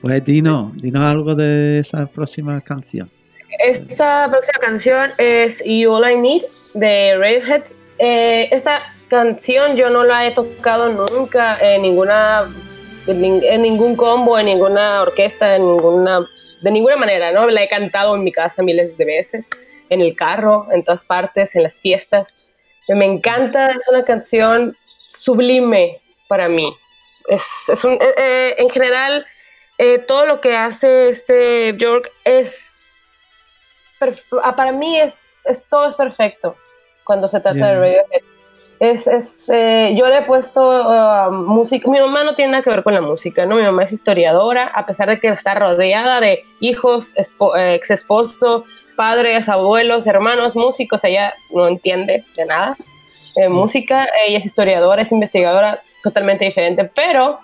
Pues 0.00 0.24
Dino, 0.24 0.72
dinos 0.76 1.04
algo 1.04 1.34
de 1.34 1.80
esa 1.80 2.06
próxima 2.06 2.60
canción. 2.60 3.10
Esta 3.58 4.28
próxima 4.30 4.58
canción 4.60 5.12
es 5.18 5.62
You 5.64 5.92
All 5.92 6.10
I 6.10 6.16
Need 6.16 6.42
de 6.74 7.16
Radiohead. 7.18 7.62
Eh, 7.98 8.48
esta 8.52 8.80
canción 9.08 9.76
yo 9.76 9.90
no 9.90 10.04
la 10.04 10.26
he 10.26 10.32
tocado 10.32 10.88
nunca 10.88 11.58
en 11.60 11.82
ninguna 11.82 12.48
en, 13.06 13.20
nin- 13.20 13.42
en 13.42 13.62
ningún 13.62 13.96
combo, 13.96 14.38
en 14.38 14.46
ninguna 14.46 15.02
orquesta, 15.02 15.56
en 15.56 15.66
ninguna 15.66 16.20
de 16.62 16.70
ninguna 16.70 16.96
manera, 16.96 17.32
¿no? 17.32 17.48
La 17.48 17.62
he 17.62 17.68
cantado 17.68 18.14
en 18.14 18.22
mi 18.22 18.32
casa 18.32 18.62
miles 18.62 18.96
de 18.96 19.04
veces, 19.04 19.48
en 19.88 20.00
el 20.02 20.14
carro, 20.14 20.68
en 20.70 20.84
todas 20.84 21.04
partes, 21.04 21.56
en 21.56 21.62
las 21.62 21.80
fiestas. 21.80 22.28
Me 22.88 23.06
encanta, 23.06 23.68
es 23.68 23.88
una 23.88 24.04
canción 24.04 24.76
sublime 25.08 25.98
para 26.28 26.48
mí. 26.48 26.72
Es, 27.28 27.42
eh, 27.68 27.98
eh, 28.18 28.54
en 28.58 28.68
general, 28.70 29.26
eh, 29.78 29.98
todo 30.00 30.26
lo 30.26 30.40
que 30.40 30.54
hace 30.54 31.08
este 31.08 31.74
York 31.78 32.10
es 32.24 32.69
para 34.56 34.72
mí 34.72 34.98
es, 34.98 35.22
es 35.44 35.64
todo 35.68 35.88
es 35.88 35.94
perfecto 35.94 36.56
cuando 37.04 37.28
se 37.28 37.40
trata 37.40 37.66
de. 37.66 37.76
Radiohead. 37.76 38.22
Es, 38.78 39.06
es, 39.06 39.44
eh, 39.50 39.94
yo 39.94 40.08
le 40.08 40.18
he 40.18 40.22
puesto 40.22 40.60
uh, 40.70 41.30
música. 41.30 41.90
Mi 41.90 42.00
mamá 42.00 42.24
no 42.24 42.34
tiene 42.34 42.52
nada 42.52 42.62
que 42.62 42.70
ver 42.70 42.82
con 42.82 42.94
la 42.94 43.02
música, 43.02 43.44
¿no? 43.44 43.56
Mi 43.56 43.62
mamá 43.62 43.82
es 43.84 43.92
historiadora, 43.92 44.68
a 44.68 44.86
pesar 44.86 45.10
de 45.10 45.20
que 45.20 45.28
está 45.28 45.54
rodeada 45.54 46.18
de 46.20 46.44
hijos, 46.60 47.08
eh, 47.16 47.74
ex 47.74 47.90
esposo, 47.90 48.64
padres, 48.96 49.50
abuelos, 49.50 50.06
hermanos, 50.06 50.56
músicos. 50.56 51.04
Ella 51.04 51.34
no 51.50 51.68
entiende 51.68 52.24
de 52.36 52.46
nada 52.46 52.78
de 53.36 53.50
música. 53.50 54.08
Ella 54.26 54.38
es 54.38 54.46
historiadora, 54.46 55.02
es 55.02 55.12
investigadora, 55.12 55.82
totalmente 56.02 56.46
diferente. 56.46 56.90
Pero 56.94 57.38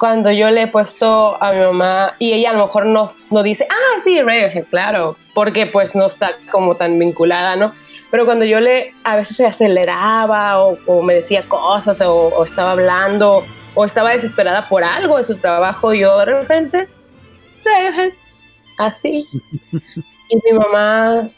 cuando 0.00 0.32
yo 0.32 0.50
le 0.50 0.62
he 0.62 0.66
puesto 0.66 1.40
a 1.42 1.52
mi 1.52 1.58
mamá 1.58 2.14
y 2.18 2.32
ella 2.32 2.50
a 2.50 2.52
lo 2.54 2.64
mejor 2.64 2.86
no, 2.86 3.08
no 3.30 3.42
dice, 3.42 3.68
ah, 3.70 4.00
sí, 4.02 4.18
Radiohead, 4.22 4.64
claro, 4.70 5.14
porque 5.34 5.66
pues 5.66 5.94
no 5.94 6.06
está 6.06 6.36
como 6.50 6.74
tan 6.74 6.98
vinculada, 6.98 7.54
¿no? 7.54 7.74
Pero 8.10 8.24
cuando 8.24 8.46
yo 8.46 8.60
le, 8.60 8.94
a 9.04 9.16
veces 9.16 9.36
se 9.36 9.44
aceleraba 9.44 10.58
o, 10.58 11.02
me 11.02 11.12
decía 11.12 11.44
cosas 11.46 12.00
o, 12.00 12.42
estaba 12.42 12.72
hablando 12.72 13.44
o 13.74 13.84
estaba 13.84 14.12
desesperada 14.12 14.66
por 14.66 14.82
algo 14.84 15.18
de 15.18 15.24
su 15.24 15.38
trabajo, 15.38 15.92
yo 15.92 16.16
de 16.20 16.24
repente, 16.24 16.88
Radiohead, 17.62 18.12
así. 18.78 19.28
Y 20.30 20.36
mi 20.36 20.58
mamá 20.58 21.28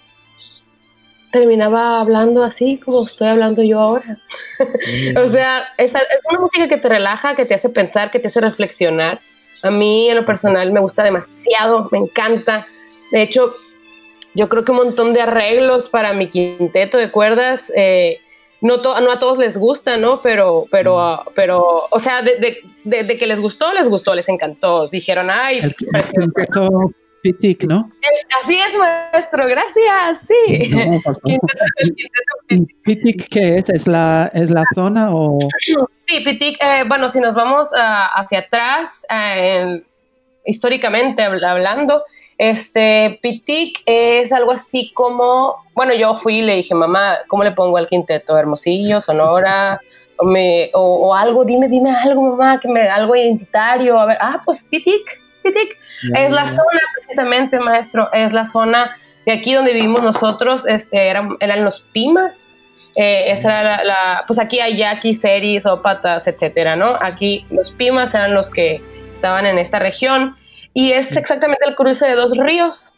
terminaba 1.32 2.00
hablando 2.00 2.44
así 2.44 2.78
como 2.78 3.04
estoy 3.04 3.28
hablando 3.28 3.62
yo 3.62 3.80
ahora. 3.80 4.18
O 5.16 5.26
sea, 5.28 5.64
esa- 5.78 5.98
es 6.00 6.20
una 6.30 6.38
música 6.40 6.68
que 6.68 6.76
te 6.76 6.88
relaja, 6.88 7.34
que 7.34 7.44
te 7.46 7.54
hace 7.54 7.68
pensar, 7.68 8.10
que 8.12 8.20
te 8.20 8.28
hace 8.28 8.40
reflexionar. 8.40 9.20
A 9.62 9.70
mí, 9.70 10.08
en 10.08 10.16
lo 10.16 10.24
personal, 10.24 10.72
me 10.72 10.80
gusta 10.80 11.02
demasiado, 11.02 11.88
me 11.90 11.98
encanta. 11.98 12.66
De 13.10 13.22
hecho, 13.22 13.52
yo 14.34 14.48
creo 14.48 14.64
que 14.64 14.70
un 14.72 14.78
montón 14.78 15.12
de 15.14 15.20
arreglos 15.22 15.88
para 15.88 16.12
mi 16.12 16.28
quinteto 16.28 16.98
de 16.98 17.10
cuerdas, 17.10 17.72
eh, 17.76 18.18
no, 18.60 18.80
to- 18.80 19.00
no 19.00 19.10
a 19.10 19.18
todos 19.18 19.38
les 19.38 19.56
gusta, 19.58 19.96
¿no? 19.96 20.20
Pero, 20.20 20.66
pero, 20.70 21.00
ah, 21.00 21.24
pero 21.34 21.82
o 21.90 21.98
sea, 22.00 22.22
de, 22.22 22.38
de- 22.38 22.58
de- 22.84 23.02
de 23.04 23.18
que 23.18 23.26
les 23.26 23.40
gustó, 23.40 23.72
les 23.72 23.88
gustó, 23.88 24.14
les 24.14 24.28
encantó. 24.28 24.86
Dijeron, 24.88 25.28
ay, 25.30 25.58
El, 25.58 25.64
el 25.64 25.74
precioso". 25.90 26.12
quinteto 26.20 26.70
Pitic, 27.22 27.64
¿no? 27.64 27.88
así 28.42 28.58
es, 28.58 28.76
maestro, 28.76 29.46
gracias, 29.46 30.26
sí. 30.26 30.68
No, 30.70 31.00
por 31.02 31.14
favor. 31.20 31.22
Quinteto- 31.22 31.64
el 31.78 31.94
quinteto 31.94 32.32
¿Y 32.48 32.74
Pitic 32.82 33.28
qué 33.28 33.56
es? 33.58 33.68
¿Es 33.70 33.86
la, 33.86 34.28
es 34.34 34.50
la 34.50 34.64
zona 34.74 35.08
o...? 35.14 35.38
Sí, 36.06 36.20
Pitic, 36.24 36.58
eh, 36.60 36.82
bueno, 36.88 37.08
si 37.08 37.20
nos 37.20 37.34
vamos 37.36 37.68
ah, 37.76 38.08
hacia 38.16 38.40
atrás, 38.40 39.06
ah, 39.08 39.38
en- 39.38 39.84
históricamente 40.44 41.22
habl- 41.22 41.44
hablando, 41.44 42.02
este, 42.38 43.20
Pitic 43.22 43.82
es 43.86 44.32
algo 44.32 44.50
así 44.50 44.90
como, 44.92 45.54
bueno, 45.74 45.94
yo 45.94 46.16
fui 46.18 46.40
y 46.40 46.42
le 46.42 46.56
dije, 46.56 46.74
mamá, 46.74 47.18
¿cómo 47.28 47.44
le 47.44 47.52
pongo 47.52 47.76
al 47.76 47.86
quinteto? 47.88 48.36
Hermosillo, 48.36 49.00
Sonora, 49.00 49.80
o, 50.18 50.24
me- 50.24 50.70
o- 50.74 51.08
o 51.08 51.14
algo, 51.14 51.44
dime, 51.44 51.68
dime 51.68 51.90
algo, 51.94 52.20
mamá, 52.22 52.58
que 52.58 52.66
me, 52.66 52.80
algo 52.88 53.14
identitario, 53.14 53.96
a 54.00 54.06
ver, 54.06 54.18
ah, 54.20 54.42
pues 54.44 54.64
Pitic, 54.68 55.02
Pitic. 55.44 55.78
Es 56.14 56.30
la 56.32 56.46
zona, 56.46 56.80
precisamente, 56.94 57.58
maestro, 57.60 58.12
es 58.12 58.32
la 58.32 58.46
zona 58.46 58.96
de 59.26 59.32
aquí 59.32 59.52
donde 59.54 59.72
vivimos 59.72 60.02
nosotros, 60.02 60.66
este, 60.66 61.08
eran, 61.08 61.36
eran 61.40 61.64
los 61.64 61.80
Pimas, 61.92 62.46
eh, 62.96 63.30
esa 63.30 63.60
era 63.60 63.62
la, 63.62 63.84
la- 63.84 64.24
pues 64.26 64.38
aquí 64.38 64.58
hay 64.60 64.76
yaquis, 64.76 65.20
seris, 65.20 65.64
ópatas, 65.64 66.26
etcétera, 66.26 66.76
¿no? 66.76 66.96
Aquí 67.00 67.46
los 67.50 67.70
Pimas 67.70 68.14
eran 68.14 68.34
los 68.34 68.50
que 68.50 68.82
estaban 69.14 69.46
en 69.46 69.58
esta 69.58 69.78
región 69.78 70.36
y 70.74 70.92
es 70.92 71.16
exactamente 71.16 71.64
el 71.68 71.74
cruce 71.76 72.06
de 72.06 72.14
dos 72.14 72.36
ríos. 72.36 72.92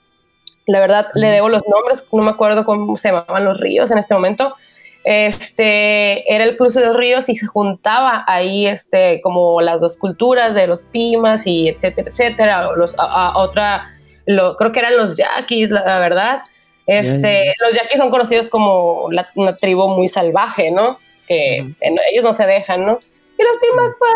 La 0.67 0.81
verdad, 0.81 1.09
le 1.15 1.27
debo 1.29 1.51
los 1.51 1.63
nombres, 1.69 2.05
no 2.11 2.23
me 2.23 2.31
acuerdo 2.31 2.65
cómo 2.65 2.97
se 2.97 3.09
llamaban 3.09 3.45
los 3.45 3.61
ríos 3.61 3.91
en 3.91 3.99
este 3.99 4.15
momento. 4.15 4.57
Este, 5.05 6.33
era 6.35 6.45
el 6.45 6.57
cruce 6.57 6.81
de 6.81 6.87
dos 6.87 6.97
ríos 6.97 7.29
y 7.29 7.37
se 7.37 7.47
juntaba 7.47 8.25
ahí 8.27 8.67
este, 8.67 9.21
como 9.23 9.61
las 9.61 9.81
dos 9.81 9.97
culturas 9.99 10.55
de 10.55 10.67
los 10.67 10.83
Pimas 10.85 11.47
y 11.47 11.69
etcétera, 11.69 12.11
etcétera. 12.11 12.69
Los, 12.77 12.99
a, 12.99 13.05
a 13.31 13.39
otra, 13.39 13.87
lo, 14.27 14.57
creo 14.57 14.73
que 14.73 14.81
eran 14.81 14.97
los 14.97 15.17
yaquis, 15.17 15.71
la, 15.71 15.85
la 15.85 15.99
verdad. 15.99 16.43
Este, 16.87 17.53
Los 17.61 17.75
yaquis 17.75 17.99
son 17.99 18.11
conocidos 18.11 18.49
como 18.49 19.09
la- 19.11 19.29
una 19.37 19.57
tribu 19.57 19.89
muy 19.89 20.09
salvaje, 20.09 20.71
¿no? 20.71 20.99
Que 21.27 21.59
ellos 21.81 22.25
no 22.25 22.33
se 22.35 22.47
dejan, 22.47 22.85
¿no? 22.85 22.99
Y 23.39 23.43
los 23.43 23.57
pimas, 23.57 23.93
pues, 23.99 24.13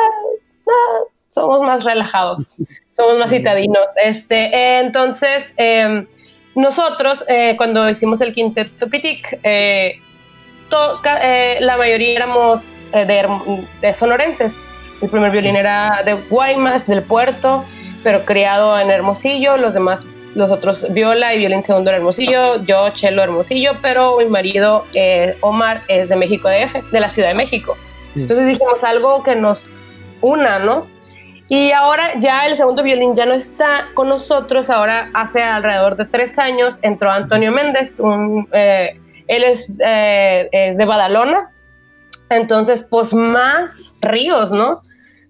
no, 0.67 0.73
somos 1.35 1.63
más 1.63 1.85
relajados, 1.85 2.57
somos 2.95 3.19
más 3.19 3.31
citadinos. 3.31 3.87
Este, 4.05 4.47
eh, 4.55 4.81
entonces, 4.81 5.55
eh, 5.57 6.07
nosotros, 6.55 7.25
eh, 7.29 7.55
cuando 7.57 7.89
hicimos 7.89 8.21
el 8.21 8.33
quinteto 8.35 8.89
Pitic, 8.89 9.39
eh, 9.45 9.95
to- 10.69 11.01
eh, 11.23 11.59
la 11.61 11.77
mayoría 11.77 12.15
éramos 12.17 12.63
eh, 12.93 13.05
de, 13.05 13.29
de 13.81 13.95
sonorenses. 13.95 14.57
El 15.01 15.09
primer 15.11 15.31
violín 15.31 15.57
era 15.57 16.03
de 16.05 16.15
Guaymas, 16.15 16.87
del 16.87 17.03
puerto, 17.03 17.65
pero 18.03 18.25
criado 18.25 18.79
en 18.81 18.91
Hermosillo. 18.91 19.57
Los 19.57 19.75
demás, 19.75 20.07
los 20.35 20.51
otros, 20.51 20.87
viola 20.93 21.35
y 21.35 21.39
violín 21.39 21.63
segundo 21.63 21.91
en 21.91 21.97
Hermosillo. 21.97 22.63
Yo, 22.65 22.91
cello 22.97 23.23
Hermosillo, 23.23 23.73
pero 23.81 24.19
mi 24.19 24.27
marido, 24.27 24.85
eh, 24.95 25.37
Omar, 25.41 25.83
es 25.89 26.09
de 26.09 26.17
México 26.17 26.49
DF, 26.49 26.91
de 26.91 27.01
la 27.01 27.11
Ciudad 27.11 27.29
de 27.29 27.35
México. 27.35 27.77
Sí. 28.15 28.23
Entonces 28.23 28.47
dijimos 28.47 28.83
algo 28.85 29.23
que 29.23 29.37
nos 29.37 29.67
una, 30.21 30.59
¿no? 30.59 30.87
Y 31.51 31.71
ahora 31.73 32.11
ya 32.19 32.45
el 32.47 32.57
segundo 32.57 32.83
violín 32.83 33.15
ya 33.15 33.25
no 33.25 33.33
está 33.35 33.87
con 33.95 34.09
nosotros. 34.09 34.69
Ahora 34.69 35.11
hace 35.15 35.43
alrededor 35.43 35.97
de 35.97 36.05
tres 36.07 36.39
años 36.39 36.79
entró 36.83 37.11
Antonio 37.11 37.53
Méndez. 37.53 37.99
Un, 37.99 38.47
eh, 38.53 38.99
él 39.29 39.45
es, 39.45 39.71
eh, 39.85 40.49
es 40.51 40.77
de 40.77 40.85
Badalona. 40.85 41.51
Entonces, 42.31 42.87
pues 42.91 43.15
más 43.15 43.93
ríos, 44.01 44.51
¿no? 44.51 44.83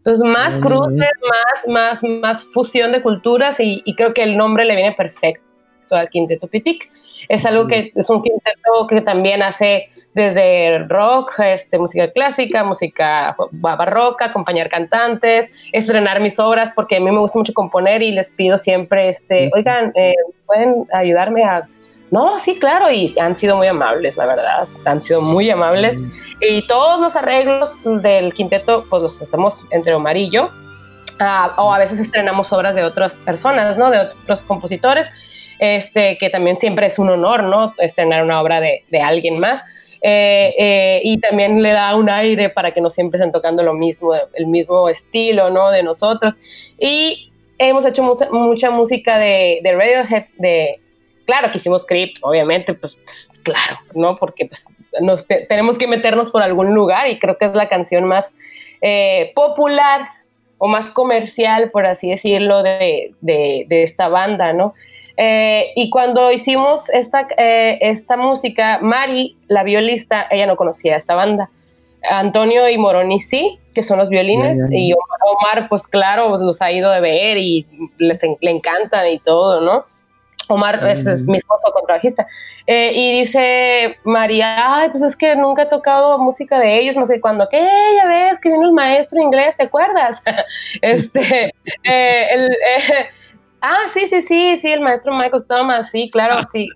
Pues 0.05 0.21
más 0.21 0.59
Mm. 0.59 0.63
cruces, 0.63 1.11
más, 1.29 1.69
más, 1.69 2.03
más 2.05 2.45
fusión 2.53 2.93
de 2.93 3.03
culturas 3.03 3.61
y, 3.61 3.83
y 3.85 3.95
creo 3.95 4.15
que 4.15 4.23
el 4.23 4.37
nombre 4.37 4.65
le 4.65 4.75
viene 4.75 4.93
perfecto 4.93 5.43
al 5.91 6.09
Quinteto 6.09 6.49
Pitic. 6.49 6.91
Es 7.29 7.45
algo 7.45 7.67
que 7.67 7.93
es 7.95 8.09
un 8.11 8.23
quinteto 8.23 8.87
que 8.89 9.01
también 9.01 9.43
hace 9.43 9.91
desde 10.15 10.79
rock, 10.89 11.33
este, 11.41 11.79
música 11.79 12.11
clásica, 12.11 12.65
música 12.65 13.37
barroca, 13.53 14.27
acompañar 14.27 14.69
cantantes, 14.69 15.51
estrenar 15.73 16.21
mis 16.21 16.39
obras, 16.39 16.73
porque 16.75 16.97
a 16.97 17.01
mí 17.01 17.11
me 17.11 17.19
gusta 17.19 17.39
mucho 17.39 17.53
componer 17.53 18.03
y 18.03 18.13
les 18.13 18.31
pido 18.33 18.59
siempre, 18.59 19.11
este, 19.11 19.51
oigan, 19.55 19.93
eh, 19.95 20.15
¿pueden 20.47 20.87
ayudarme 20.93 21.45
a...? 21.45 21.69
No, 22.11 22.39
sí, 22.39 22.59
claro, 22.59 22.91
y 22.91 23.15
han 23.19 23.37
sido 23.37 23.57
muy 23.57 23.67
amables, 23.67 24.17
la 24.17 24.27
verdad, 24.27 24.69
han 24.85 25.03
sido 25.03 25.21
muy 25.21 25.51
amables. 25.51 25.99
Y 26.41 26.67
todos 26.67 27.01
los 27.01 27.17
arreglos 27.17 27.75
del 27.85 28.33
quinteto, 28.33 28.87
pues 28.89 29.03
los 29.03 29.21
hacemos 29.21 29.61
entre 29.71 29.95
Omar 29.95 30.17
y 30.17 30.31
yo, 30.31 30.51
Ah, 31.21 31.55
o 31.59 31.73
a 31.73 31.79
veces 31.79 31.99
estrenamos 31.99 32.53
obras 32.53 32.75
de 32.75 32.85
otras 32.85 33.15
personas, 33.19 33.77
¿no? 33.77 33.91
De 33.91 33.99
otros 33.99 34.43
compositores, 34.43 35.09
este, 35.59 36.17
que 36.19 36.31
también 36.31 36.59
siempre 36.59 36.87
es 36.87 36.99
un 36.99 37.11
honor, 37.11 37.43
¿no? 37.45 37.75
Estrenar 37.79 38.23
una 38.23 38.41
obra 38.41 38.61
de, 38.61 38.85
de 38.91 39.01
alguien 39.01 39.39
más. 39.39 39.63
Eh, 40.01 40.55
eh, 40.57 41.01
y 41.03 41.19
también 41.19 41.61
le 41.61 41.73
da 41.73 41.97
un 41.97 42.09
aire 42.09 42.51
para 42.51 42.71
que 42.71 42.81
no 42.81 42.89
siempre 42.89 43.19
estén 43.19 43.33
tocando 43.33 43.65
lo 43.65 43.75
mismo, 43.75 44.13
el 44.35 44.47
mismo 44.47 44.89
estilo, 44.89 45.51
¿no? 45.51 45.71
De 45.71 45.83
nosotros. 45.83 46.37
Y 46.79 47.33
hemos 47.59 47.85
hecho 47.85 48.05
mucha, 48.05 48.31
mucha 48.31 48.71
música 48.71 49.19
de, 49.19 49.59
de 49.65 49.73
Radiohead, 49.73 50.27
de, 50.37 50.81
claro 51.29 51.51
que 51.51 51.59
hicimos 51.59 51.85
Creep, 51.85 52.17
obviamente, 52.23 52.73
pues, 52.73 52.97
pues, 53.05 53.31
claro, 53.43 53.77
¿no? 53.95 54.17
Porque 54.17 54.47
pues, 54.47 54.65
nos 55.03 55.27
te- 55.27 55.45
tenemos 55.47 55.77
que 55.77 55.87
meternos 55.87 56.31
por 56.31 56.43
algún 56.43 56.73
lugar 56.75 57.07
y 57.09 57.19
creo 57.19 57.37
que 57.37 57.45
es 57.45 57.55
la 57.55 57.69
canción 57.69 58.05
más 58.05 58.33
eh, 58.81 59.33
popular 59.35 60.09
o 60.57 60.67
más 60.69 60.89
comercial, 60.91 61.71
por 61.71 61.85
así 61.85 62.09
decirlo, 62.11 62.63
de, 62.63 63.13
de- 63.21 63.67
de 63.69 63.83
esta 63.83 64.09
banda, 64.09 64.53
¿no? 64.55 64.73
Eh, 65.19 65.73
y 65.77 65.91
cuando 65.91 66.33
hicimos 66.33 66.89
esta, 66.91 67.27
eh, 67.37 67.79
esta 67.83 68.17
música, 68.17 68.79
Mari, 68.81 69.37
la 69.49 69.65
violista, 69.65 70.27
ella 70.31 70.47
no 70.47 70.57
conocía 70.57 70.97
esta 70.97 71.15
banda. 71.15 71.51
Antonio 72.09 72.69
y 72.69 72.79
Moroni 72.79 73.21
sí, 73.21 73.59
que 73.75 73.83
son 73.83 73.99
los 73.99 74.09
violines, 74.09 74.61
y 74.71 74.93
Omar, 74.93 75.19
Omar, 75.37 75.69
pues 75.69 75.87
claro, 75.89 76.39
los 76.39 76.63
ha 76.63 76.71
ido 76.73 76.91
de 76.93 77.01
ver 77.01 77.37
y 77.37 77.67
les 77.99 78.21
le 78.41 78.51
encantan 78.51 79.07
y 79.09 79.19
todo, 79.19 79.61
¿no? 79.61 79.85
Omar 80.51 80.85
es, 80.87 81.07
es 81.07 81.27
mi 81.27 81.39
esposo 81.39 81.73
contrabajista. 81.73 82.27
Eh, 82.67 82.93
y 82.95 83.19
dice 83.21 83.99
María, 84.05 84.77
ay, 84.77 84.91
pues 84.91 85.03
es 85.03 85.17
que 85.17 85.35
nunca 85.37 85.63
he 85.63 85.67
tocado 85.67 86.19
música 86.19 86.59
de 86.59 86.79
ellos, 86.81 86.97
no 86.97 87.07
sé 87.07 87.21
cuándo, 87.21 87.49
¿qué? 87.51 87.67
Ya 87.97 88.09
ves 88.09 88.39
que 88.41 88.51
vino 88.51 88.67
el 88.67 88.73
maestro 88.73 89.21
inglés, 89.21 89.57
¿te 89.57 89.65
acuerdas? 89.65 90.23
este, 90.83 91.55
eh, 91.85 92.27
el, 92.31 92.51
eh, 92.51 93.09
ah, 93.61 93.87
sí, 93.93 94.07
sí, 94.07 94.23
sí, 94.23 94.57
sí, 94.57 94.73
el 94.73 94.81
maestro 94.81 95.15
Michael 95.15 95.45
Thomas, 95.49 95.91
sí, 95.91 96.11
claro, 96.11 96.47
sí. 96.53 96.69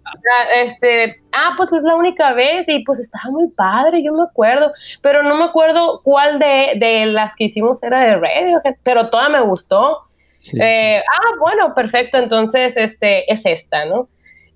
Este, 0.56 1.20
ah, 1.32 1.54
pues 1.56 1.72
es 1.72 1.82
la 1.82 1.96
única 1.96 2.32
vez 2.32 2.68
y 2.68 2.84
pues 2.84 3.00
estaba 3.00 3.30
muy 3.30 3.48
padre, 3.50 4.02
yo 4.02 4.12
me 4.12 4.22
acuerdo, 4.22 4.72
pero 5.00 5.22
no 5.22 5.34
me 5.34 5.44
acuerdo 5.44 6.00
cuál 6.02 6.38
de, 6.38 6.74
de 6.76 7.06
las 7.06 7.34
que 7.36 7.44
hicimos 7.44 7.82
era 7.82 8.00
de 8.00 8.16
Radiohead, 8.16 8.76
pero 8.82 9.10
toda 9.10 9.28
me 9.28 9.40
gustó. 9.40 9.98
Sí, 10.42 10.58
Eh, 10.60 10.96
ah, 10.98 11.36
bueno, 11.38 11.72
perfecto, 11.72 12.18
entonces 12.18 12.76
este 12.76 13.32
es 13.32 13.46
esta, 13.46 13.84
¿no? 13.84 14.08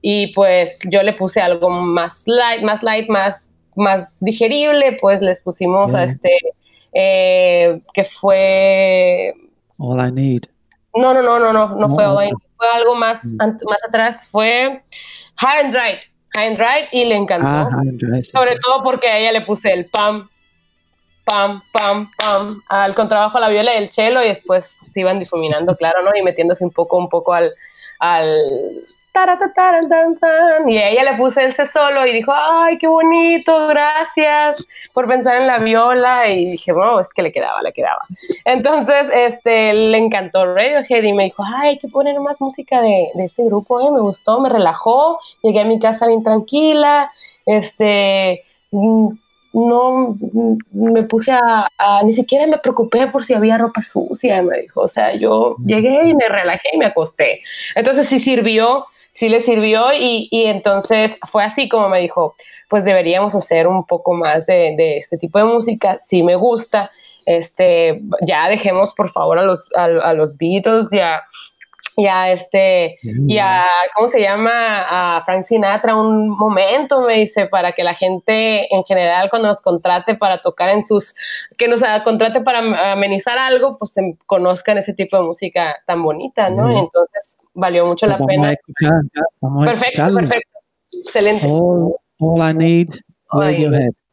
Y 0.02 0.32
pues 0.34 0.78
yo 0.90 1.02
le 1.04 1.12
puse 1.12 1.40
algo 1.40 1.70
más 1.70 2.24
light, 2.26 2.62
más 2.62 2.82
light, 2.82 3.08
más, 3.08 3.50
más 3.76 4.18
digerible, 4.20 4.98
pues 5.00 5.20
les 5.22 5.40
pusimos 5.40 5.94
a 5.94 6.02
este, 6.04 6.36
eh, 6.92 7.80
que 7.94 8.04
fue, 8.04 9.32
All 9.78 10.00
I 10.08 10.10
need. 10.10 10.42
no, 10.94 11.14
no, 11.14 11.22
no, 11.22 11.38
no, 11.38 11.52
no, 11.52 11.68
no 11.76 11.94
fue. 11.94 12.04
All 12.04 12.24
I 12.24 12.26
Need, 12.30 12.36
fue 12.56 12.66
algo 12.68 12.94
más, 12.96 13.24
Mm. 13.24 13.36
más 13.68 13.84
atrás, 13.88 14.28
fue 14.32 14.82
High 15.36 15.60
and 15.66 15.72
Dry, 15.72 15.98
High 16.34 16.46
and 16.48 16.56
Dry, 16.58 16.88
y 16.90 17.04
le 17.04 17.14
encantó. 17.14 17.46
Ah, 17.48 17.68
sí. 18.00 18.22
Sobre 18.24 18.58
todo 18.58 18.82
porque 18.82 19.06
a 19.08 19.18
ella 19.18 19.32
le 19.32 19.42
puse 19.42 19.72
el 19.72 19.86
pam, 19.86 20.28
pam, 21.24 21.62
pam, 21.72 22.10
pam, 22.18 22.60
al 22.68 22.94
contrabajo, 22.94 23.38
a 23.38 23.40
la 23.40 23.48
viola 23.50 23.74
y 23.74 23.78
el 23.78 23.90
cello, 23.90 24.22
y 24.22 24.28
después 24.28 24.72
se 24.96 25.00
iban 25.00 25.18
difuminando, 25.18 25.76
claro, 25.76 26.02
¿no? 26.02 26.16
Y 26.16 26.22
metiéndose 26.22 26.64
un 26.64 26.70
poco, 26.70 26.96
un 26.96 27.10
poco 27.10 27.34
al, 27.34 27.52
al 27.98 28.40
y 30.68 30.78
a 30.78 30.88
ella 30.90 31.04
le 31.04 31.16
puse 31.16 31.46
ese 31.46 31.64
solo 31.64 32.06
y 32.06 32.12
dijo, 32.12 32.32
ay, 32.34 32.76
qué 32.78 32.86
bonito, 32.86 33.66
gracias 33.68 34.66
por 34.92 35.06
pensar 35.08 35.36
en 35.36 35.46
la 35.46 35.58
viola, 35.58 36.28
y 36.28 36.50
dije, 36.52 36.72
bueno, 36.72 37.00
es 37.00 37.12
que 37.14 37.22
le 37.22 37.32
quedaba, 37.32 37.62
le 37.62 37.72
quedaba. 37.72 38.02
Entonces, 38.44 39.08
este, 39.12 39.72
le 39.72 39.98
encantó 39.98 40.54
Radiohead 40.54 41.02
y 41.02 41.12
me 41.12 41.24
dijo, 41.24 41.42
ay, 41.44 41.70
hay 41.70 41.78
que 41.78 41.88
poner 41.88 42.20
más 42.20 42.40
música 42.40 42.80
de, 42.82 43.10
de 43.14 43.24
este 43.24 43.44
grupo, 43.44 43.80
¿eh? 43.80 43.90
me 43.90 44.00
gustó, 44.00 44.40
me 44.40 44.48
relajó, 44.48 45.18
llegué 45.42 45.60
a 45.60 45.64
mi 45.64 45.78
casa 45.78 46.06
bien 46.06 46.22
tranquila, 46.22 47.10
este, 47.46 48.44
mm, 48.70 49.12
no 49.56 50.16
mm, 50.20 50.56
me 50.72 51.02
puse 51.04 51.32
a, 51.32 51.68
a- 51.78 52.02
ni 52.04 52.12
siquiera 52.12 52.46
me 52.46 52.58
preocupé 52.58 53.06
por 53.08 53.24
si 53.24 53.34
había 53.34 53.58
ropa 53.58 53.82
sucia, 53.82 54.42
me 54.42 54.60
dijo, 54.62 54.82
o 54.82 54.88
sea, 54.88 55.14
yo 55.16 55.56
llegué 55.64 56.08
y 56.08 56.14
me 56.14 56.28
relajé 56.28 56.68
y 56.74 56.78
me 56.78 56.86
acosté. 56.86 57.40
Entonces 57.74 58.08
sí 58.08 58.20
sirvió, 58.20 58.84
sí 59.14 59.28
le 59.28 59.40
sirvió 59.40 59.92
y, 59.92 60.28
y 60.30 60.44
entonces 60.46 61.16
fue 61.32 61.42
así 61.44 61.68
como 61.68 61.88
me 61.88 62.00
dijo, 62.00 62.34
pues 62.68 62.84
deberíamos 62.84 63.34
hacer 63.34 63.66
un 63.66 63.86
poco 63.86 64.12
más 64.14 64.44
de, 64.46 64.74
de 64.76 64.98
este 64.98 65.16
tipo 65.18 65.38
de 65.38 65.44
música, 65.46 65.98
sí 66.06 66.22
me 66.22 66.34
gusta, 66.36 66.90
este, 67.24 68.00
ya 68.26 68.48
dejemos 68.48 68.92
por 68.94 69.10
favor 69.10 69.38
a 69.38 69.42
los, 69.42 69.66
a, 69.76 69.84
a 69.84 70.12
los 70.14 70.36
Beatles 70.36 70.88
y 70.92 70.98
a, 70.98 71.22
y 71.96 72.06
a 72.06 72.30
este, 72.30 72.98
y 73.02 73.38
a, 73.38 73.64
¿cómo 73.94 74.08
se 74.08 74.20
llama? 74.20 75.16
A 75.16 75.24
Frank 75.24 75.44
Sinatra 75.44 75.96
un 75.96 76.28
momento, 76.28 77.00
me 77.00 77.14
dice, 77.14 77.46
para 77.46 77.72
que 77.72 77.82
la 77.84 77.94
gente 77.94 78.72
en 78.74 78.84
general 78.84 79.30
cuando 79.30 79.48
nos 79.48 79.62
contrate 79.62 80.14
para 80.14 80.42
tocar 80.42 80.68
en 80.68 80.82
sus, 80.82 81.14
que 81.56 81.68
nos 81.68 81.80
contrate 82.04 82.42
para 82.42 82.92
amenizar 82.92 83.38
algo, 83.38 83.78
pues 83.78 83.96
em, 83.96 84.14
conozcan 84.26 84.76
ese 84.76 84.92
tipo 84.92 85.16
de 85.16 85.22
música 85.22 85.76
tan 85.86 86.02
bonita, 86.02 86.50
¿no? 86.50 86.70
Y 86.70 86.78
entonces 86.78 87.38
valió 87.54 87.86
mucho 87.86 88.06
la 88.06 88.18
Pues 88.18 88.26
vamos 88.26 88.46
a 88.46 88.48
pena. 88.48 88.52
escuchar, 88.52 89.24
vamos 89.40 89.66
Perfecto, 89.66 90.14
perfecto. 90.14 90.58
Excelente. 91.06 91.46
All, 91.48 91.94
all 92.18 92.50
I 92.50 92.52
need. 92.54 92.88
All 93.30 94.05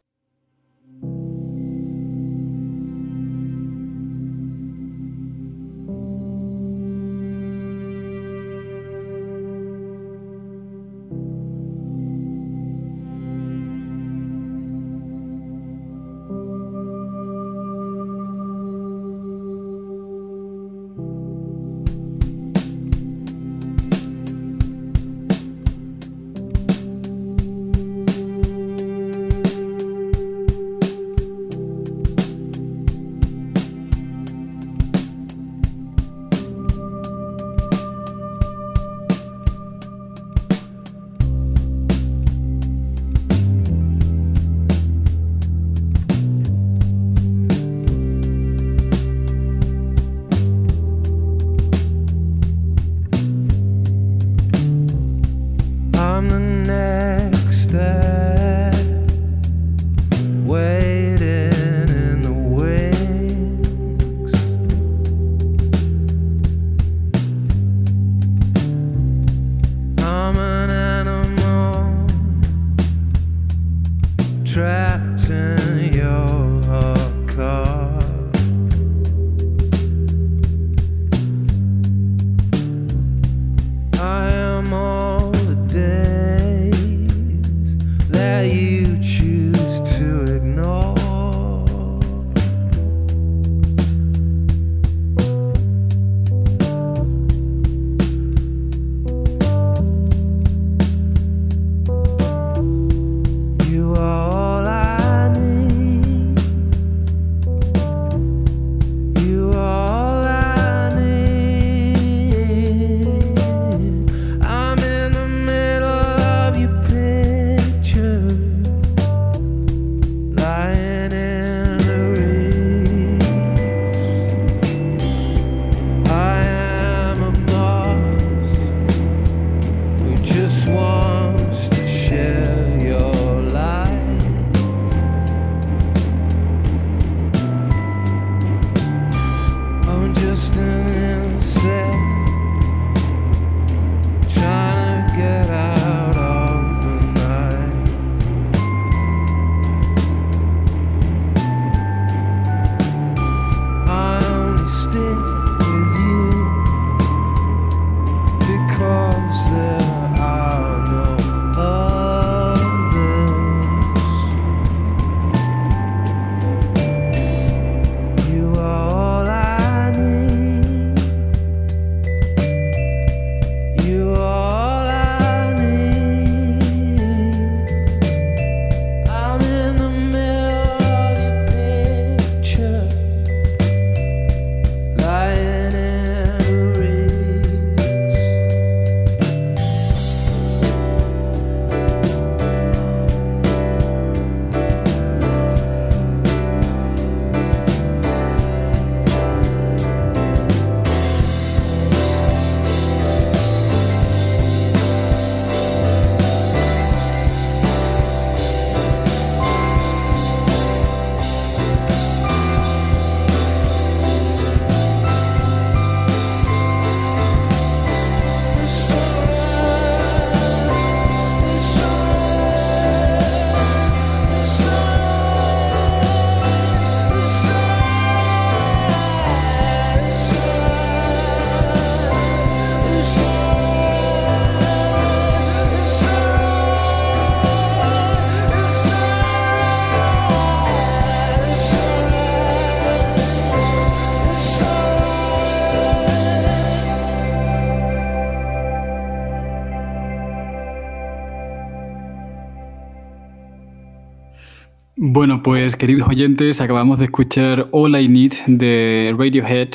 Bueno, 255.16 255.44
pues 255.44 255.76
queridos 255.76 256.08
oyentes, 256.08 256.60
acabamos 256.60 256.98
de 256.98 257.06
escuchar 257.06 257.68
All 257.70 257.96
I 257.96 258.08
Need 258.08 258.32
de 258.48 259.14
Radiohead 259.16 259.68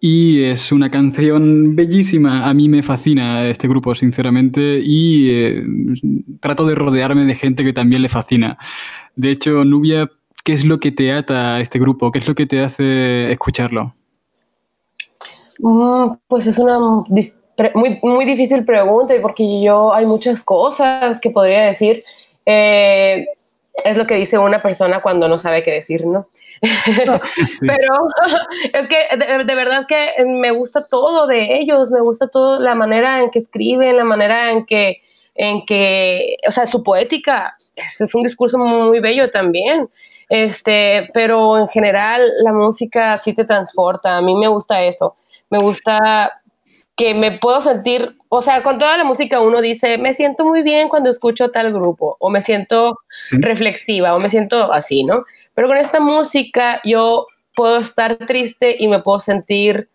y 0.00 0.42
es 0.42 0.72
una 0.72 0.90
canción 0.90 1.76
bellísima. 1.76 2.48
A 2.48 2.52
mí 2.54 2.68
me 2.68 2.82
fascina 2.82 3.46
este 3.46 3.68
grupo, 3.68 3.94
sinceramente, 3.94 4.80
y 4.82 5.30
eh, 5.30 5.62
trato 6.40 6.66
de 6.66 6.74
rodearme 6.74 7.24
de 7.24 7.36
gente 7.36 7.62
que 7.62 7.72
también 7.72 8.02
le 8.02 8.08
fascina. 8.08 8.58
De 9.14 9.30
hecho, 9.30 9.64
Nubia, 9.64 10.10
¿qué 10.42 10.54
es 10.54 10.64
lo 10.64 10.80
que 10.80 10.90
te 10.90 11.12
ata 11.12 11.54
a 11.54 11.60
este 11.60 11.78
grupo? 11.78 12.10
¿Qué 12.10 12.18
es 12.18 12.26
lo 12.26 12.34
que 12.34 12.46
te 12.46 12.60
hace 12.60 13.30
escucharlo? 13.30 13.94
Mm, 15.60 16.14
pues 16.26 16.48
es 16.48 16.58
una 16.58 16.80
muy, 16.80 18.00
muy 18.02 18.24
difícil 18.24 18.64
pregunta 18.64 19.14
porque 19.22 19.62
yo 19.62 19.94
hay 19.94 20.04
muchas 20.04 20.42
cosas 20.42 21.20
que 21.20 21.30
podría 21.30 21.66
decir. 21.66 22.02
Eh, 22.44 23.24
es 23.82 23.96
lo 23.96 24.06
que 24.06 24.14
dice 24.14 24.38
una 24.38 24.62
persona 24.62 25.02
cuando 25.02 25.28
no 25.28 25.38
sabe 25.38 25.62
qué 25.62 25.72
decir, 25.72 26.06
¿no? 26.06 26.28
Pero 26.96 27.14
es 28.72 28.88
que 28.88 29.16
de, 29.16 29.54
verdad 29.54 29.86
que 29.88 30.24
me 30.24 30.52
gusta 30.52 30.86
todo 30.88 31.26
de 31.26 31.58
ellos, 31.58 31.90
me 31.90 32.00
gusta 32.00 32.28
todo 32.28 32.60
la 32.60 32.74
manera 32.74 33.22
en 33.22 33.30
que 33.30 33.40
escriben, 33.40 33.96
la 33.96 34.04
manera 34.04 34.52
en 34.52 34.64
que, 34.66 35.02
en 35.34 35.66
que, 35.66 36.36
o 36.46 36.52
sea, 36.52 36.66
su 36.66 36.82
poética 36.82 37.56
es, 37.74 38.00
es 38.00 38.14
un 38.14 38.22
discurso 38.22 38.58
muy 38.58 39.00
bello 39.00 39.30
también. 39.30 39.88
Este, 40.28 41.10
pero 41.12 41.58
en 41.58 41.68
general 41.68 42.22
la 42.42 42.52
música 42.52 43.18
sí 43.18 43.34
te 43.34 43.44
transporta, 43.44 44.16
a 44.16 44.22
mí 44.22 44.34
me 44.34 44.48
gusta 44.48 44.82
eso, 44.82 45.16
me 45.50 45.58
gusta 45.58 46.40
que 46.96 47.14
me 47.14 47.38
puedo 47.38 47.60
sentir, 47.60 48.16
o 48.28 48.40
sea, 48.40 48.62
con 48.62 48.78
toda 48.78 48.96
la 48.96 49.04
música 49.04 49.40
uno 49.40 49.60
dice, 49.60 49.98
me 49.98 50.14
siento 50.14 50.44
muy 50.44 50.62
bien 50.62 50.88
cuando 50.88 51.10
escucho 51.10 51.50
tal 51.50 51.72
grupo, 51.72 52.16
o 52.20 52.30
me 52.30 52.40
siento 52.40 52.98
reflexiva, 53.32 54.14
o 54.14 54.20
me 54.20 54.30
siento 54.30 54.72
así, 54.72 55.02
¿no? 55.02 55.24
Pero 55.54 55.68
con 55.68 55.76
esta 55.76 55.98
música 55.98 56.80
yo 56.84 57.26
puedo 57.56 57.78
estar 57.78 58.16
triste 58.26 58.76
y 58.78 58.88
me 58.88 59.00
puedo 59.00 59.18
sentir 59.20 59.88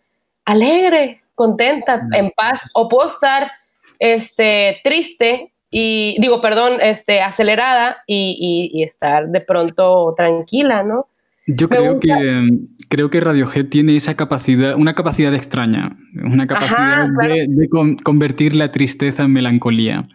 alegre, 0.44 1.22
contenta, 1.34 2.06
en 2.12 2.30
paz, 2.32 2.60
o 2.74 2.88
puedo 2.88 3.08
estar 3.08 3.50
este, 3.98 4.78
triste 4.84 5.52
y, 5.70 6.20
digo, 6.20 6.40
perdón, 6.42 6.80
este, 6.82 7.22
acelerada 7.22 8.02
y, 8.06 8.70
y 8.72 8.82
estar 8.82 9.28
de 9.28 9.40
pronto 9.40 10.12
tranquila, 10.16 10.82
¿no? 10.82 11.06
Yo 11.46 11.68
creo 11.68 11.98
que, 11.98 12.48
creo 12.88 13.10
que 13.10 13.20
Radiohead 13.20 13.66
tiene 13.66 13.96
esa 13.96 14.16
capacidad, 14.16 14.76
una 14.76 14.94
capacidad 14.94 15.34
extraña, 15.34 15.96
una 16.22 16.46
capacidad 16.46 17.08
de, 17.08 17.68
convertir 18.02 18.54
la 18.54 18.70
tristeza 18.70 19.24
en 19.24 19.32
melancolía. 19.32 20.06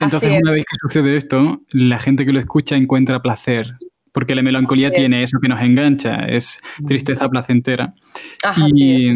Entonces, 0.00 0.40
una 0.42 0.52
vez 0.52 0.64
que 0.64 0.76
sucede 0.80 1.16
esto, 1.16 1.62
la 1.70 1.98
gente 1.98 2.26
que 2.26 2.32
lo 2.32 2.40
escucha 2.40 2.76
encuentra 2.76 3.22
placer, 3.22 3.74
porque 4.14 4.36
la 4.36 4.42
melancolía 4.42 4.92
tiene 4.92 5.24
eso 5.24 5.38
que 5.40 5.48
nos 5.48 5.60
engancha, 5.60 6.26
es 6.26 6.60
tristeza 6.86 7.28
placentera. 7.28 7.94
y 8.74 9.08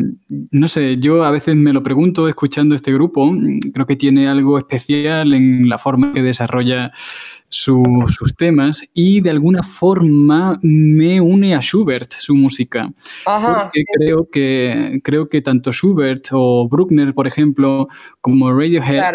no 0.51 0.67
sé, 0.67 0.97
yo 0.97 1.25
a 1.25 1.31
veces 1.31 1.55
me 1.55 1.73
lo 1.73 1.83
pregunto 1.85 2.29
escuchando 2.29 2.75
este 2.75 2.93
grupo, 2.93 3.33
creo 3.73 3.87
que 3.87 3.97
tiene 3.97 4.29
algo 4.29 4.59
especial 4.59 5.35
en 5.35 5.69
la 5.69 5.79
forma 5.79 6.13
que 6.13 6.21
desarrolla 6.21 6.91
sus 7.49 8.35
temas 8.37 8.85
y 8.95 9.21
de 9.21 9.31
alguna 9.31 9.63
forma 9.63 10.59
me 10.63 11.21
une 11.21 11.55
a 11.55 11.61
Schubert 11.61 12.13
su 12.13 12.35
música. 12.35 12.91
Porque 13.25 13.85
creo 13.99 14.29
que, 14.31 15.01
creo 15.03 15.29
que 15.29 15.43
tanto 15.43 15.73
Schubert 15.73 16.29
o 16.33 16.69
Bruckner, 16.69 17.15
por 17.15 17.27
ejemplo, 17.27 17.89
como 18.21 18.53
Radiohead, 18.53 19.15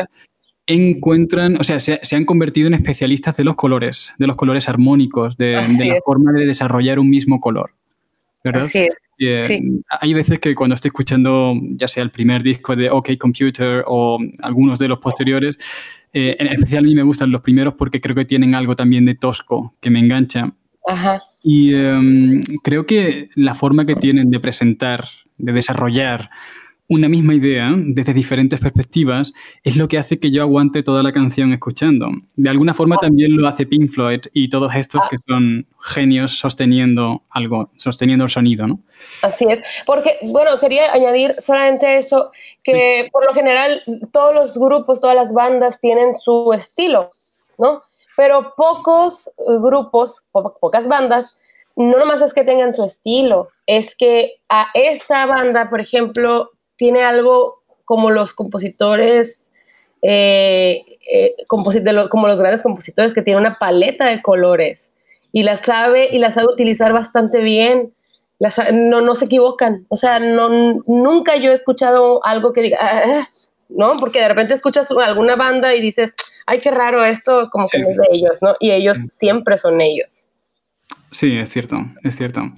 encuentran, 0.65 1.57
o 1.59 1.63
sea, 1.63 1.79
se, 1.79 1.99
han 2.15 2.25
convertido 2.25 2.67
en 2.67 2.73
especialistas 2.73 3.35
de 3.35 3.43
los 3.43 3.55
colores, 3.55 4.13
de 4.17 4.27
los 4.27 4.35
colores 4.35 4.69
armónicos, 4.69 5.37
de, 5.37 5.53
la 5.53 5.99
forma 6.05 6.31
de 6.31 6.45
desarrollar 6.45 6.99
un 6.99 7.09
mismo 7.09 7.39
color. 7.39 7.71
¿Verdad? 8.43 8.69
Eh, 9.19 9.61
hay 10.01 10.13
veces 10.13 10.39
que 10.39 10.55
cuando 10.55 10.73
estoy 10.73 10.89
escuchando, 10.89 11.53
ya 11.75 11.87
sea 11.87 12.03
el 12.03 12.09
primer 12.09 12.43
disco 12.43 12.75
de 12.75 12.89
OK 12.89 13.11
Computer 13.17 13.83
o 13.87 14.17
algunos 14.41 14.79
de 14.79 14.87
los 14.87 14.99
posteriores, 14.99 15.57
eh, 16.13 16.35
en 16.39 16.47
especial 16.47 16.83
a 16.83 16.87
mí 16.87 16.95
me 16.95 17.03
gustan 17.03 17.31
los 17.31 17.41
primeros 17.41 17.73
porque 17.73 17.99
creo 17.99 18.15
que 18.15 18.25
tienen 18.25 18.53
algo 18.55 18.75
también 18.75 19.05
de 19.05 19.15
tosco 19.15 19.75
que 19.81 19.89
me 19.89 19.99
engancha. 19.99 20.53
Y 21.41 21.73
em, 21.73 22.41
creo 22.63 22.85
que 22.85 23.29
la 23.35 23.55
forma 23.55 23.85
que 23.85 23.95
tienen 23.95 24.29
de 24.29 24.39
presentar, 24.39 25.05
de 25.37 25.53
desarrollar 25.53 26.29
una 26.89 27.07
misma 27.07 27.33
idea 27.33 27.71
desde 27.75 28.13
diferentes 28.13 28.59
perspectivas 28.59 29.31
es 29.63 29.77
lo 29.77 29.87
que 29.87 29.97
hace 29.97 30.19
que 30.19 30.31
yo 30.31 30.43
aguante 30.43 30.83
toda 30.83 31.01
la 31.01 31.11
canción 31.11 31.53
escuchando. 31.53 32.09
De 32.35 32.49
alguna 32.49 32.73
forma 32.73 32.97
también 32.97 33.35
lo 33.35 33.47
hace 33.47 33.65
Pink 33.65 33.89
Floyd 33.89 34.21
y 34.33 34.49
todos 34.49 34.75
estos 34.75 35.01
que 35.09 35.17
son 35.27 35.65
genios 35.79 36.37
sosteniendo 36.37 37.23
algo, 37.31 37.71
sosteniendo 37.77 38.25
el 38.25 38.29
sonido, 38.29 38.67
¿no? 38.67 38.79
Así 39.21 39.45
es, 39.49 39.61
porque, 39.85 40.17
bueno, 40.23 40.59
quería 40.59 40.91
añadir 40.91 41.35
solamente 41.39 41.99
eso, 41.99 42.31
que 42.63 43.09
por 43.11 43.25
lo 43.25 43.33
general 43.33 43.81
todos 44.11 44.35
los 44.35 44.53
grupos, 44.53 44.99
todas 44.99 45.15
las 45.15 45.33
bandas 45.33 45.79
tienen 45.79 46.15
su 46.15 46.51
estilo, 46.53 47.11
¿no? 47.57 47.81
Pero 48.17 48.53
pocos 48.55 49.31
grupos, 49.61 50.23
pocas 50.31 50.87
bandas, 50.87 51.39
no 51.75 51.97
nomás 51.97 52.21
es 52.21 52.33
que 52.33 52.43
tengan 52.43 52.73
su 52.73 52.83
estilo, 52.83 53.49
es 53.65 53.95
que 53.95 54.33
a 54.49 54.67
esta 54.75 55.25
banda, 55.25 55.69
por 55.69 55.81
ejemplo, 55.81 56.51
tiene 56.83 57.01
algo 57.01 57.61
como 57.85 58.11
los 58.11 58.33
compositores, 58.33 59.41
eh, 60.01 60.81
eh, 61.09 61.33
como 61.47 62.27
los 62.27 62.39
grandes 62.39 62.61
compositores, 62.61 63.13
que 63.13 63.21
tiene 63.21 63.39
una 63.39 63.57
paleta 63.57 64.05
de 64.07 64.21
colores 64.21 64.91
y 65.31 65.43
la 65.43 65.55
sabe 65.55 66.09
y 66.11 66.17
la 66.17 66.33
sabe 66.33 66.47
utilizar 66.51 66.91
bastante 66.91 67.39
bien. 67.39 67.93
no, 68.73 68.99
no 68.99 69.15
se 69.15 69.23
equivocan. 69.23 69.85
O 69.87 69.95
sea, 69.95 70.19
no, 70.19 70.49
nunca 70.85 71.37
yo 71.37 71.51
he 71.51 71.53
escuchado 71.53 72.19
algo 72.25 72.51
que 72.51 72.63
diga, 72.63 72.79
ah, 72.81 73.03
ah", 73.05 73.29
¿no? 73.69 73.95
Porque 73.95 74.19
de 74.19 74.27
repente 74.27 74.53
escuchas 74.53 74.91
alguna 74.91 75.37
banda 75.37 75.73
y 75.73 75.79
dices, 75.79 76.13
ay, 76.45 76.59
qué 76.59 76.69
raro 76.69 77.05
esto, 77.05 77.47
como 77.49 77.65
que 77.65 77.79
no 77.79 77.91
es 77.91 77.95
de 77.95 78.07
ellos, 78.11 78.39
¿no? 78.41 78.55
Y 78.59 78.71
ellos 78.71 78.97
siempre 79.17 79.57
son 79.57 79.79
ellos. 79.79 80.09
Sí, 81.13 81.31
es 81.31 81.49
cierto, 81.49 81.77
es 82.01 82.15
cierto. 82.15 82.51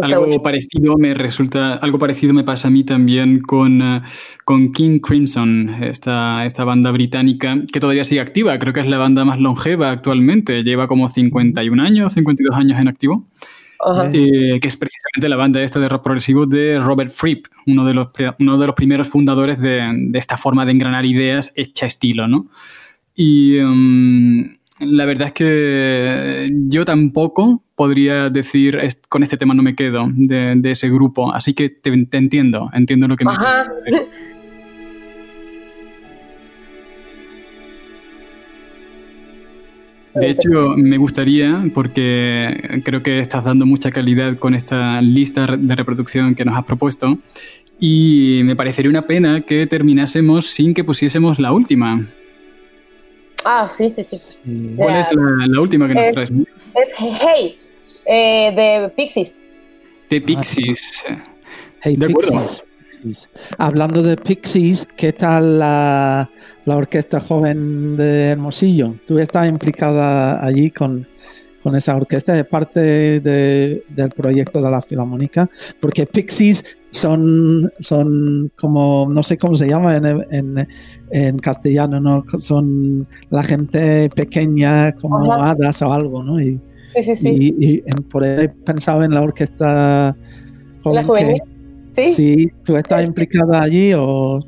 Algo 0.00 0.42
parecido 0.42 0.96
me 0.96 1.12
resulta, 1.12 1.74
algo 1.74 1.98
parecido 1.98 2.32
me 2.32 2.44
pasa 2.44 2.68
a 2.68 2.70
mí 2.70 2.82
también 2.82 3.40
con, 3.40 3.82
eh, 3.82 4.00
con 4.46 4.72
King 4.72 5.00
Crimson, 5.00 5.68
esta, 5.82 6.46
esta 6.46 6.64
banda 6.64 6.90
británica 6.92 7.58
que 7.70 7.78
todavía 7.78 8.04
sigue 8.04 8.22
activa. 8.22 8.58
Creo 8.58 8.72
que 8.72 8.80
es 8.80 8.86
la 8.86 8.96
banda 8.96 9.26
más 9.26 9.38
longeva 9.38 9.90
actualmente. 9.90 10.62
Lleva 10.62 10.88
como 10.88 11.10
51 11.10 11.82
años, 11.82 12.14
52 12.14 12.56
años 12.56 12.80
en 12.80 12.88
activo. 12.88 13.26
Eh, 14.12 14.60
que 14.60 14.68
es 14.68 14.76
precisamente 14.76 15.28
la 15.28 15.36
banda 15.36 15.62
esta 15.62 15.78
de 15.78 15.88
rock 15.88 16.02
progresivo 16.02 16.46
de 16.46 16.78
Robert 16.80 17.12
Fripp, 17.12 17.46
uno 17.66 17.84
de 17.84 17.94
los, 17.94 18.08
uno 18.38 18.58
de 18.58 18.66
los 18.66 18.74
primeros 18.74 19.08
fundadores 19.08 19.58
de, 19.58 19.90
de 19.94 20.18
esta 20.18 20.38
forma 20.38 20.64
de 20.64 20.72
engranar 20.72 21.04
ideas 21.04 21.52
hecha 21.54 21.86
estilo, 21.86 22.28
¿no? 22.28 22.46
Y 23.14 23.58
um, 23.58 24.56
la 24.80 25.04
verdad 25.04 25.28
es 25.28 25.32
que 25.32 26.48
yo 26.66 26.84
tampoco 26.84 27.62
podría 27.74 28.30
decir 28.30 28.78
con 29.08 29.22
este 29.22 29.36
tema 29.36 29.54
no 29.54 29.62
me 29.62 29.74
quedo 29.74 30.08
de, 30.12 30.58
ese 30.64 30.88
grupo, 30.88 31.32
así 31.34 31.54
que 31.54 31.68
te, 31.68 31.90
entiendo, 31.90 32.70
entiendo 32.72 33.06
lo 33.08 33.16
que 33.16 33.24
me 33.24 33.32
Ajá. 33.32 33.66
De 40.12 40.28
hecho, 40.28 40.74
me 40.76 40.98
gustaría, 40.98 41.70
porque 41.72 42.82
creo 42.84 43.00
que 43.00 43.20
estás 43.20 43.44
dando 43.44 43.64
mucha 43.64 43.92
calidad 43.92 44.36
con 44.38 44.54
esta 44.54 45.00
lista 45.00 45.46
de 45.56 45.76
reproducción 45.76 46.34
que 46.34 46.44
nos 46.44 46.56
has 46.56 46.64
propuesto, 46.64 47.18
y 47.78 48.40
me 48.44 48.56
parecería 48.56 48.90
una 48.90 49.06
pena 49.06 49.42
que 49.42 49.66
terminásemos 49.66 50.46
sin 50.46 50.74
que 50.74 50.82
pusiésemos 50.82 51.38
la 51.38 51.52
última. 51.52 52.04
Ah, 53.44 53.68
sí, 53.68 53.90
sí, 53.90 54.04
sí. 54.04 54.74
¿Cuál 54.76 54.96
es 54.96 55.10
la, 55.12 55.60
última 55.60 55.88
que 55.88 55.94
nos 55.94 56.10
traes? 56.10 56.30
Es 56.30 56.88
Hey, 56.96 57.58
eh, 58.06 58.52
de 58.54 58.88
Pixies. 58.96 59.36
De 60.08 60.16
ah, 60.16 60.22
Pixies. 60.24 61.04
Hey, 61.82 61.96
de 61.96 62.08
Pixies. 62.08 63.30
Hablando 63.56 64.02
de 64.02 64.16
Pixies, 64.16 64.86
¿qué 64.96 65.12
tal 65.12 65.58
la, 65.58 66.30
la, 66.66 66.76
orquesta 66.76 67.20
joven 67.20 67.96
de 67.96 68.28
Hermosillo? 68.28 68.96
Tú 69.06 69.18
estás 69.18 69.48
implicada 69.48 70.44
allí 70.44 70.70
con, 70.70 71.08
con 71.62 71.76
esa 71.76 71.96
orquesta, 71.96 72.38
es 72.38 72.46
parte 72.46 73.20
de, 73.20 73.84
del 73.88 74.10
proyecto 74.10 74.60
de 74.60 74.70
la 74.70 74.82
Filarmónica, 74.82 75.48
porque 75.80 76.06
Pixies 76.06 76.64
son, 76.90 77.72
son 77.80 78.50
como, 78.60 79.06
no 79.08 79.22
sé 79.22 79.38
cómo 79.38 79.54
se 79.54 79.68
llama 79.68 79.96
en, 79.96 80.68
en, 81.10 81.38
castellano, 81.38 82.00
¿no? 82.00 82.24
Son 82.38 83.06
la 83.30 83.42
gente 83.44 84.10
pequeña 84.10 84.92
como 84.92 85.32
hadas 85.32 85.82
o 85.82 85.92
algo, 85.92 86.22
¿no? 86.22 86.40
Y, 86.40 86.60
sí, 86.96 87.02
sí, 87.02 87.16
sí. 87.16 87.54
Y, 87.58 87.80
por 88.10 88.24
ahí 88.24 88.44
he 88.44 88.48
pensado 88.48 89.04
en 89.04 89.14
la 89.14 89.22
orquesta 89.22 90.16
¿La 90.84 91.04
juvenil? 91.04 91.42
¿Sí? 91.94 92.02
¿Sí? 92.02 92.52
¿Tú 92.64 92.76
estás 92.76 93.06
implicada 93.06 93.62
allí 93.62 93.92
o...? 93.94 94.40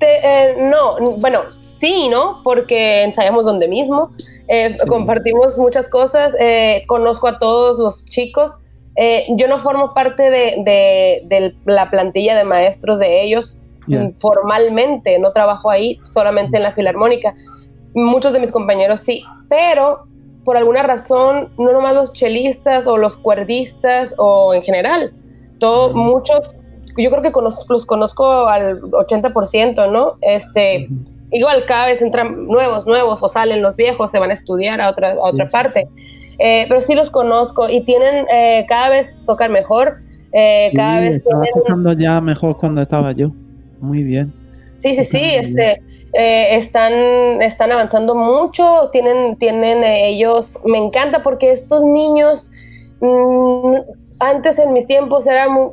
Eh, 0.00 0.56
no, 0.70 1.16
bueno, 1.18 1.40
sí, 1.52 2.08
¿no? 2.08 2.40
Porque 2.44 3.04
ensayamos 3.04 3.44
donde 3.44 3.68
mismo, 3.68 4.10
eh, 4.48 4.74
Sí. 4.76 4.86
compartimos 4.86 5.56
muchas 5.56 5.88
cosas, 5.88 6.34
eh, 6.38 6.82
conozco 6.86 7.28
a 7.28 7.38
todos 7.38 7.78
los 7.78 8.04
chicos. 8.04 8.58
Eh, 9.00 9.26
yo 9.36 9.46
no 9.46 9.58
formo 9.60 9.94
parte 9.94 10.24
de, 10.24 10.54
de- 10.64 11.22
de 11.26 11.54
la 11.66 11.88
plantilla 11.88 12.34
de 12.36 12.42
maestros 12.44 12.98
de 12.98 13.22
ellos 13.22 13.68
mm, 13.86 14.18
formalmente, 14.20 15.18
no 15.20 15.30
trabajo 15.32 15.70
ahí, 15.70 15.98
solamente 16.12 16.56
en 16.56 16.64
la 16.64 16.72
filarmónica. 16.72 17.32
Muchos 17.94 18.32
de 18.32 18.40
mis 18.40 18.50
compañeros 18.52 19.00
sí, 19.02 19.22
pero 19.48 20.00
por 20.44 20.56
alguna 20.56 20.82
razón, 20.82 21.50
no 21.58 21.72
nomás 21.72 21.94
los 21.94 22.12
chelistas 22.12 22.86
o 22.86 22.96
los 22.96 23.16
cuerdistas 23.16 24.14
o 24.18 24.52
en 24.54 24.62
general, 24.62 25.12
todo, 25.60 25.90
Ujú. 25.90 25.98
muchos, 25.98 26.56
yo 26.96 27.10
creo 27.10 27.22
que 27.22 27.32
conozco- 27.32 27.66
los 27.68 27.86
conozco 27.86 28.46
al 28.48 28.80
80%, 28.92 29.86
¿no? 29.90 30.14
Este, 30.22 30.88
igual 31.30 31.64
cada 31.66 31.86
vez 31.86 32.00
entran 32.02 32.46
nuevos, 32.46 32.86
nuevos, 32.86 33.22
o 33.22 33.28
salen 33.28 33.62
los 33.62 33.76
viejos, 33.76 34.10
se 34.10 34.18
van 34.18 34.30
a 34.30 34.34
estudiar 34.34 34.80
a 34.80 34.88
otra, 34.90 35.12
a 35.12 35.18
otra 35.20 35.48
Sí, 35.50 35.50
sí. 35.50 35.80
Eh, 36.38 36.66
pero 36.68 36.80
sí 36.80 36.94
los 36.94 37.10
conozco 37.10 37.68
y 37.68 37.82
tienen, 37.82 38.26
eh, 38.32 38.64
cada 38.68 38.90
vez 38.90 39.18
tocan 39.26 39.52
mejor, 39.52 39.98
eh, 40.32 40.68
Sí, 40.70 40.76
cada 40.76 41.00
vez 41.00 41.22
tienen... 41.24 41.52
tocando 41.54 41.92
ya 41.94 42.20
mejor 42.20 42.56
cuando 42.58 42.82
estaba 42.82 43.12
yo. 43.12 43.30
Muy 43.80 44.02
bien. 44.02 44.32
Sí, 44.78 44.94
sí, 44.94 45.04
sí, 45.04 45.20
este, 45.20 45.82
eh, 46.12 46.56
están, 46.56 47.42
están 47.42 47.72
avanzando 47.72 48.14
mucho, 48.14 48.90
tienen, 48.92 49.36
tienen 49.36 49.82
eh, 49.82 50.10
ellos, 50.10 50.58
me 50.64 50.78
encanta 50.78 51.22
porque 51.22 51.52
estos 51.52 51.82
niños, 51.82 52.48
mm, 53.00 53.74
antes 54.20 54.58
en 54.58 54.72
mis 54.72 54.86
tiempos 54.86 55.26
era 55.26 55.48
muy 55.48 55.70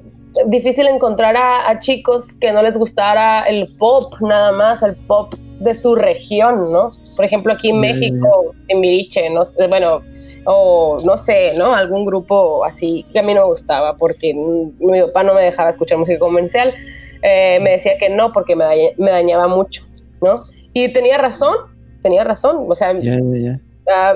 difícil 0.48 0.88
encontrar 0.88 1.38
a, 1.38 1.70
a 1.70 1.80
chicos 1.80 2.26
que 2.42 2.52
no 2.52 2.62
les 2.64 2.76
gustara 2.76 3.44
el 3.44 3.76
pop 3.78 4.14
nada 4.22 4.52
más, 4.52 4.82
el 4.82 4.96
pop 5.08 5.34
de 5.60 5.74
su 5.76 5.96
región, 5.96 6.72
¿no? 6.72 6.90
Por 7.16 7.24
ejemplo, 7.24 7.54
aquí 7.54 7.70
en 7.70 7.80
México, 7.80 8.54
en 8.68 8.80
Miriche, 8.82 9.30
no 9.30 9.46
sé, 9.46 9.68
bueno, 9.68 10.02
o 10.46 11.00
no 11.04 11.18
sé, 11.18 11.54
¿no? 11.56 11.74
Algún 11.76 12.06
grupo 12.06 12.64
así 12.66 13.06
que 13.12 13.20
a 13.20 13.24
mí 13.24 13.34
no 13.34 13.42
me 13.42 13.48
gustaba 13.48 13.96
porque 13.98 14.34
mi 14.34 15.02
papá 15.02 15.24
no 15.24 15.34
me 15.34 15.42
dejaba 15.42 15.70
escuchar 15.70 15.98
música 15.98 16.20
comercial, 16.20 16.74
eh, 17.22 17.60
me 17.62 17.72
decía 17.72 17.98
que 18.00 18.10
no 18.10 18.32
porque 18.32 18.56
me, 18.56 18.64
daña- 18.66 18.92
me 18.98 19.12
dañaba 19.12 19.48
mucho, 19.48 19.84
¿no? 20.22 20.44
Y 20.74 20.92
tenía 20.94 21.18
razón, 21.18 21.56
tenía 22.04 22.24
razón, 22.24 22.66
o 22.70 22.76
sea, 22.76 22.94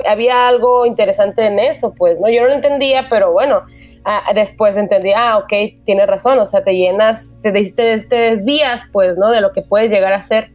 había 0.08 0.48
algo 0.48 0.86
interesante 0.86 1.46
en 1.46 1.60
eso, 1.60 1.94
pues, 1.98 2.20
¿no? 2.20 2.30
Yo 2.30 2.42
no 2.42 2.48
lo 2.48 2.54
entendía, 2.54 3.08
pero 3.10 3.32
bueno, 3.32 3.62
ah, 4.06 4.32
después 4.34 4.76
entendí, 4.76 5.12
ah, 5.16 5.38
ok, 5.38 5.84
tienes 5.86 6.08
razón, 6.08 6.40
o 6.40 6.48
sea, 6.48 6.64
te 6.64 6.74
llenas, 6.74 7.30
te, 7.44 7.52
te 7.74 8.16
desvías, 8.16 8.82
pues, 8.92 9.18
¿no? 9.18 9.30
De 9.32 9.42
lo 9.42 9.52
que 9.52 9.62
puedes 9.62 9.92
llegar 9.92 10.14
a 10.14 10.22
ser. 10.24 10.50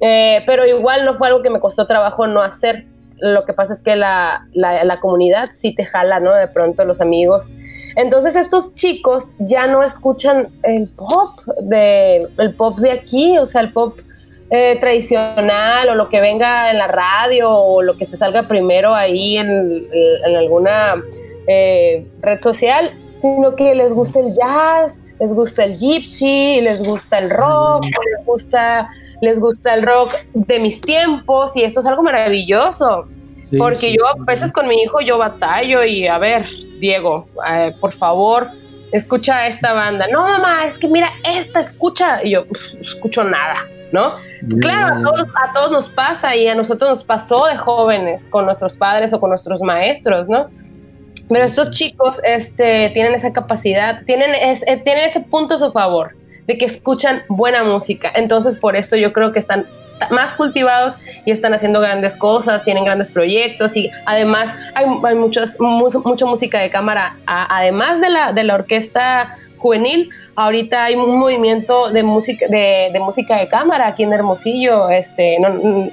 Eh, 0.00 0.42
pero 0.46 0.66
igual 0.66 1.04
no 1.04 1.16
fue 1.16 1.28
algo 1.28 1.42
que 1.42 1.50
me 1.50 1.60
costó 1.60 1.86
trabajo 1.86 2.26
no 2.26 2.42
hacer. 2.42 2.84
Lo 3.18 3.44
que 3.44 3.52
pasa 3.52 3.72
es 3.72 3.82
que 3.82 3.96
la, 3.96 4.46
la, 4.52 4.84
la 4.84 5.00
comunidad 5.00 5.50
sí 5.52 5.74
te 5.74 5.84
jala, 5.84 6.20
¿no? 6.20 6.34
De 6.34 6.48
pronto 6.48 6.84
los 6.84 7.00
amigos. 7.00 7.52
Entonces 7.96 8.36
estos 8.36 8.74
chicos 8.74 9.26
ya 9.38 9.66
no 9.66 9.82
escuchan 9.82 10.48
el 10.62 10.88
pop 10.88 11.40
de, 11.62 12.28
el 12.38 12.54
pop 12.54 12.78
de 12.78 12.90
aquí, 12.90 13.38
o 13.38 13.46
sea, 13.46 13.62
el 13.62 13.72
pop 13.72 13.98
eh, 14.50 14.78
tradicional 14.80 15.88
o 15.88 15.94
lo 15.94 16.08
que 16.08 16.20
venga 16.20 16.70
en 16.70 16.78
la 16.78 16.86
radio 16.88 17.50
o 17.50 17.82
lo 17.82 17.96
que 17.96 18.06
se 18.06 18.18
salga 18.18 18.46
primero 18.46 18.94
ahí 18.94 19.38
en, 19.38 19.88
en 20.26 20.36
alguna 20.36 21.02
eh, 21.48 22.06
red 22.20 22.40
social, 22.40 22.92
sino 23.20 23.56
que 23.56 23.74
les 23.74 23.92
gusta 23.92 24.20
el 24.20 24.34
jazz, 24.34 24.98
les 25.18 25.32
gusta 25.32 25.64
el 25.64 25.78
gypsy, 25.78 26.60
les 26.60 26.84
gusta 26.84 27.18
el 27.18 27.30
rock, 27.30 27.84
les 27.84 28.26
gusta, 28.26 28.90
les 29.20 29.38
gusta 29.40 29.74
el 29.74 29.82
rock 29.82 30.14
de 30.34 30.58
mis 30.58 30.80
tiempos 30.80 31.56
y 31.56 31.62
eso 31.62 31.80
es 31.80 31.86
algo 31.86 32.02
maravilloso. 32.02 33.06
Sí, 33.50 33.56
Porque 33.58 33.76
sí, 33.76 33.96
yo 33.98 34.04
sí. 34.14 34.20
a 34.20 34.24
veces 34.24 34.52
con 34.52 34.66
mi 34.68 34.74
hijo 34.82 35.00
yo 35.00 35.18
batallo 35.18 35.84
y 35.84 36.06
a 36.08 36.18
ver, 36.18 36.46
Diego, 36.80 37.26
eh, 37.48 37.72
por 37.80 37.92
favor, 37.94 38.48
escucha 38.92 39.46
esta 39.46 39.72
banda. 39.72 40.06
No, 40.12 40.22
mamá, 40.26 40.66
es 40.66 40.78
que 40.78 40.88
mira, 40.88 41.10
esta 41.24 41.60
escucha. 41.60 42.22
Y 42.24 42.30
yo, 42.32 42.42
"Uf, 42.42 42.58
no 42.74 42.80
escucho 42.82 43.24
nada, 43.24 43.56
¿no? 43.92 44.16
Ya, 44.48 44.58
Claro, 44.60 44.96
a 44.96 45.02
todos, 45.02 45.28
a 45.48 45.52
todos 45.52 45.70
nos 45.70 45.88
pasa 45.88 46.34
y 46.34 46.48
a 46.48 46.54
nosotros 46.54 46.90
nos 46.90 47.04
pasó 47.04 47.46
de 47.46 47.56
jóvenes 47.56 48.26
con 48.30 48.44
nuestros 48.46 48.76
padres 48.76 49.12
o 49.12 49.20
con 49.20 49.30
nuestros 49.30 49.60
maestros, 49.62 50.28
¿no? 50.28 50.48
Pero 51.28 51.44
estos 51.44 51.70
chicos 51.70 52.20
este, 52.24 52.90
tienen 52.94 53.14
esa 53.14 53.32
capacidad, 53.32 54.02
tienen, 54.06 54.34
es- 54.34 54.62
eh, 54.66 54.80
tienen 54.84 55.04
ese 55.06 55.20
punto 55.20 55.54
a 55.54 55.58
su 55.58 55.72
favor, 55.72 56.14
de 56.46 56.58
que 56.58 56.64
escuchan 56.66 57.22
buena 57.28 57.64
música. 57.64 58.10
Entonces, 58.14 58.56
por 58.58 58.76
eso 58.76 58.96
yo 58.96 59.12
creo 59.12 59.32
que 59.32 59.38
están 59.38 59.66
más 60.10 60.34
cultivados 60.34 60.94
y 61.24 61.30
están 61.30 61.54
haciendo 61.54 61.80
grandes 61.80 62.16
cosas, 62.16 62.62
tienen 62.64 62.84
grandes 62.84 63.10
proyectos 63.10 63.74
y 63.76 63.90
además 64.04 64.54
hay, 64.74 64.84
hay 65.04 65.14
muchos, 65.14 65.58
mu- 65.58 65.88
mucha 66.04 66.26
música 66.26 66.58
de 66.60 66.68
cámara, 66.70 67.16
a- 67.26 67.58
además 67.58 68.00
de 68.02 68.10
la, 68.10 68.32
de 68.32 68.44
la 68.44 68.54
orquesta 68.56 69.34
juvenil, 69.56 70.10
ahorita 70.36 70.84
hay 70.84 70.96
un 70.96 71.18
movimiento 71.18 71.90
de 71.90 72.02
música 72.02 72.46
de, 72.48 72.90
de 72.92 73.00
música 73.00 73.38
de 73.38 73.48
cámara 73.48 73.86
aquí 73.86 74.02
en 74.02 74.12
Hermosillo, 74.12 74.90
este, 74.90 75.38
no, 75.40 75.88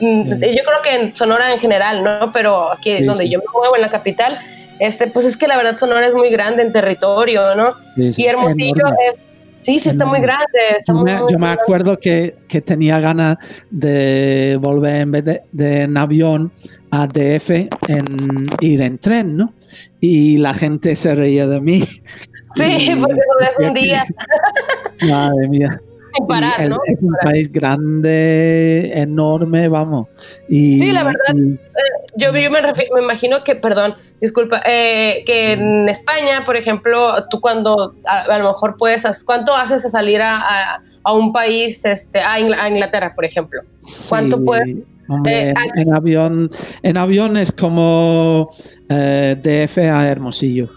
yo 0.00 0.62
creo 0.64 0.82
que 0.84 0.94
en 0.94 1.16
Sonora 1.16 1.52
en 1.52 1.58
general, 1.58 2.04
¿no? 2.04 2.30
Pero 2.32 2.70
aquí 2.72 2.98
Sí, 2.98 3.04
donde 3.04 3.24
sí. 3.24 3.30
yo 3.30 3.38
me 3.40 3.44
muevo 3.52 3.74
en 3.76 3.82
la 3.82 3.88
capital, 3.88 4.38
este, 4.78 5.08
pues 5.08 5.26
es 5.26 5.36
que 5.36 5.48
la 5.48 5.56
verdad 5.56 5.76
Sonora 5.76 6.06
es 6.06 6.14
muy 6.14 6.30
grande 6.30 6.62
en 6.62 6.72
territorio, 6.72 7.54
¿no? 7.54 7.74
Sí, 7.94 8.12
sí. 8.12 8.22
Y 8.22 8.26
Hermosillo 8.26 8.84
es, 9.12 9.18
sí, 9.64 9.78
sí 9.78 9.88
está 9.88 10.04
muy 10.06 10.20
grande, 10.20 10.44
está 10.78 10.92
Yo 10.92 10.98
muy, 10.98 11.10
me, 11.10 11.20
muy 11.20 11.32
yo 11.32 11.38
me 11.38 11.48
acuerdo 11.48 11.98
que, 11.98 12.36
que 12.48 12.60
tenía 12.60 13.00
ganas 13.00 13.36
de 13.70 14.58
volver 14.60 15.00
en 15.02 15.10
vez 15.10 15.24
de, 15.24 15.42
de 15.52 15.82
en 15.82 15.96
avión 15.96 16.52
a 16.90 17.06
DF 17.06 17.50
en 17.88 18.46
ir 18.60 18.80
en 18.80 18.98
tren, 18.98 19.36
¿no? 19.36 19.52
Y 20.00 20.38
la 20.38 20.54
gente 20.54 20.94
se 20.96 21.14
reía 21.14 21.46
de 21.46 21.60
mí. 21.60 21.82
Sí, 22.56 22.62
Y 22.62 22.96
porque 22.96 23.14
no 23.16 23.46
es 23.64 23.68
un 23.68 23.74
día 23.74 24.04
Madre 25.02 25.48
mía. 25.48 25.80
El- 26.58 26.70
¿no? 26.70 26.78
Es 26.86 26.96
un 27.00 27.14
país 27.22 27.50
grande, 27.52 28.92
enorme, 28.94 29.68
vamos. 29.68 30.08
Y, 30.48 30.78
Sí, 30.80 30.92
la 30.92 31.04
verdad. 31.04 31.34
y- 31.34 31.58
Yo, 32.16 32.28
yo 32.32 32.50
me, 32.50 32.60
me 32.62 33.02
imagino 33.02 33.42
que, 33.44 33.56
perdón, 33.56 33.94
disculpa, 34.20 34.62
eh, 34.66 35.24
que 35.26 35.52
en 35.54 35.88
España, 35.88 36.44
por 36.46 36.56
ejemplo, 36.56 37.12
tú 37.28 37.40
cuando 37.40 37.94
a, 38.06 38.22
a 38.32 38.38
lo 38.38 38.44
mejor 38.48 38.76
puedes, 38.78 39.04
¿cuánto 39.24 39.54
haces 39.54 39.84
a 39.84 39.90
salir 39.90 40.20
a, 40.22 40.36
a- 41.04 41.12
un 41.12 41.32
país, 41.32 41.84
este, 41.84 42.20
a, 42.20 42.38
Ingl- 42.38 42.56
a 42.58 42.68
Inglaterra, 42.68 43.12
por 43.14 43.24
ejemplo? 43.24 43.60
¿Cuánto 44.08 44.36
sí, 44.38 44.44
puede- 44.44 44.76
hombre, 45.08 45.50
Eh, 45.50 45.54
en 45.76 45.92
avión, 45.92 46.50
en 46.82 46.96
avión 46.96 47.36
es 47.36 47.50
como 47.52 48.50
eh, 48.88 49.36
DF 49.42 49.78
a 49.90 50.08
Hermosillo. 50.08 50.70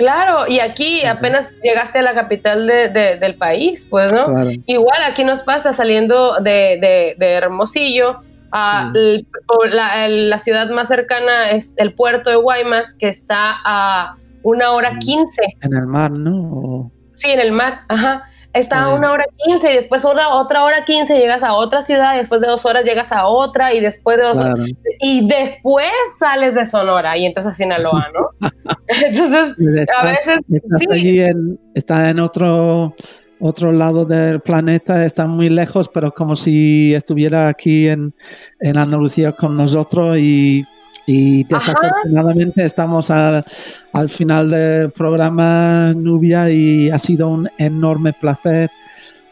Claro, 0.00 0.46
y 0.48 0.60
aquí 0.60 1.04
apenas 1.04 1.58
llegaste 1.62 1.98
a 1.98 2.02
la 2.02 2.14
capital 2.14 2.66
de- 2.66 2.88
de- 2.88 3.18
del 3.18 3.34
país, 3.36 3.86
pues, 3.90 4.10
¿no? 4.12 4.32
Claro. 4.32 4.50
Igual 4.66 5.02
aquí 5.04 5.24
nos 5.24 5.40
pasa 5.40 5.72
saliendo 5.74 6.36
de, 6.40 7.14
de- 7.18 7.32
Hermosillo 7.32 8.22
a 8.50 8.90
Sí. 8.92 8.98
el- 8.98 9.26
o 9.46 9.64
la, 9.66 10.08
la 10.08 10.38
ciudad 10.38 10.70
más 10.70 10.88
cercana 10.88 11.50
es 11.50 11.74
el 11.76 11.92
puerto 11.92 12.30
de 12.30 12.36
Guaymas, 12.36 12.94
que 12.94 13.08
está 13.08 13.56
a 13.64 14.16
una 14.42 14.72
hora 14.72 14.98
quince. 15.00 15.42
En 15.60 15.76
el 15.76 15.86
mar, 15.86 16.10
¿no? 16.10 16.90
Sí, 17.12 17.30
en 17.30 17.40
el 17.40 17.52
mar, 17.52 17.82
ajá. 17.88 18.22
Está 18.52 18.82
a 18.84 18.94
una 18.94 19.12
hora 19.12 19.24
quince 19.36 19.72
y 19.72 19.76
después 19.76 20.04
una, 20.04 20.34
otra 20.34 20.64
hora 20.64 20.84
quince 20.84 21.16
llegas 21.16 21.44
a 21.44 21.54
otra 21.54 21.82
ciudad 21.82 22.14
y 22.14 22.18
después 22.18 22.40
de 22.40 22.48
dos 22.48 22.64
horas 22.66 22.84
llegas 22.84 23.12
a 23.12 23.26
otra 23.26 23.72
y 23.72 23.80
después 23.80 24.16
de 24.16 24.24
dos 24.24 24.38
claro. 24.38 24.64
y 25.00 25.28
después 25.28 25.86
sales 26.18 26.54
de 26.54 26.66
Sonora 26.66 27.16
y 27.16 27.26
entras 27.26 27.46
a 27.46 27.54
Sinaloa, 27.54 28.08
¿no? 28.12 28.48
Entonces, 28.88 29.56
a 29.96 30.04
veces 30.04 30.40
Estás 30.52 30.78
sí, 30.80 30.86
allí 30.90 31.20
en, 31.20 31.60
está 31.74 32.10
en 32.10 32.18
otro, 32.18 32.96
otro 33.38 33.70
lado 33.70 34.04
del 34.04 34.40
planeta, 34.40 35.04
está 35.04 35.28
muy 35.28 35.48
lejos, 35.48 35.88
pero 35.88 36.10
como 36.10 36.34
si 36.34 36.92
estuviera 36.92 37.46
aquí 37.46 37.88
en, 37.88 38.14
en 38.58 38.78
Andalucía 38.78 39.30
con 39.30 39.56
nosotros 39.56 40.18
y, 40.18 40.64
y 41.12 41.44
Ajá. 41.52 41.72
desafortunadamente 41.72 42.64
estamos 42.64 43.10
al, 43.10 43.44
al 43.92 44.08
final 44.08 44.50
del 44.50 44.90
programa 44.90 45.92
Nubia 45.96 46.50
y 46.50 46.88
ha 46.90 46.98
sido 46.98 47.28
un 47.28 47.48
enorme 47.58 48.12
placer 48.12 48.70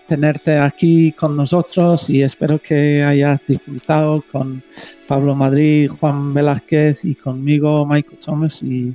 tenerte 0.07 0.57
aquí 0.59 1.13
con 1.13 1.37
nosotros 1.37 2.09
y 2.09 2.23
espero 2.23 2.59
que 2.59 3.03
hayas 3.05 3.39
disfrutado 3.47 4.25
con 4.33 4.63
Pablo 5.07 5.35
Madrid, 5.35 5.91
Juan 6.01 6.33
Velázquez 6.33 7.05
y 7.05 7.15
conmigo, 7.15 7.85
Michael 7.87 8.19
Thomas 8.25 8.63
y 8.63 8.95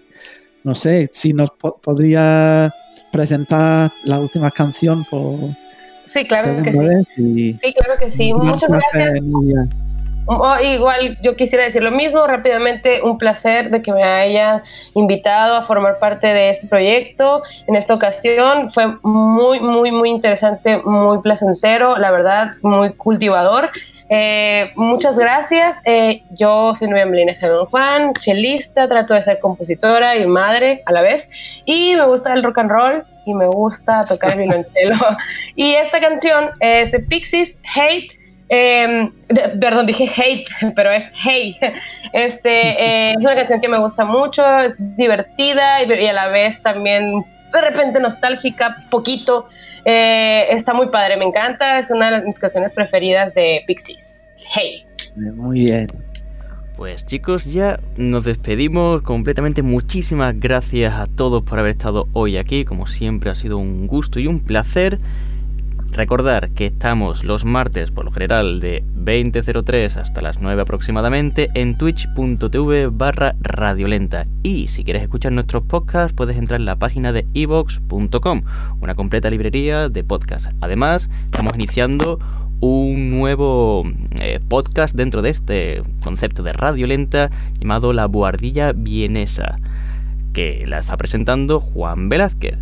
no 0.63 0.73
sé, 0.75 1.09
si 1.11 1.33
nos 1.33 1.51
po- 1.51 1.77
podría 1.77 2.71
presentar 3.11 3.91
la 4.05 4.19
última 4.19 4.49
canción 4.49 5.05
por 5.09 5.51
sí, 6.05 6.25
claro 6.25 6.63
que 6.63 6.71
sí. 6.73 7.21
Y 7.21 7.53
Sí, 7.61 7.73
claro 7.73 7.99
que 7.99 8.09
sí. 8.11 8.33
Muchas 8.33 8.69
gracias. 8.69 9.19
Oh, 10.25 10.57
igual 10.59 11.17
yo 11.21 11.35
quisiera 11.35 11.65
decir 11.65 11.83
lo 11.83 11.91
mismo 11.91 12.25
rápidamente, 12.25 13.01
un 13.01 13.17
placer 13.17 13.69
de 13.69 13.81
que 13.81 13.91
me 13.91 14.03
haya 14.03 14.63
invitado 14.93 15.55
a 15.55 15.65
formar 15.65 15.99
parte 15.99 16.27
de 16.27 16.49
este 16.51 16.67
proyecto. 16.67 17.43
En 17.67 17.75
esta 17.75 17.93
ocasión 17.93 18.71
fue 18.73 18.95
muy, 19.03 19.59
muy, 19.59 19.91
muy 19.91 20.09
interesante, 20.09 20.77
muy 20.77 21.19
placentero, 21.21 21.97
la 21.97 22.11
verdad, 22.11 22.51
muy 22.61 22.93
cultivador. 22.93 23.69
Eh, 24.09 24.71
muchas 24.75 25.17
gracias. 25.17 25.77
Eh, 25.83 26.23
yo 26.31 26.73
soy 26.75 26.87
Nuria 26.87 27.05
Melina 27.05 27.33
Gerón 27.33 27.65
Juan, 27.65 28.13
chelista, 28.13 28.87
trato 28.87 29.13
de 29.13 29.23
ser 29.23 29.39
compositora 29.39 30.15
y 30.15 30.25
madre 30.25 30.83
a 30.85 30.93
la 30.93 31.01
vez. 31.01 31.29
Y 31.65 31.95
me 31.95 32.05
gusta 32.05 32.33
el 32.33 32.43
rock 32.43 32.59
and 32.59 32.71
roll 32.71 33.03
y 33.25 33.33
me 33.33 33.47
gusta 33.47 34.05
tocar 34.05 34.33
el 34.33 34.39
violonchelo. 34.39 34.95
y 35.55 35.73
esta 35.73 35.99
canción 35.99 36.51
es 36.61 36.91
de 36.91 36.99
Pixies, 36.99 37.57
Hate. 37.75 38.22
Eh, 38.49 39.09
perdón, 39.59 39.85
dije 39.85 40.09
hate, 40.15 40.47
pero 40.75 40.91
es 40.91 41.05
hey. 41.23 41.57
Este, 42.11 43.11
es 43.11 43.17
una 43.17 43.35
canción 43.35 43.61
que 43.61 43.69
me 43.69 43.79
gusta 43.79 44.05
mucho, 44.05 44.43
es 44.59 44.75
divertida 44.97 45.83
y, 45.83 45.91
y 45.91 46.07
a 46.07 46.13
la 46.13 46.27
vez 46.27 46.61
también 46.61 47.25
de 47.51 47.61
repente 47.61 47.99
nostálgica, 47.99 48.83
poquito. 48.89 49.47
Eh, 49.85 50.47
está 50.49 50.73
muy 50.73 50.89
padre, 50.89 51.17
me 51.17 51.25
encanta, 51.25 51.79
es 51.79 51.91
una 51.91 52.11
de 52.11 52.25
mis 52.25 52.39
canciones 52.39 52.73
preferidas 52.73 53.33
de 53.33 53.63
Pixies. 53.67 54.17
Hey. 54.55 54.85
Muy 55.15 55.65
bien. 55.65 55.87
Pues 56.75 57.05
chicos, 57.05 57.45
ya 57.45 57.79
nos 57.97 58.23
despedimos 58.23 59.03
completamente. 59.03 59.61
Muchísimas 59.61 60.39
gracias 60.39 60.93
a 60.93 61.05
todos 61.05 61.43
por 61.43 61.59
haber 61.59 61.71
estado 61.71 62.07
hoy 62.13 62.37
aquí. 62.37 62.65
Como 62.65 62.87
siempre 62.87 63.29
ha 63.29 63.35
sido 63.35 63.57
un 63.57 63.85
gusto 63.85 64.19
y 64.19 64.25
un 64.25 64.39
placer. 64.39 64.99
Recordar 65.93 66.49
que 66.49 66.65
estamos 66.65 67.23
los 67.23 67.45
martes, 67.45 67.91
por 67.91 68.03
lo 68.03 68.11
general, 68.11 68.59
de 68.59 68.83
20.03 68.95 69.97
hasta 69.97 70.21
las 70.23 70.41
9 70.41 70.63
aproximadamente, 70.63 71.51
en 71.53 71.77
twitch.tv 71.77 72.87
barra 72.87 73.35
radiolenta. 73.39 74.25
Y 74.41 74.67
si 74.67 74.83
quieres 74.83 75.03
escuchar 75.03 75.33
nuestros 75.33 75.61
podcasts, 75.63 76.13
puedes 76.13 76.35
entrar 76.35 76.59
en 76.59 76.65
la 76.65 76.77
página 76.77 77.13
de 77.13 77.27
evox.com, 77.35 78.41
una 78.81 78.95
completa 78.95 79.29
librería 79.29 79.87
de 79.87 80.03
podcasts. 80.03 80.49
Además, 80.61 81.11
estamos 81.25 81.53
iniciando 81.53 82.17
un 82.59 83.11
nuevo 83.11 83.83
eh, 84.19 84.39
podcast 84.49 84.95
dentro 84.95 85.21
de 85.21 85.29
este 85.29 85.83
concepto 86.03 86.41
de 86.41 86.53
radiolenta 86.53 87.29
llamado 87.59 87.93
La 87.93 88.07
Buhardilla 88.07 88.71
Vienesa, 88.71 89.57
que 90.33 90.65
la 90.67 90.79
está 90.79 90.97
presentando 90.97 91.59
Juan 91.59 92.09
Velázquez. 92.09 92.57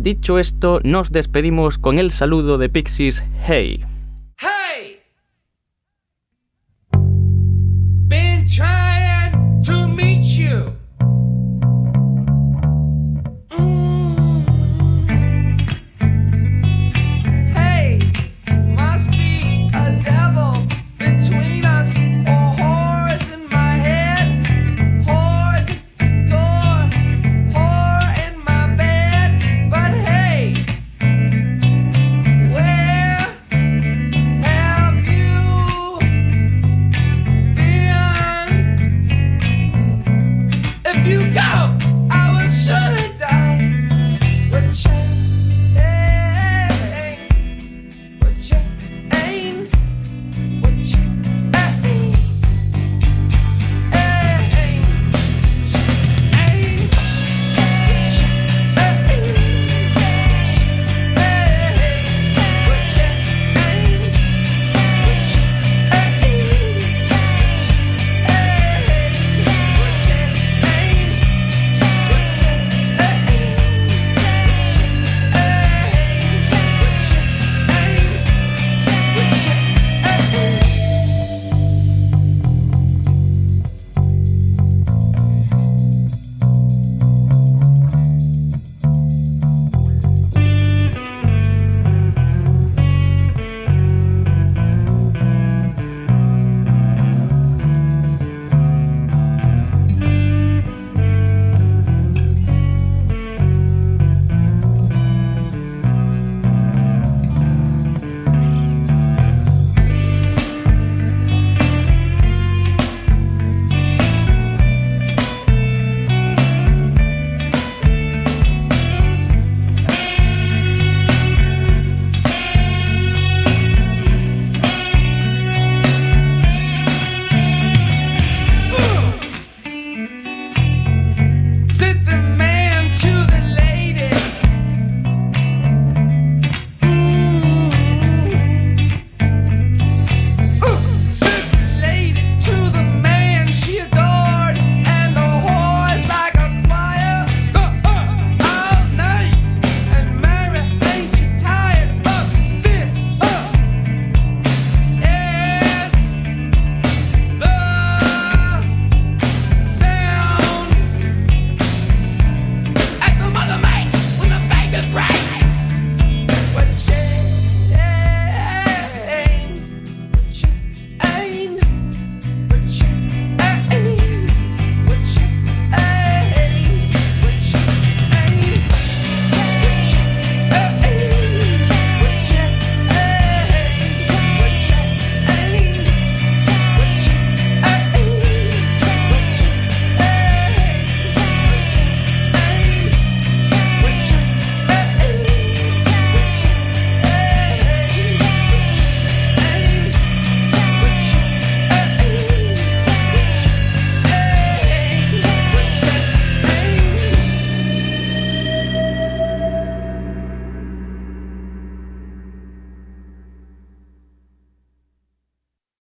Dicho 0.00 0.38
esto, 0.38 0.78
nos 0.82 1.12
despedimos 1.12 1.76
con 1.76 1.98
el 1.98 2.10
saludo 2.10 2.56
de 2.56 2.70
Pixies 2.70 3.22
Hey. 3.46 3.84
Hey! 4.38 5.00